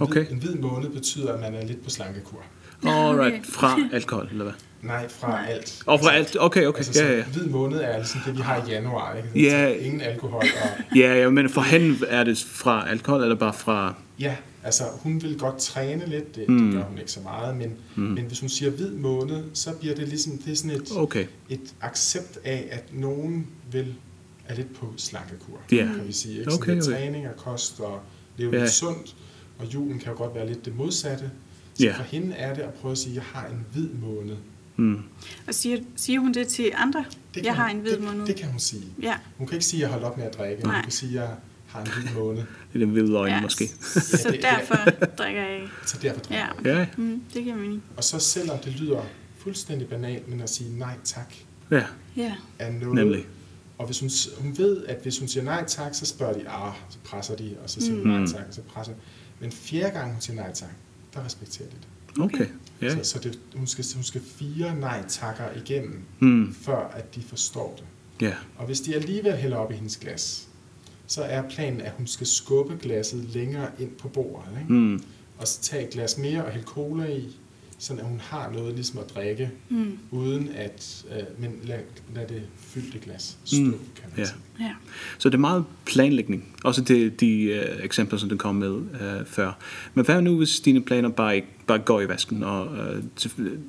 Okay. 0.00 0.30
En 0.30 0.38
hvid 0.38 0.54
måned 0.54 0.90
betyder, 0.90 1.32
at 1.32 1.40
man 1.40 1.54
er 1.54 1.64
lidt 1.64 1.84
på 1.84 1.90
slankekur. 1.90 2.38
Mm. 2.40 2.59
All 2.86 3.16
right. 3.16 3.46
Fra 3.56 3.78
alkohol, 3.92 4.28
eller 4.30 4.44
hvad? 4.44 4.54
Nej, 4.82 5.08
fra 5.08 5.46
alt. 5.46 5.82
Og 5.86 6.00
fra 6.00 6.14
alt, 6.14 6.36
okay, 6.40 6.66
okay. 6.66 6.78
Altså, 6.78 7.04
ja, 7.04 7.16
ja. 7.16 7.24
Hvid 7.24 7.46
måned 7.46 7.78
er 7.78 7.86
altså 7.86 8.18
det, 8.26 8.36
vi 8.36 8.42
har 8.42 8.66
i 8.66 8.70
januar, 8.70 9.16
ikke? 9.16 9.28
Ja. 9.48 9.70
Yeah. 9.70 9.86
Ingen 9.86 10.00
alkohol. 10.00 10.42
Og... 10.62 10.96
ja, 10.96 11.14
ja, 11.14 11.30
men 11.30 11.48
for 11.48 11.60
hende 11.60 12.06
er 12.08 12.24
det 12.24 12.38
fra 12.38 12.90
alkohol, 12.90 13.22
eller 13.22 13.36
bare 13.36 13.54
fra... 13.54 13.94
Ja, 14.18 14.36
altså 14.64 14.84
hun 15.02 15.22
vil 15.22 15.38
godt 15.38 15.58
træne 15.58 16.06
lidt, 16.06 16.36
det, 16.36 16.48
mm. 16.48 16.64
det 16.64 16.74
gør 16.74 16.84
hun 16.84 16.98
ikke 16.98 17.10
så 17.10 17.20
meget, 17.20 17.56
men, 17.56 17.72
mm. 17.94 18.02
men 18.02 18.24
hvis 18.24 18.40
hun 18.40 18.48
siger 18.48 18.70
hvid 18.70 18.90
måned, 18.90 19.44
så 19.54 19.70
bliver 19.80 19.94
det 19.94 20.08
ligesom, 20.08 20.38
det 20.38 20.52
er 20.52 20.56
sådan 20.56 20.70
et, 20.70 20.88
okay. 20.96 21.26
et 21.48 21.74
accept 21.80 22.38
af, 22.44 22.68
at 22.70 22.84
nogen 22.92 23.46
vil 23.72 23.94
er 24.48 24.54
lidt 24.54 24.74
på 24.74 24.92
slankekur, 24.96 25.60
yeah. 25.72 25.94
kan 25.96 26.06
vi 26.06 26.12
sige. 26.12 26.38
Ikke? 26.38 26.50
Sådan 26.50 26.62
okay, 26.62 26.74
lidt 26.74 26.86
okay. 26.86 26.96
træning 26.96 27.28
og 27.28 27.36
kost 27.36 27.80
og 27.80 28.00
leve 28.36 28.56
ja. 28.56 28.60
lidt 28.60 28.70
sundt, 28.70 29.16
og 29.58 29.74
julen 29.74 29.98
kan 29.98 30.12
jo 30.12 30.18
godt 30.18 30.34
være 30.34 30.46
lidt 30.46 30.64
det 30.64 30.76
modsatte, 30.76 31.30
Så 31.80 31.86
yeah. 31.86 31.96
for 31.96 32.04
hende 32.04 32.34
er 32.34 32.54
det 32.54 32.62
at 32.62 32.74
prøve 32.74 32.92
at 32.92 32.98
sige, 32.98 33.10
at 33.10 33.16
jeg 33.16 33.24
har 33.32 33.46
en 33.48 33.66
hvid 33.72 33.88
måned. 33.88 34.36
Mm. 34.76 35.02
Og 35.46 35.54
siger, 35.54 35.78
siger 35.96 36.20
hun 36.20 36.34
det 36.34 36.48
til 36.48 36.72
andre? 36.74 37.04
Det 37.34 37.44
jeg 37.44 37.56
har 37.56 37.68
en 37.68 37.78
hvid 37.78 37.98
måned. 37.98 38.26
Det, 38.26 38.36
kan 38.36 38.48
hun 38.48 38.58
sige. 38.58 38.84
Ja. 39.02 39.16
Hun 39.38 39.46
kan 39.46 39.54
ikke 39.54 39.66
sige, 39.66 39.78
at 39.78 39.82
jeg 39.82 39.90
holder 39.90 40.06
op 40.06 40.16
med 40.16 40.26
at 40.26 40.38
drikke. 40.38 40.62
Nej. 40.62 40.74
Hun 40.74 40.82
kan 40.82 40.92
sige, 40.92 41.08
at 41.08 41.14
jeg 41.14 41.34
har 41.66 41.80
en 41.80 41.88
hvid 41.88 42.14
måned. 42.14 42.42
det 42.72 42.82
er 42.82 42.86
en 42.86 42.92
hvide 42.92 43.12
løgn, 43.12 43.28
ja. 43.28 43.40
måske. 43.40 43.64
ja, 43.64 43.94
det, 43.94 44.02
så 44.02 44.38
derfor 44.42 44.90
drikker 45.18 45.42
jeg 45.42 45.54
ikke. 45.54 45.68
Så 45.86 45.98
derfor 46.02 46.20
drikker 46.20 46.46
jeg 46.46 46.64
ja. 46.64 46.78
ja. 46.78 46.86
Mm, 46.96 47.22
det 47.34 47.44
giver 47.44 47.56
mening. 47.56 47.82
Og 47.96 48.04
så 48.04 48.18
selvom 48.18 48.58
det 48.58 48.80
lyder 48.80 49.02
fuldstændig 49.38 49.88
banalt, 49.88 50.28
men 50.28 50.40
at 50.40 50.50
sige 50.50 50.78
nej 50.78 50.94
tak. 51.04 51.34
Ja. 51.70 51.84
Ja. 52.16 52.34
Er 52.58 52.72
noget, 52.72 52.94
Nemlig. 52.94 53.26
Og 53.78 53.86
hvis 53.86 54.00
hun, 54.00 54.10
hun 54.38 54.58
ved, 54.58 54.84
at 54.84 54.98
hvis 55.02 55.18
hun 55.18 55.28
siger 55.28 55.44
nej 55.44 55.64
tak, 55.66 55.94
så 55.94 56.06
spørger 56.06 56.32
de, 56.32 56.48
ah, 56.48 56.72
så 56.90 56.98
presser 57.04 57.36
de, 57.36 57.56
og 57.64 57.70
så 57.70 57.80
siger 57.80 57.94
mm. 57.94 58.00
hun 58.00 58.20
nej 58.20 58.26
tak, 58.26 58.48
og 58.48 58.54
så 58.54 58.60
presser 58.62 58.92
Men 59.40 59.52
fjerde 59.52 59.90
gang 59.90 60.12
hun 60.12 60.20
siger 60.20 60.36
nej 60.36 60.52
tak, 60.52 60.68
der 61.14 61.24
respekterer 61.24 61.68
de 61.68 61.76
det. 61.76 62.22
Okay. 62.22 62.46
Yeah. 62.82 63.04
Så, 63.04 63.10
så 63.10 63.18
det, 63.18 63.38
hun, 63.56 63.66
skal, 63.66 63.84
hun 63.94 64.04
skal 64.04 64.20
fire 64.20 64.76
nej 64.76 65.04
takker 65.08 65.44
igennem, 65.56 66.02
mm. 66.20 66.54
før 66.54 66.88
at 66.88 67.14
de 67.14 67.22
forstår 67.22 67.74
det. 67.76 67.84
Yeah. 68.26 68.36
Og 68.56 68.66
hvis 68.66 68.80
de 68.80 68.94
alligevel 68.94 69.36
hælder 69.36 69.56
op 69.56 69.70
i 69.70 69.74
hendes 69.74 69.96
glas, 69.96 70.48
så 71.06 71.22
er 71.22 71.42
planen, 71.50 71.80
at 71.80 71.92
hun 71.96 72.06
skal 72.06 72.26
skubbe 72.26 72.76
glasset 72.82 73.24
længere 73.24 73.70
ind 73.78 73.90
på 73.90 74.08
bordet. 74.08 74.58
Ikke? 74.60 74.72
Mm. 74.72 75.02
Og 75.38 75.48
så 75.48 75.60
tage 75.62 75.86
et 75.86 75.90
glas 75.90 76.18
mere 76.18 76.44
og 76.44 76.50
hælde 76.50 76.66
cola 76.66 77.06
i, 77.06 77.36
sådan 77.80 78.00
at 78.00 78.06
hun 78.08 78.20
har 78.20 78.50
noget 78.52 78.74
ligesom 78.74 78.98
at 78.98 79.14
drikke, 79.14 79.50
mm. 79.68 79.98
uden 80.10 80.48
at, 80.54 81.04
øh, 81.16 81.22
men 81.38 81.60
lad, 81.62 81.78
lad 82.14 82.26
det 82.26 82.42
fyldte 82.56 82.98
glas 82.98 83.38
stå, 83.44 83.56
mm. 83.60 83.70
kan 83.70 84.04
man 84.10 84.18
ja. 84.18 84.24
sige. 84.24 84.36
Ja. 84.60 84.74
Så 85.18 85.28
det 85.28 85.34
er 85.34 85.38
meget 85.38 85.64
planlægning, 85.86 86.54
også 86.64 86.80
det, 86.80 87.20
de 87.20 87.42
øh, 87.42 87.84
eksempler, 87.84 88.18
som 88.18 88.28
du 88.28 88.36
kom 88.36 88.54
med 88.54 88.76
øh, 89.00 89.26
før. 89.26 89.58
Men 89.94 90.04
hvad 90.04 90.22
nu, 90.22 90.36
hvis 90.36 90.60
dine 90.60 90.82
planer 90.82 91.08
bare, 91.08 91.36
ikke, 91.36 91.48
bare 91.66 91.78
går 91.78 92.00
i 92.00 92.08
vasken? 92.08 92.42
Og, 92.42 92.76
øh, 92.76 93.02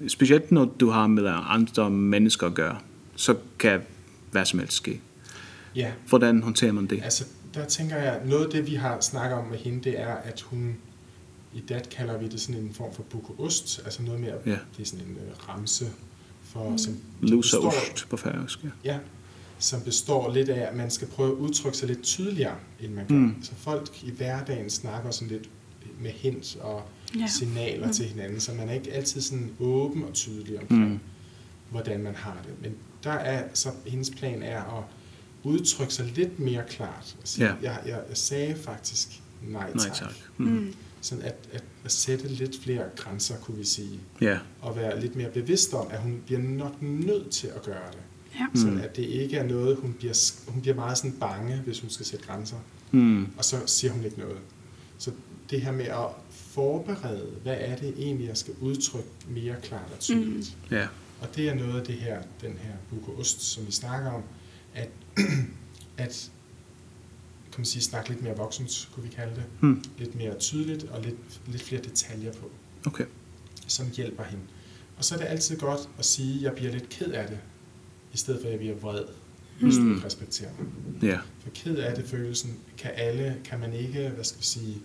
specielt 0.08 0.52
når 0.52 0.66
du 0.80 0.90
har 0.90 1.08
med 1.08 1.32
andre 1.48 1.90
mennesker 1.90 2.48
at 2.48 2.54
gøre, 2.54 2.78
så 3.16 3.36
kan 3.60 3.82
hvad 4.32 4.46
som 4.46 4.60
helst 4.60 4.78
ske. 4.78 5.02
Ja. 5.76 5.92
Hvordan 6.10 6.44
håndterer 6.44 6.72
man 6.72 6.86
det? 6.86 7.04
Altså, 7.04 7.26
der 7.54 7.66
tænker 7.66 7.96
jeg, 7.98 8.22
noget 8.26 8.46
af 8.46 8.52
det, 8.52 8.68
vi 8.68 8.76
har 8.76 8.98
snakket 9.02 9.38
om 9.38 9.46
med 9.46 9.58
hende, 9.58 9.84
det 9.84 10.00
er, 10.00 10.16
at 10.16 10.42
hun 10.42 10.76
i 11.54 11.60
dat 11.60 11.90
kalder 11.90 12.18
vi 12.18 12.28
det 12.28 12.42
sådan 12.42 12.62
en 12.62 12.74
form 12.74 12.94
for 12.94 13.04
bukost, 13.04 13.82
altså 13.86 14.04
noget 14.04 14.20
mere, 14.20 14.36
ja. 14.46 14.52
det 14.52 14.82
er 14.82 14.86
sådan 14.86 15.06
en 15.06 15.18
øh, 15.18 15.50
ramse 15.50 15.86
for... 16.44 16.78
Som 16.78 16.98
Luseost 17.22 18.10
på 18.10 18.18
færøsk, 18.18 18.64
ja. 18.64 18.70
ja. 18.84 19.00
som 19.60 19.82
består 19.82 20.34
lidt 20.34 20.50
af, 20.50 20.70
at 20.70 20.76
man 20.76 20.92
skal 20.92 21.08
prøve 21.08 21.32
at 21.32 21.36
udtrykke 21.36 21.78
sig 21.78 21.88
lidt 21.88 22.02
tydeligere, 22.02 22.56
end 22.80 22.94
man 22.94 23.08
gør. 23.08 23.16
Mm. 23.16 23.36
Så 23.44 23.52
folk 23.58 24.04
i 24.04 24.12
hverdagen 24.12 24.70
snakker 24.70 25.12
sådan 25.12 25.28
lidt 25.28 25.50
med 26.00 26.12
hint 26.12 26.58
og 26.62 26.84
ja. 27.20 27.28
signaler 27.28 27.88
mm. 27.88 27.94
til 27.94 28.06
hinanden, 28.06 28.40
så 28.40 28.54
man 28.54 28.70
er 28.70 28.74
ikke 28.74 28.92
altid 28.92 29.22
sådan 29.22 29.52
åben 29.60 30.04
og 30.04 30.14
tydelig 30.14 30.60
omkring, 30.60 30.90
mm. 30.90 31.00
hvordan 31.70 32.04
man 32.04 32.16
har 32.16 32.38
det. 32.48 32.62
Men 32.62 32.76
der 33.04 33.12
er, 33.12 33.48
så 33.54 33.70
hendes 33.86 34.10
plan 34.10 34.44
er 34.44 34.78
at 34.78 34.84
udtrykke 35.44 35.94
sig 35.94 36.06
lidt 36.06 36.40
mere 36.40 36.64
klart. 36.70 37.16
Altså, 37.20 37.44
ja. 37.44 37.54
jeg, 37.62 37.80
jeg, 37.86 38.02
jeg 38.10 38.18
sagde 38.18 38.56
faktisk 38.56 39.22
nej 39.42 39.68
tak. 39.68 39.76
Nej 39.76 39.94
tak. 39.96 40.14
Mm. 40.38 40.46
Mm 40.46 40.74
sådan 41.02 41.24
at, 41.24 41.36
at, 41.52 41.64
at 41.86 41.92
sætte 41.92 42.28
lidt 42.28 42.64
flere 42.64 42.84
grænser, 42.96 43.38
kunne 43.38 43.58
vi 43.58 43.66
sige. 43.66 44.00
Ja. 44.22 44.40
Og 44.62 44.76
være 44.76 45.00
lidt 45.00 45.16
mere 45.16 45.30
bevidst 45.30 45.74
om, 45.74 45.88
at 45.90 46.00
hun 46.00 46.22
bliver 46.26 46.42
nok 46.42 46.82
nødt 46.82 47.32
til 47.32 47.48
at 47.48 47.64
gøre 47.64 47.92
det. 47.92 48.00
Ja. 48.40 48.60
Sådan 48.60 48.80
at 48.80 48.96
det 48.96 49.04
ikke 49.04 49.38
er 49.38 49.44
noget, 49.44 49.78
hun 49.78 49.94
bliver, 49.94 50.32
hun 50.48 50.62
bliver 50.62 50.76
meget 50.76 50.98
sådan 50.98 51.12
bange, 51.12 51.62
hvis 51.66 51.80
hun 51.80 51.90
skal 51.90 52.06
sætte 52.06 52.26
grænser. 52.26 52.58
Mm. 52.92 53.28
Og 53.38 53.46
så 53.46 53.58
siger 53.66 53.92
hun 53.92 54.04
ikke 54.04 54.20
noget. 54.20 54.38
Så 54.98 55.12
det 55.50 55.62
her 55.62 55.72
med 55.72 55.86
at 55.86 56.08
forberede, 56.30 57.32
hvad 57.44 57.58
er 57.60 57.76
det 57.76 57.94
egentlig, 57.98 58.28
jeg 58.28 58.38
skal 58.38 58.54
udtrykke 58.62 59.10
mere 59.30 59.56
klart 59.64 59.92
og 59.94 60.00
tydeligt. 60.00 60.58
Mm. 60.70 60.76
Ja. 60.76 60.88
Og 61.22 61.36
det 61.36 61.50
er 61.50 61.54
noget 61.54 61.80
af 61.80 61.86
det 61.86 61.96
her, 61.96 62.22
den 62.42 62.52
her 62.52 62.74
Buko 62.90 63.20
Ost, 63.20 63.42
som 63.42 63.68
vi 63.68 63.72
snakker 63.72 64.12
om, 64.12 64.24
at, 64.74 64.90
at 65.98 66.32
kan 67.52 67.60
man 67.60 67.66
sige, 67.66 67.82
snakke 67.82 68.10
lidt 68.10 68.22
mere 68.24 68.38
voksent, 68.38 68.90
kunne 68.94 69.04
vi 69.04 69.10
kalde 69.10 69.36
det. 69.36 69.44
Mm. 69.60 69.84
Lidt 69.98 70.16
mere 70.16 70.40
tydeligt 70.40 70.84
og 70.84 71.02
lidt, 71.02 71.16
lidt 71.48 71.64
flere 71.64 71.82
detaljer 71.82 72.34
på. 72.34 72.52
Okay. 72.86 73.06
Som 73.68 73.86
hjælper 73.96 74.24
hende. 74.24 74.44
Og 74.98 75.06
så 75.06 75.16
er 75.16 75.20
det 75.20 75.26
altid 75.26 75.58
godt 75.58 75.90
at 76.00 76.06
sige, 76.06 76.36
at 76.36 76.42
jeg 76.42 76.54
bliver 76.54 76.72
lidt 76.72 76.90
ked 76.90 77.08
af 77.12 77.28
det, 77.28 77.40
i 78.14 78.18
stedet 78.18 78.40
for 78.42 78.48
at 78.48 78.52
jeg 78.52 78.60
bliver 78.60 78.76
vred, 78.76 79.04
hvis 79.62 79.78
mm. 79.78 79.96
du 79.96 80.06
respekterer 80.06 80.50
mig. 80.60 80.68
Yeah. 81.04 81.20
For 81.40 81.50
ked 81.54 81.76
af 81.76 81.96
det 81.96 82.06
følelsen 82.06 82.54
kan 82.78 82.92
alle, 82.96 83.38
kan 83.44 83.60
man 83.60 83.74
ikke, 83.74 84.10
hvad 84.10 84.24
skal 84.24 84.40
vi 84.40 84.46
sige, 84.46 84.78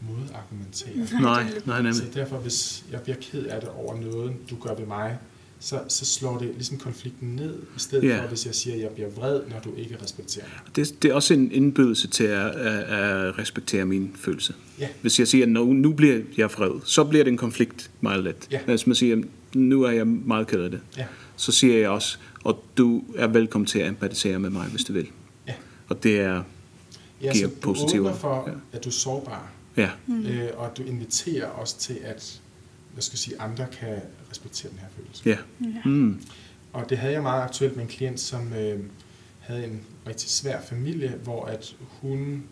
modargumentere. 0.00 1.20
nej, 1.20 1.60
nej, 1.66 1.76
nemlig. 1.76 1.94
Så 1.94 2.04
derfor, 2.14 2.38
hvis 2.38 2.84
jeg 2.92 3.00
bliver 3.02 3.16
ked 3.20 3.44
af 3.44 3.60
det 3.60 3.70
over 3.70 4.00
noget, 4.00 4.36
du 4.50 4.56
gør 4.60 4.74
ved 4.74 4.86
mig, 4.86 5.18
så, 5.60 5.80
så 5.88 6.04
slår 6.04 6.38
det 6.38 6.50
ligesom 6.54 6.78
konflikten 6.78 7.28
ned, 7.28 7.58
i 7.76 7.78
stedet 7.78 8.04
yeah. 8.04 8.20
for 8.20 8.28
hvis 8.28 8.46
jeg 8.46 8.54
siger, 8.54 8.76
at 8.76 8.82
jeg 8.82 8.90
bliver 8.90 9.08
vred, 9.10 9.40
når 9.48 9.60
du 9.64 9.70
ikke 9.76 9.98
respekterer 10.02 10.44
mig. 10.44 10.76
Det, 10.76 11.02
det 11.02 11.10
er 11.10 11.14
også 11.14 11.34
en 11.34 11.52
indbydelse 11.52 12.08
til 12.08 12.24
at, 12.24 12.50
at, 12.50 12.82
at 12.82 13.38
respektere 13.38 13.84
min 13.84 14.10
følelse. 14.14 14.54
Yeah. 14.80 14.90
Hvis 15.00 15.18
jeg 15.18 15.28
siger, 15.28 15.44
at 15.44 15.52
nu, 15.52 15.64
nu 15.72 15.92
bliver 15.92 16.20
jeg 16.36 16.50
vred, 16.52 16.80
så 16.84 17.04
bliver 17.04 17.24
det 17.24 17.30
en 17.30 17.36
konflikt 17.36 17.90
meget 18.00 18.24
let. 18.24 18.48
Yeah. 18.52 18.64
Hvis 18.64 18.86
man 18.86 18.96
siger, 18.96 19.22
nu 19.54 19.82
er 19.82 19.90
jeg 19.90 20.06
meget 20.06 20.46
ked 20.46 20.60
af 20.60 20.70
det, 20.70 20.80
yeah. 20.98 21.08
så 21.36 21.52
siger 21.52 21.78
jeg 21.78 21.88
også, 21.88 22.18
og 22.44 22.64
du 22.76 23.04
er 23.16 23.26
velkommen 23.26 23.66
til 23.66 23.78
at 23.78 23.88
empatisere 23.88 24.38
med 24.38 24.50
mig, 24.50 24.66
hvis 24.66 24.84
du 24.84 24.92
vil. 24.92 25.08
Yeah. 25.48 25.58
Og 25.88 26.02
det 26.02 26.20
er 26.20 26.42
ja, 27.22 27.32
giver 27.32 27.48
positivt. 27.48 27.82
Ja, 27.82 27.88
så 27.88 27.96
du 27.96 28.02
åbner 28.02 28.14
for, 28.14 28.44
ja. 28.46 28.76
at 28.76 28.84
du 28.84 28.88
er 28.88 28.92
sårbar. 28.92 29.52
Ja. 29.76 29.90
Mm. 30.06 30.26
Øh, 30.26 30.48
og 30.56 30.70
du 30.78 30.82
inviterer 30.82 31.46
også 31.46 31.78
til, 31.78 31.98
at 32.04 32.40
hvad 32.96 33.02
skal 33.02 33.14
jeg 33.14 33.18
sige, 33.18 33.40
andre 33.40 33.66
kan 33.72 34.00
respektere 34.30 34.72
den 34.72 34.78
her 34.78 34.86
følelse. 34.96 35.22
Ja. 35.26 35.36
Yeah. 35.66 35.86
Mm. 35.86 36.20
Og 36.72 36.90
det 36.90 36.98
havde 36.98 37.12
jeg 37.12 37.22
meget 37.22 37.42
aktuelt 37.42 37.76
med 37.76 37.82
en 37.82 37.88
klient, 37.88 38.20
som 38.20 38.52
øh, 38.52 38.80
havde 39.40 39.64
en 39.64 39.80
rigtig 40.06 40.30
svær 40.30 40.60
familie, 40.60 41.08
hvor 41.24 41.44
at 41.44 41.76
hun 41.80 42.42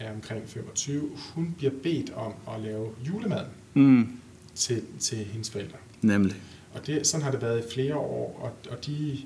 er 0.00 0.12
omkring 0.12 0.48
25. 0.48 1.10
Hun 1.34 1.54
bliver 1.58 1.72
bedt 1.82 2.10
om 2.10 2.32
at 2.54 2.60
lave 2.60 2.88
julemad 3.08 3.46
mm. 3.74 4.08
til, 4.54 4.82
til 4.98 5.18
hendes 5.18 5.50
forældre. 5.50 5.78
Nemlig. 6.02 6.36
Og 6.74 6.86
det, 6.86 7.06
sådan 7.06 7.24
har 7.24 7.30
det 7.30 7.42
været 7.42 7.58
i 7.58 7.74
flere 7.74 7.96
år, 7.96 8.40
og, 8.42 8.72
og 8.72 8.86
de, 8.86 9.18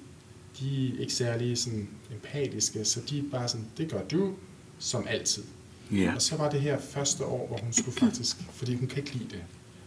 de 0.61 0.89
er 0.89 1.01
ikke 1.01 1.13
særlig 1.13 1.59
sådan 1.59 1.89
empatiske, 2.13 2.85
så 2.85 3.01
de 3.11 3.19
er 3.19 3.23
bare 3.31 3.49
sådan, 3.49 3.67
det 3.79 3.91
gør 3.91 4.03
du, 4.03 4.33
som 4.79 5.07
altid. 5.09 5.43
Ja. 5.91 5.97
Yeah. 5.97 6.15
Og 6.15 6.23
så 6.23 6.37
var 6.37 6.51
det 6.51 6.61
her 6.61 6.79
første 6.79 7.25
år, 7.25 7.47
hvor 7.47 7.59
hun 7.63 7.73
skulle 7.73 7.99
faktisk, 7.99 8.37
fordi 8.37 8.75
hun 8.75 8.87
kan 8.87 8.99
ikke 8.99 9.13
lide 9.13 9.31
det 9.31 9.43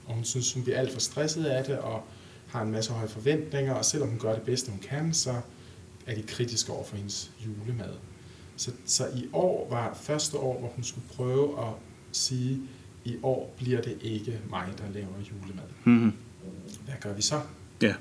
og 0.08 0.14
hun 0.14 0.24
synes, 0.24 0.54
hun 0.54 0.64
bliver 0.64 0.80
alt 0.80 0.94
for 0.94 1.00
stresset 1.00 1.46
af 1.46 1.64
det, 1.64 1.78
og 1.78 2.04
har 2.48 2.62
en 2.62 2.72
masse 2.72 2.92
høje 2.94 3.08
forventninger, 3.08 3.74
og 3.74 3.86
selvom 3.86 4.10
hun 4.10 4.20
gør 4.20 4.34
det 4.34 4.44
bedste, 4.44 4.72
hun 4.72 4.80
kan, 4.80 5.14
så 5.14 5.42
er 6.06 6.16
de 6.16 6.22
kritiske 6.22 6.72
over 6.72 6.84
for 6.84 6.96
hendes 6.96 7.32
julemad. 7.46 7.94
Så, 8.56 8.72
så 8.86 9.08
i 9.16 9.28
år 9.34 9.68
var 9.70 9.98
første 10.02 10.38
år, 10.38 10.60
hvor 10.60 10.70
hun 10.76 10.84
skulle 10.84 11.08
prøve 11.16 11.60
at 11.68 11.74
sige, 12.12 12.62
i 13.06 13.16
år 13.24 13.54
bliver 13.58 13.82
det 13.82 13.98
ikke 14.02 14.40
mig, 14.50 14.68
der 14.78 14.94
laver 14.94 15.08
julemad. 15.32 15.64
Mm 15.84 16.08
-hmm. 16.08 16.12
Hvad 16.86 16.96
gør 17.02 17.14
vi 17.14 17.22
så? 17.22 17.42
Ja. 17.82 17.94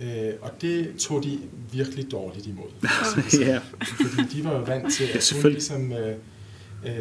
Øh, 0.00 0.34
og 0.40 0.50
det 0.60 0.96
tog 0.98 1.24
de 1.24 1.40
virkelig 1.72 2.10
dårligt 2.10 2.46
imod. 2.46 2.70
ja. 3.32 3.46
yeah. 3.46 3.62
Fordi 3.98 4.38
de 4.38 4.44
var 4.44 4.52
jo 4.52 4.62
vant 4.62 4.94
til, 4.94 5.04
at 5.04 5.32
hun 5.42 5.50
ligesom... 5.50 5.92
Øh, 5.92 6.16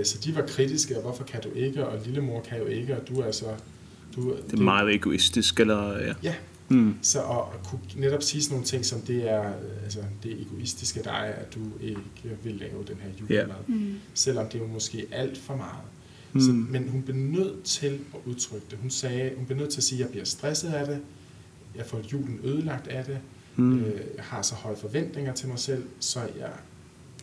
så 0.04 0.20
de 0.24 0.36
var 0.36 0.48
kritiske, 0.48 0.96
og 0.96 1.02
hvorfor 1.02 1.24
kan 1.24 1.42
du 1.42 1.50
ikke, 1.50 1.88
og 1.88 2.00
lillemor 2.06 2.42
kan 2.42 2.58
jo 2.58 2.66
ikke, 2.66 2.98
og 2.98 3.08
du 3.08 3.20
er 3.20 3.32
så 3.32 3.46
Du, 4.16 4.36
det 4.52 4.60
er 4.60 4.64
meget 4.64 4.96
egoistisk, 4.96 5.60
eller... 5.60 6.00
Ja. 6.00 6.14
ja. 6.24 6.36
Mm. 6.70 6.96
Så 7.02 7.20
at, 7.20 7.38
at 7.54 7.68
kunne 7.68 7.82
netop 7.96 8.24
sige 8.24 8.44
sådan 8.44 8.54
nogle 8.54 8.66
ting, 8.66 8.86
som 8.86 9.02
det 9.02 9.32
er, 9.32 9.54
altså, 9.84 10.00
det 10.24 10.32
er 10.32 10.36
egoistisk 10.42 10.98
af 10.98 11.04
dig, 11.04 11.34
at 11.38 11.56
du 11.56 11.60
ikke 11.82 12.38
vil 12.44 12.56
lave 12.56 12.84
den 12.88 12.96
her 13.02 13.10
julemad. 13.20 13.56
Yeah. 13.70 13.80
Mm. 13.82 13.96
Selvom 14.14 14.46
det 14.46 14.56
er 14.56 14.60
jo 14.60 14.68
måske 14.68 15.06
alt 15.12 15.38
for 15.38 15.56
meget. 15.56 15.86
Mm. 16.34 16.42
Så, 16.42 16.52
men 16.52 16.90
hun 16.90 17.02
blev 17.02 17.16
nødt 17.16 17.64
til 17.64 18.00
at 18.14 18.20
udtrykke 18.26 18.66
det. 18.72 18.78
Hun, 18.82 18.90
sagde, 18.90 19.32
hun 19.38 19.46
blev 19.46 19.58
nødt 19.58 19.70
til 19.70 19.80
at 19.80 19.84
sige, 19.84 20.00
at 20.00 20.06
jeg 20.06 20.12
bliver 20.12 20.26
stresset 20.26 20.70
af 20.70 20.88
det, 20.88 21.00
jeg 21.76 21.86
får 21.86 22.02
julen 22.14 22.40
ødelagt 22.44 22.88
af 22.88 23.06
det, 23.06 23.18
mm. 23.56 23.80
øh, 23.80 24.02
jeg 24.16 24.24
har 24.24 24.42
så 24.42 24.56
høje 24.56 24.76
forventninger 24.76 25.34
til 25.34 25.50
mig 25.50 25.60
selv, 25.60 25.84
så 26.00 26.20
jeg 26.20 26.52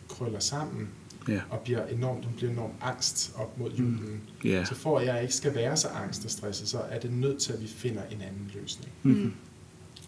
krøller 0.09 0.39
sammen 0.39 0.89
yeah. 1.29 1.41
og 1.49 1.59
bliver 1.59 1.85
enormt, 1.85 2.25
hun 2.25 2.33
bliver 2.35 2.51
enormt 2.51 2.73
angst 2.81 3.33
op 3.35 3.57
mod 3.57 3.71
julen. 3.71 4.21
Mm. 4.43 4.49
Yeah. 4.49 4.67
Så 4.67 4.75
for 4.75 4.99
at 4.99 5.07
jeg 5.07 5.21
ikke 5.21 5.33
skal 5.33 5.55
være 5.55 5.77
så 5.77 5.87
angst 5.87 6.25
og 6.25 6.31
stresset, 6.31 6.67
så 6.67 6.79
er 6.89 6.99
det 6.99 7.11
nødt 7.11 7.41
til, 7.41 7.53
at 7.53 7.61
vi 7.61 7.67
finder 7.67 8.01
en 8.11 8.21
anden 8.21 8.51
løsning. 8.53 8.91
Mm. 9.03 9.33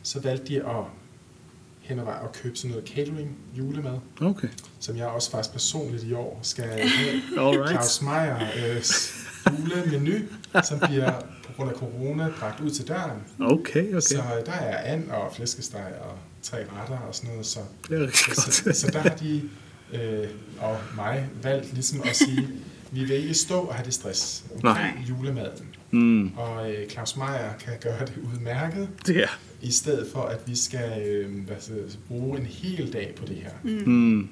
Så 0.04 0.20
valgte 0.20 0.48
de 0.48 0.64
at 0.64 0.86
hen 1.84 2.00
og 2.00 2.06
vej 2.06 2.16
og 2.22 2.34
købe 2.34 2.56
sådan 2.56 2.72
noget 2.72 2.90
catering 2.90 3.38
julemad. 3.58 3.98
Okay. 4.22 4.48
Som 4.80 4.98
jeg 4.98 5.08
også 5.08 5.32
faktisk 5.32 5.54
personligt 5.54 6.04
i 6.04 6.14
år 6.14 6.40
skal 6.42 6.64
have. 6.64 6.82
Alright. 7.48 7.70
Claus 7.70 8.02
Meier 8.02 8.40
øh, 8.40 8.84
julemenu, 9.60 10.20
som 10.64 10.80
bliver 10.80 11.12
på 11.46 11.54
grund 11.56 11.70
af 11.70 11.76
corona 11.76 12.30
bragt 12.40 12.62
ud 12.62 12.70
til 12.70 12.88
døren. 12.88 13.22
Okay, 13.40 13.88
okay. 13.88 14.00
Så 14.00 14.24
der 14.46 14.52
er 14.52 14.94
and 14.94 15.10
og 15.10 15.36
flæskesteg 15.36 15.94
og 16.02 16.18
tre 16.42 16.58
retter 16.58 16.98
og 16.98 17.16
sådan 17.16 17.30
noget. 17.30 17.46
Så, 17.46 17.60
det 17.90 17.98
er 17.98 18.02
rigtig 18.02 18.20
så, 18.20 18.26
godt. 18.36 18.76
så, 18.76 18.82
så 18.82 18.92
der 18.92 19.00
har 19.00 19.16
de 19.16 19.50
øh, 19.94 20.28
og 20.60 20.78
mig 20.96 21.30
valgt 21.44 21.74
ligesom 21.74 22.02
at 22.06 22.16
sige, 22.16 22.48
vi 22.92 23.04
vil 23.04 23.16
ikke 23.16 23.34
stå 23.34 23.60
og 23.60 23.76
have 23.76 23.86
det 23.86 23.94
stress 23.94 24.44
omkring 24.56 24.96
Nej. 24.96 25.06
julemaden. 25.10 25.68
Mm. 25.92 26.38
Og 26.38 26.72
øh, 26.72 26.90
Claus 26.90 27.18
Meier 27.18 27.54
kan 27.60 27.74
gøre 27.82 28.06
det 28.06 28.14
udmærket. 28.34 28.90
Det 29.08 29.24
er. 29.24 29.40
I 29.62 29.72
stedet 29.72 30.08
for, 30.14 30.22
at 30.22 30.40
vi 30.46 30.56
skal 30.56 31.02
øh, 31.08 31.46
hvad 31.46 31.56
skal, 31.60 32.00
bruge 32.08 32.40
en 32.40 32.46
hel 32.46 32.94
dag 32.94 33.14
på 33.18 33.26
det 33.26 33.36
her. 33.36 33.52
Mm. 33.64 33.94
mm. 33.94 34.30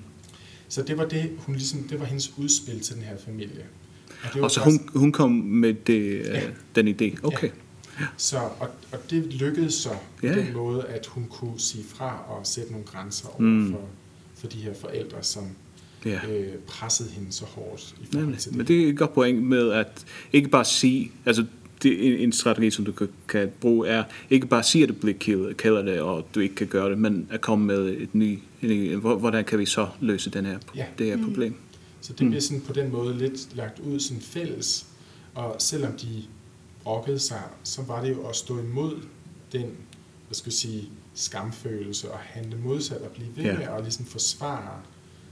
Så 0.68 0.82
det 0.82 0.98
var 0.98 1.06
det, 1.06 1.32
hun 1.38 1.56
ligesom, 1.56 1.84
det 1.84 2.00
var 2.00 2.06
hendes 2.06 2.34
udspil 2.38 2.80
til 2.80 2.96
den 2.96 3.04
her 3.04 3.18
familie. 3.26 3.64
Og, 4.24 4.30
det 4.34 4.42
var 4.42 4.44
og 4.44 4.52
så 4.52 4.60
faktisk... 4.60 4.92
hun, 4.92 5.00
hun 5.00 5.12
kom 5.12 5.32
med 5.32 5.74
det, 5.74 6.26
ja. 6.26 6.42
den 6.76 6.88
idé? 6.88 7.26
Okay. 7.26 7.48
Ja. 7.48 7.54
Ja. 8.00 8.06
Så, 8.18 8.38
og, 8.38 8.70
og 8.92 9.00
det 9.10 9.34
lykkedes 9.34 9.74
så 9.74 9.90
ja. 10.24 10.34
på 10.34 10.40
den 10.40 10.54
måde, 10.54 10.86
at 10.88 11.06
hun 11.06 11.28
kunne 11.30 11.60
sige 11.60 11.84
fra 11.84 12.24
og 12.28 12.48
sætte 12.48 12.72
nogle 12.72 12.86
grænser 12.86 13.28
over 13.28 13.40
mm. 13.40 13.72
for 13.72 13.82
for 14.42 14.48
de 14.48 14.58
her 14.58 14.74
forældre, 14.74 15.24
som 15.24 15.44
ja. 16.06 16.20
øh, 16.30 16.54
pressede 16.68 17.10
hende 17.10 17.32
så 17.32 17.46
hårdt. 17.46 17.96
I 18.02 18.16
Nemlig. 18.16 18.40
Til 18.40 18.50
det. 18.50 18.58
Men 18.58 18.68
det 18.68 18.84
er 18.84 18.90
et 18.90 18.98
godt 18.98 19.14
point 19.14 19.44
med 19.44 19.72
at 19.72 20.06
ikke 20.34 20.50
bare 20.50 20.66
sige, 20.66 21.12
altså 21.26 21.46
det 21.84 22.08
er 22.08 22.24
en 22.24 22.32
strategi 22.32 22.72
som 22.72 22.86
du 22.86 22.92
kan, 22.92 23.10
kan 23.28 23.52
bruge 23.62 23.88
er 23.88 24.04
ikke 24.30 24.48
bare 24.48 24.64
sige 24.64 24.84
at 24.84 24.90
du 24.90 24.94
bliver 24.94 25.18
kildet, 25.18 25.58
kalder 25.58 25.82
det 25.82 26.02
og 26.02 26.28
du 26.36 26.40
ikke 26.40 26.56
kan 26.56 26.68
gøre 26.68 26.90
det, 26.90 26.98
men 26.98 27.28
at 27.32 27.42
komme 27.42 27.66
med 27.66 27.88
et 27.88 28.16
ny, 28.16 28.40
en, 28.62 29.00
hvordan 29.00 29.46
kan 29.46 29.60
vi 29.60 29.66
så 29.66 29.88
løse 30.00 30.30
den 30.30 30.46
her, 30.46 30.60
ja. 30.76 30.86
det 30.98 31.06
her 31.06 31.26
problem. 31.26 31.56
Så 32.02 32.14
det 32.14 32.28
bliver 32.28 32.42
sådan 32.42 32.62
på 32.62 32.74
den 32.74 32.92
måde 32.92 33.18
lidt 33.18 33.56
lagt 33.56 33.80
ud 33.80 34.00
sådan 34.00 34.22
fælles, 34.22 34.86
og 35.36 35.56
selvom 35.60 35.92
de 35.92 36.24
brokkede 36.84 37.20
sig, 37.20 37.42
så 37.64 37.82
var 37.82 38.04
det 38.04 38.12
jo 38.12 38.28
at 38.28 38.36
stå 38.36 38.60
imod 38.60 38.96
den, 39.52 39.66
hvad 40.28 40.36
skal 40.36 40.50
jeg 40.50 40.54
sige, 40.54 40.90
skamfølelse 41.14 42.12
og 42.12 42.20
handle 42.20 42.58
modsat 42.58 43.02
og 43.02 43.12
blive 43.12 43.28
ved 43.36 43.44
ja. 43.44 43.58
med 43.58 43.64
at 43.64 43.82
ligesom 43.82 44.06
forsvare 44.06 44.82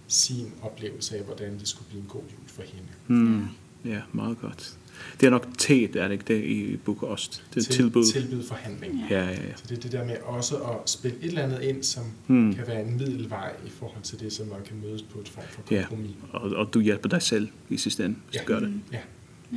sin 0.08 0.54
oplevelse 0.62 1.18
af, 1.18 1.24
hvordan 1.24 1.60
det 1.60 1.68
skulle 1.68 1.90
blive 1.90 2.02
en 2.02 2.08
god 2.10 2.22
jul 2.22 2.48
for 2.48 2.62
hende. 2.62 2.90
Mm. 3.08 3.48
Ja, 3.86 4.02
meget 4.14 4.40
godt. 4.42 4.78
Det 5.20 5.26
er 5.26 5.30
nok 5.30 5.48
teet, 5.58 5.96
er 5.96 6.08
det 6.08 6.14
ikke 6.14 6.26
det, 6.28 6.44
i 6.44 6.78
Bukarest? 6.78 7.44
Det 7.54 7.60
er 7.60 7.64
Til, 7.64 7.74
tilbud. 7.74 8.06
Tilbud 8.06 8.44
forhandling. 8.44 9.06
Ja, 9.10 9.24
ja, 9.24 9.32
ja. 9.32 9.56
Så 9.56 9.64
det 9.70 9.78
er 9.78 9.82
det 9.82 9.92
der 9.92 10.06
med 10.06 10.18
også 10.24 10.58
at 10.58 10.90
spille 10.90 11.18
et 11.18 11.26
eller 11.26 11.42
andet 11.42 11.62
ind, 11.62 11.84
som 11.84 12.04
hmm. 12.28 12.56
kan 12.56 12.68
være 12.68 12.82
en 12.82 12.98
middelvej 12.98 13.56
i 13.66 13.70
forhold 13.70 14.04
til 14.04 14.20
det, 14.20 14.34
som 14.34 14.48
man 14.48 14.64
kan 14.66 14.78
mødes 14.82 15.02
på 15.02 15.20
et 15.20 15.30
form 15.30 15.44
for 15.50 15.62
kompromis. 15.62 16.12
Ja, 16.34 16.38
og, 16.38 16.52
og 16.52 16.74
du 16.74 16.80
hjælper 16.80 17.10
dig 17.10 17.22
selv 17.22 17.48
i 17.70 17.78
sidste 17.78 18.06
ende, 18.06 18.16
hvis 18.28 18.36
ja. 18.36 18.42
du 18.42 18.48
gør 18.48 18.60
det. 18.60 18.74
Ja. 18.92 19.00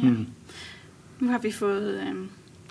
ja. 0.02 0.10
Mm. 0.10 0.26
Nu 1.20 1.28
har 1.28 1.38
vi 1.38 1.52
fået... 1.52 2.00
Øh 2.08 2.26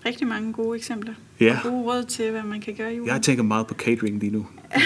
rigtig 0.06 0.28
mange 0.28 0.54
gode 0.54 0.78
eksempler. 0.78 1.14
Ja. 1.40 1.58
Og 1.64 1.72
gode 1.72 1.84
råd 1.84 2.04
til, 2.04 2.32
hvad 2.32 2.44
man 2.44 2.62
kan 2.62 2.76
gøre 2.76 2.94
i 2.94 2.98
julen. 2.98 3.14
Jeg 3.14 3.22
tænker 3.22 3.44
meget 3.44 3.68
på 3.68 3.74
catering 3.74 4.20
lige 4.20 4.32
nu. 4.32 4.48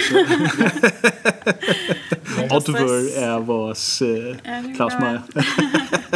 Oliver 2.52 3.10
er 3.16 3.40
vores 3.40 4.02
uh, 4.02 4.08
ja, 4.08 4.64
Claus 4.76 4.94
Meier. 5.00 5.22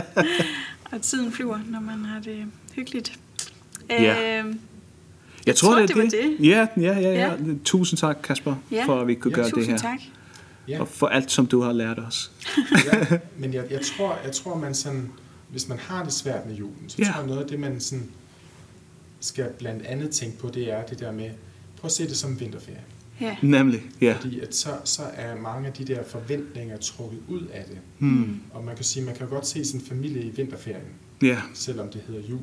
og 0.91 1.01
tiden 1.01 1.31
flyver, 1.31 1.59
når 1.65 1.79
man 1.79 2.05
har 2.05 2.19
det 2.19 2.45
hyggeligt. 2.75 3.19
Ja. 3.89 4.43
Øh, 4.43 4.55
jeg 5.45 5.55
tror, 5.55 5.71
tror 5.71 5.79
det, 5.79 5.95
det, 5.95 5.95
det. 5.95 6.11
det. 6.11 6.47
Ja, 6.47 6.67
ja, 6.77 6.99
ja, 6.99 6.99
ja. 6.99 7.31
ja. 7.31 7.35
Tusind 7.65 7.97
tak, 7.97 8.17
Kasper, 8.23 8.55
ja. 8.71 8.85
for 8.85 9.01
at 9.01 9.07
vi 9.07 9.15
kunne 9.15 9.31
ja. 9.31 9.35
gøre 9.35 9.49
Tusind 9.49 9.61
det 9.61 9.67
her. 9.71 9.77
Tusind 9.77 9.89
tak. 9.89 10.19
Ja. 10.67 10.79
Og 10.79 10.87
for 10.87 11.07
alt, 11.07 11.31
som 11.31 11.47
du 11.47 11.61
har 11.61 11.71
lært 11.71 11.99
os. 11.99 12.31
ja, 12.93 13.17
men 13.37 13.53
jeg, 13.53 13.63
jeg, 13.71 13.81
tror, 13.81 14.17
jeg 14.23 14.31
tror, 14.31 14.55
man 14.55 14.75
sådan, 14.75 15.09
hvis 15.49 15.67
man 15.67 15.77
har 15.77 16.03
det 16.03 16.13
svært 16.13 16.45
med 16.45 16.55
julen, 16.55 16.83
så 16.87 16.95
ja. 16.99 17.05
tror 17.05 17.19
jeg 17.19 17.27
noget 17.27 17.41
af 17.41 17.47
det, 17.47 17.59
man 17.59 17.79
sådan, 17.79 18.09
skal 19.19 19.49
blandt 19.59 19.85
andet 19.85 20.11
tænke 20.11 20.37
på, 20.37 20.49
det 20.49 20.71
er 20.71 20.85
det 20.85 20.99
der 20.99 21.11
med, 21.11 21.29
prøv 21.77 21.85
at 21.85 21.91
se 21.91 22.07
det 22.07 22.17
som 22.17 22.39
vinterferie. 22.39 22.83
Ja. 23.21 23.35
Nemlig, 23.41 23.81
ja. 24.01 24.17
Fordi 24.19 24.39
at 24.39 24.55
så, 24.55 24.69
så 24.83 25.01
er 25.13 25.35
mange 25.35 25.67
af 25.67 25.73
de 25.73 25.85
der 25.85 26.03
forventninger 26.03 26.77
trukket 26.77 27.19
ud 27.27 27.41
af 27.53 27.65
det. 27.69 27.77
Hmm. 27.99 28.41
Og 28.51 28.63
man 28.63 28.75
kan 28.75 28.85
sige, 28.85 29.05
man 29.05 29.15
kan 29.15 29.27
godt 29.27 29.47
se 29.47 29.65
sin 29.65 29.81
familie 29.81 30.23
i 30.23 30.29
vinterferien, 30.29 30.87
ja. 31.21 31.41
selvom 31.53 31.89
det 31.89 32.01
hedder 32.07 32.21
jul. 32.29 32.39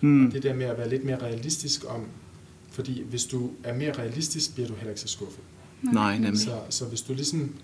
Hmm. 0.00 0.26
Og 0.26 0.32
det 0.32 0.42
der 0.42 0.54
med 0.54 0.66
at 0.66 0.78
være 0.78 0.88
lidt 0.88 1.04
mere 1.04 1.22
realistisk 1.22 1.84
om, 1.88 2.06
fordi 2.70 3.02
hvis 3.02 3.24
du 3.24 3.50
er 3.64 3.74
mere 3.74 3.92
realistisk, 3.92 4.54
bliver 4.54 4.68
du 4.68 4.74
heller 4.74 4.90
ikke 4.90 5.00
så 5.00 5.08
skuffet. 5.08 5.44
Nej, 5.82 6.18
nemlig. 6.18 6.40
Så, 6.40 6.60
så 6.68 6.84
hvis 6.84 7.02
du 7.02 7.14
ligesom 7.14 7.54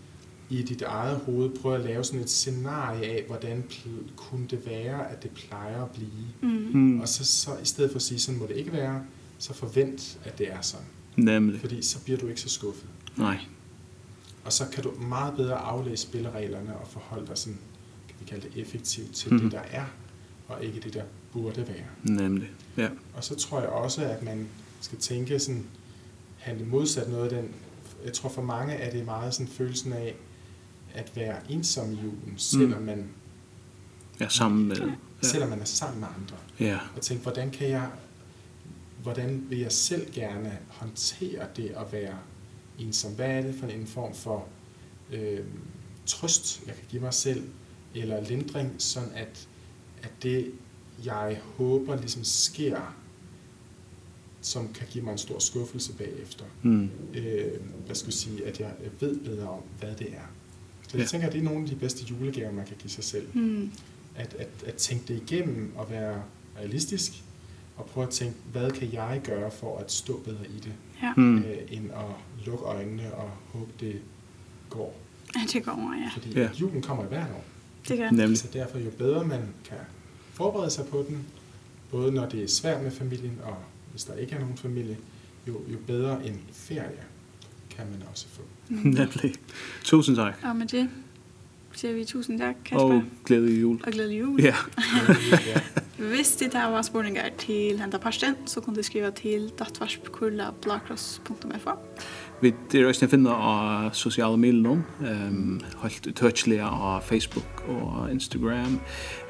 i 0.51 0.63
dit 0.63 0.83
eget 0.83 1.17
hoved 1.17 1.51
prøver 1.51 1.77
at 1.77 1.85
lave 1.85 2.05
sådan 2.05 2.21
et 2.21 2.31
scenarie 2.31 3.07
af, 3.07 3.25
hvordan 3.27 3.65
kunne 4.17 4.47
det 4.51 4.67
være, 4.67 5.11
at 5.11 5.23
det 5.23 5.31
plejer 5.31 5.83
at 5.83 5.91
blive. 5.91 6.53
Mm. 6.73 7.01
Og 7.01 7.09
så, 7.09 7.25
så 7.25 7.51
i 7.63 7.65
stedet 7.65 7.91
for 7.91 7.97
at 7.97 8.03
sige, 8.03 8.21
sådan 8.21 8.41
må 8.41 8.47
det 8.47 8.57
ikke 8.57 8.73
være, 8.73 9.05
så 9.39 9.55
forvent, 9.55 10.19
at 10.25 10.39
det 10.39 10.53
er 10.53 10.61
sådan. 10.61 10.87
Nemlig. 11.17 11.61
Fordi 11.61 11.83
så 11.83 12.05
bliver 12.05 12.19
du 12.19 12.27
ikke 12.27 12.41
så 12.41 12.49
skuffet. 12.49 12.89
Nej. 13.17 13.39
Og 14.45 14.53
så 14.53 14.65
kan 14.73 14.83
du 14.83 14.91
meget 15.01 15.37
bedre 15.37 15.55
aflæse 15.55 16.03
spillereglerne 16.03 16.77
og 16.77 16.89
forholde 16.89 17.27
dig 17.27 17.39
sådan, 17.39 17.59
kan 18.09 18.17
vi 18.21 18.25
kalde 18.25 18.49
det 18.49 18.61
effektivt 18.61 19.15
til 19.15 19.33
mm. 19.33 19.41
det, 19.41 19.53
der 19.53 19.63
er, 19.71 19.85
og 20.49 20.65
ikke 20.65 20.81
det, 20.81 20.95
der 20.95 21.05
burde 21.33 21.69
være. 21.69 22.17
Nemlig, 22.17 22.51
ja. 22.77 22.89
Og 23.15 23.25
så 23.25 23.35
tror 23.35 23.61
jeg 23.61 23.69
også, 23.69 24.05
at 24.05 24.23
man 24.23 24.49
skal 24.81 24.99
tænke 24.99 25.39
sådan, 25.39 25.65
handle 26.39 26.67
modsat 26.67 27.11
noget 27.11 27.25
af 27.25 27.43
den, 27.43 27.55
jeg 28.05 28.13
tror 28.13 28.29
for 28.29 28.43
mange 28.43 28.75
er 28.75 28.91
det 28.91 29.05
meget 29.05 29.35
sådan 29.35 29.49
følelsen 29.49 29.93
af, 29.93 30.15
at 30.95 31.16
være 31.16 31.36
ensom 31.49 31.93
i 31.93 31.95
julen, 31.95 32.34
selvom 32.36 32.80
mm. 32.80 32.86
man 32.86 33.09
er 34.20 34.28
sammen 34.28 34.68
med 34.68 34.76
ja. 34.76 35.28
selvom 35.28 35.49
man 35.49 35.61
er 35.61 35.64
sammen 35.64 36.01
med 36.01 36.09
andre. 36.20 36.36
Ja. 36.61 36.78
Og 36.97 37.03
tænke, 37.03 37.22
hvordan 37.22 37.51
kan 37.51 37.68
jeg 37.68 37.91
hvordan 39.03 39.47
vil 39.49 39.59
jeg 39.59 39.72
selv 39.72 40.12
gerne 40.12 40.59
håndtere 40.68 41.47
det 41.57 41.68
at 41.68 41.93
være 41.93 42.18
ensom? 42.78 43.12
Hvad 43.12 43.30
er 43.30 43.43
det 43.43 43.55
for 43.55 43.66
en 43.66 43.86
form 43.86 44.14
for 44.14 44.49
øh, 45.12 45.41
trøst, 46.07 46.62
jeg 46.66 46.74
kan 46.74 46.84
give 46.88 47.03
mig 47.03 47.14
selv, 47.14 47.49
eller 47.95 48.24
lindring, 48.24 48.74
sådan 48.78 49.11
at, 49.14 49.49
at 50.03 50.11
det, 50.22 50.53
jeg 51.05 51.41
håber 51.57 51.97
ligesom 51.97 52.24
sker, 52.24 52.97
som 54.41 54.72
kan 54.72 54.86
give 54.91 55.05
mig 55.05 55.12
en 55.12 55.18
stor 55.18 55.38
skuffelse 55.38 55.93
bagefter. 55.93 56.45
Mm. 56.62 56.91
Øh, 57.14 57.61
hvad 57.86 57.95
skal 57.95 58.07
jeg 58.07 58.14
sige, 58.14 58.47
at 58.47 58.61
jeg 58.61 58.74
ved 59.01 59.20
bedre 59.20 59.49
om, 59.49 59.62
hvad 59.78 59.95
det 59.95 60.12
er. 60.12 60.26
Så 60.91 60.97
jeg 60.97 61.05
ja. 61.05 61.09
tænker, 61.09 61.26
at 61.26 61.32
det 61.32 61.38
er 61.38 61.45
nogle 61.45 61.62
af 61.62 61.68
de 61.68 61.76
bedste 61.76 62.05
julegaver, 62.05 62.53
man 62.53 62.66
kan 62.66 62.76
give 62.78 62.91
sig 62.91 63.05
selv. 63.05 63.26
Mm. 63.34 63.70
At, 64.14 64.34
at, 64.38 64.49
at 64.66 64.74
tænke 64.74 65.05
det 65.09 65.22
igennem 65.22 65.72
og 65.76 65.91
være 65.91 66.22
realistisk, 66.59 67.12
og 67.76 67.86
prøve 67.86 68.07
at 68.07 68.12
tænke, 68.12 68.36
hvad 68.53 68.70
kan 68.70 68.93
jeg 68.93 69.20
gøre 69.24 69.51
for 69.51 69.78
at 69.78 69.93
stå 69.93 70.20
bedre 70.24 70.47
i 70.47 70.61
det, 70.61 70.72
ja. 71.03 71.12
mm. 71.16 71.38
øh, 71.38 71.57
end 71.68 71.91
at 71.91 72.47
lukke 72.47 72.64
øjnene 72.64 73.14
og 73.14 73.30
håbe, 73.53 73.72
det 73.80 74.01
går. 74.70 75.01
Ja, 75.36 75.41
det 75.53 75.64
går 75.64 75.72
over, 75.72 75.95
ja. 75.95 76.11
Fordi 76.14 76.41
ja. 76.41 76.49
julen 76.61 76.82
kommer 76.82 77.05
i 77.05 77.09
hvert 77.09 77.30
år. 77.30 77.45
Det 77.88 77.99
gør 77.99 78.11
Nemlig. 78.11 78.38
Så 78.38 78.49
derfor 78.53 78.78
jo 78.78 78.91
bedre 78.91 79.24
man 79.24 79.41
kan 79.64 79.78
forberede 80.32 80.70
sig 80.70 80.86
på 80.86 81.05
den, 81.09 81.26
både 81.91 82.12
når 82.12 82.28
det 82.28 82.43
er 82.43 82.49
svært 82.49 82.82
med 82.82 82.91
familien, 82.91 83.38
og 83.43 83.57
hvis 83.91 84.05
der 84.05 84.14
ikke 84.14 84.34
er 84.34 84.41
nogen 84.41 84.57
familie, 84.57 84.97
jo, 85.49 85.61
jo 85.72 85.78
bedre 85.86 86.26
en 86.26 86.41
ferie 86.53 87.05
kan 87.81 87.91
man 87.91 88.03
også 88.11 88.26
få. 88.28 88.43
Nemlig. 88.68 89.35
Tusind 89.85 90.16
tak. 90.16 90.35
Og 90.43 90.57
med 90.57 90.66
det 90.66 90.89
siger 91.72 91.95
vi 91.95 92.05
tusind 92.05 92.39
tak, 92.39 92.55
Kasper. 92.64 92.85
Og 92.85 93.03
glædelig 93.24 93.61
jul. 93.61 93.81
Og 93.87 93.93
glædelig 93.93 94.20
jul. 94.20 94.41
Ja. 94.41 94.55
Hvis 96.12 96.37
det 96.37 96.55
her 96.55 96.70
var 96.70 96.83
spørninger 96.83 97.22
til 97.39 97.81
Henta 97.81 97.99
Parsten, 97.99 98.35
så 98.47 98.61
kan 98.61 98.74
du 98.74 98.83
skrive 98.83 99.11
til 99.11 99.53
datvarsp.blakross.fo. 99.59 101.70
Vi 102.41 102.55
er 102.74 102.87
også 102.89 103.07
finne 103.12 103.31
av 103.31 103.91
sosiale 103.93 104.37
milen 104.41 104.66
um, 104.66 105.61
helt 105.83 106.07
utøtselige 106.07 106.64
av 106.64 107.03
Facebook 107.05 107.64
og 107.68 108.12
Instagram. 108.12 108.81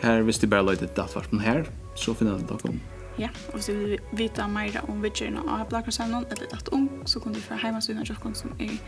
Her, 0.02 0.22
hvis 0.22 0.38
du 0.38 0.46
bare 0.46 0.66
løyder 0.66 0.86
datvarspen 0.86 1.40
her, 1.42 1.64
så 1.96 2.14
finner 2.14 2.38
du 2.38 2.44
dere 2.52 2.68
om 2.70 2.80
ja, 3.20 3.28
og 3.50 3.58
hvis 3.58 3.68
du 3.70 3.74
vil 3.76 3.98
vite 4.16 4.46
mer 4.48 4.80
om 4.88 5.02
vidgjørene 5.04 5.44
av 5.44 5.66
Blakrossheimen, 5.68 6.24
eller 6.32 6.50
datt 6.52 6.70
ung, 6.76 6.88
så 7.06 7.20
kan 7.20 7.36
du 7.36 7.40
fra 7.44 7.58
heimasiden 7.60 8.00
av 8.02 8.08
Jokkon 8.08 8.36
som 8.38 8.54
er 8.58 8.78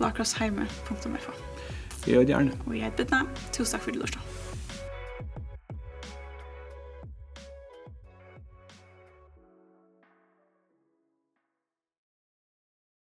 blakrossheime.fo. 0.00 1.38
Jeg 2.06 2.28
er 2.28 2.36
Arne. 2.36 2.52
Og 2.66 2.76
jeg 2.76 2.84
heter 2.88 3.04
Bitna. 3.04 3.24
Tusen 3.52 3.74
takk 3.74 3.88
for 3.88 3.96
det, 3.96 4.04
Lorsan. 4.04 4.37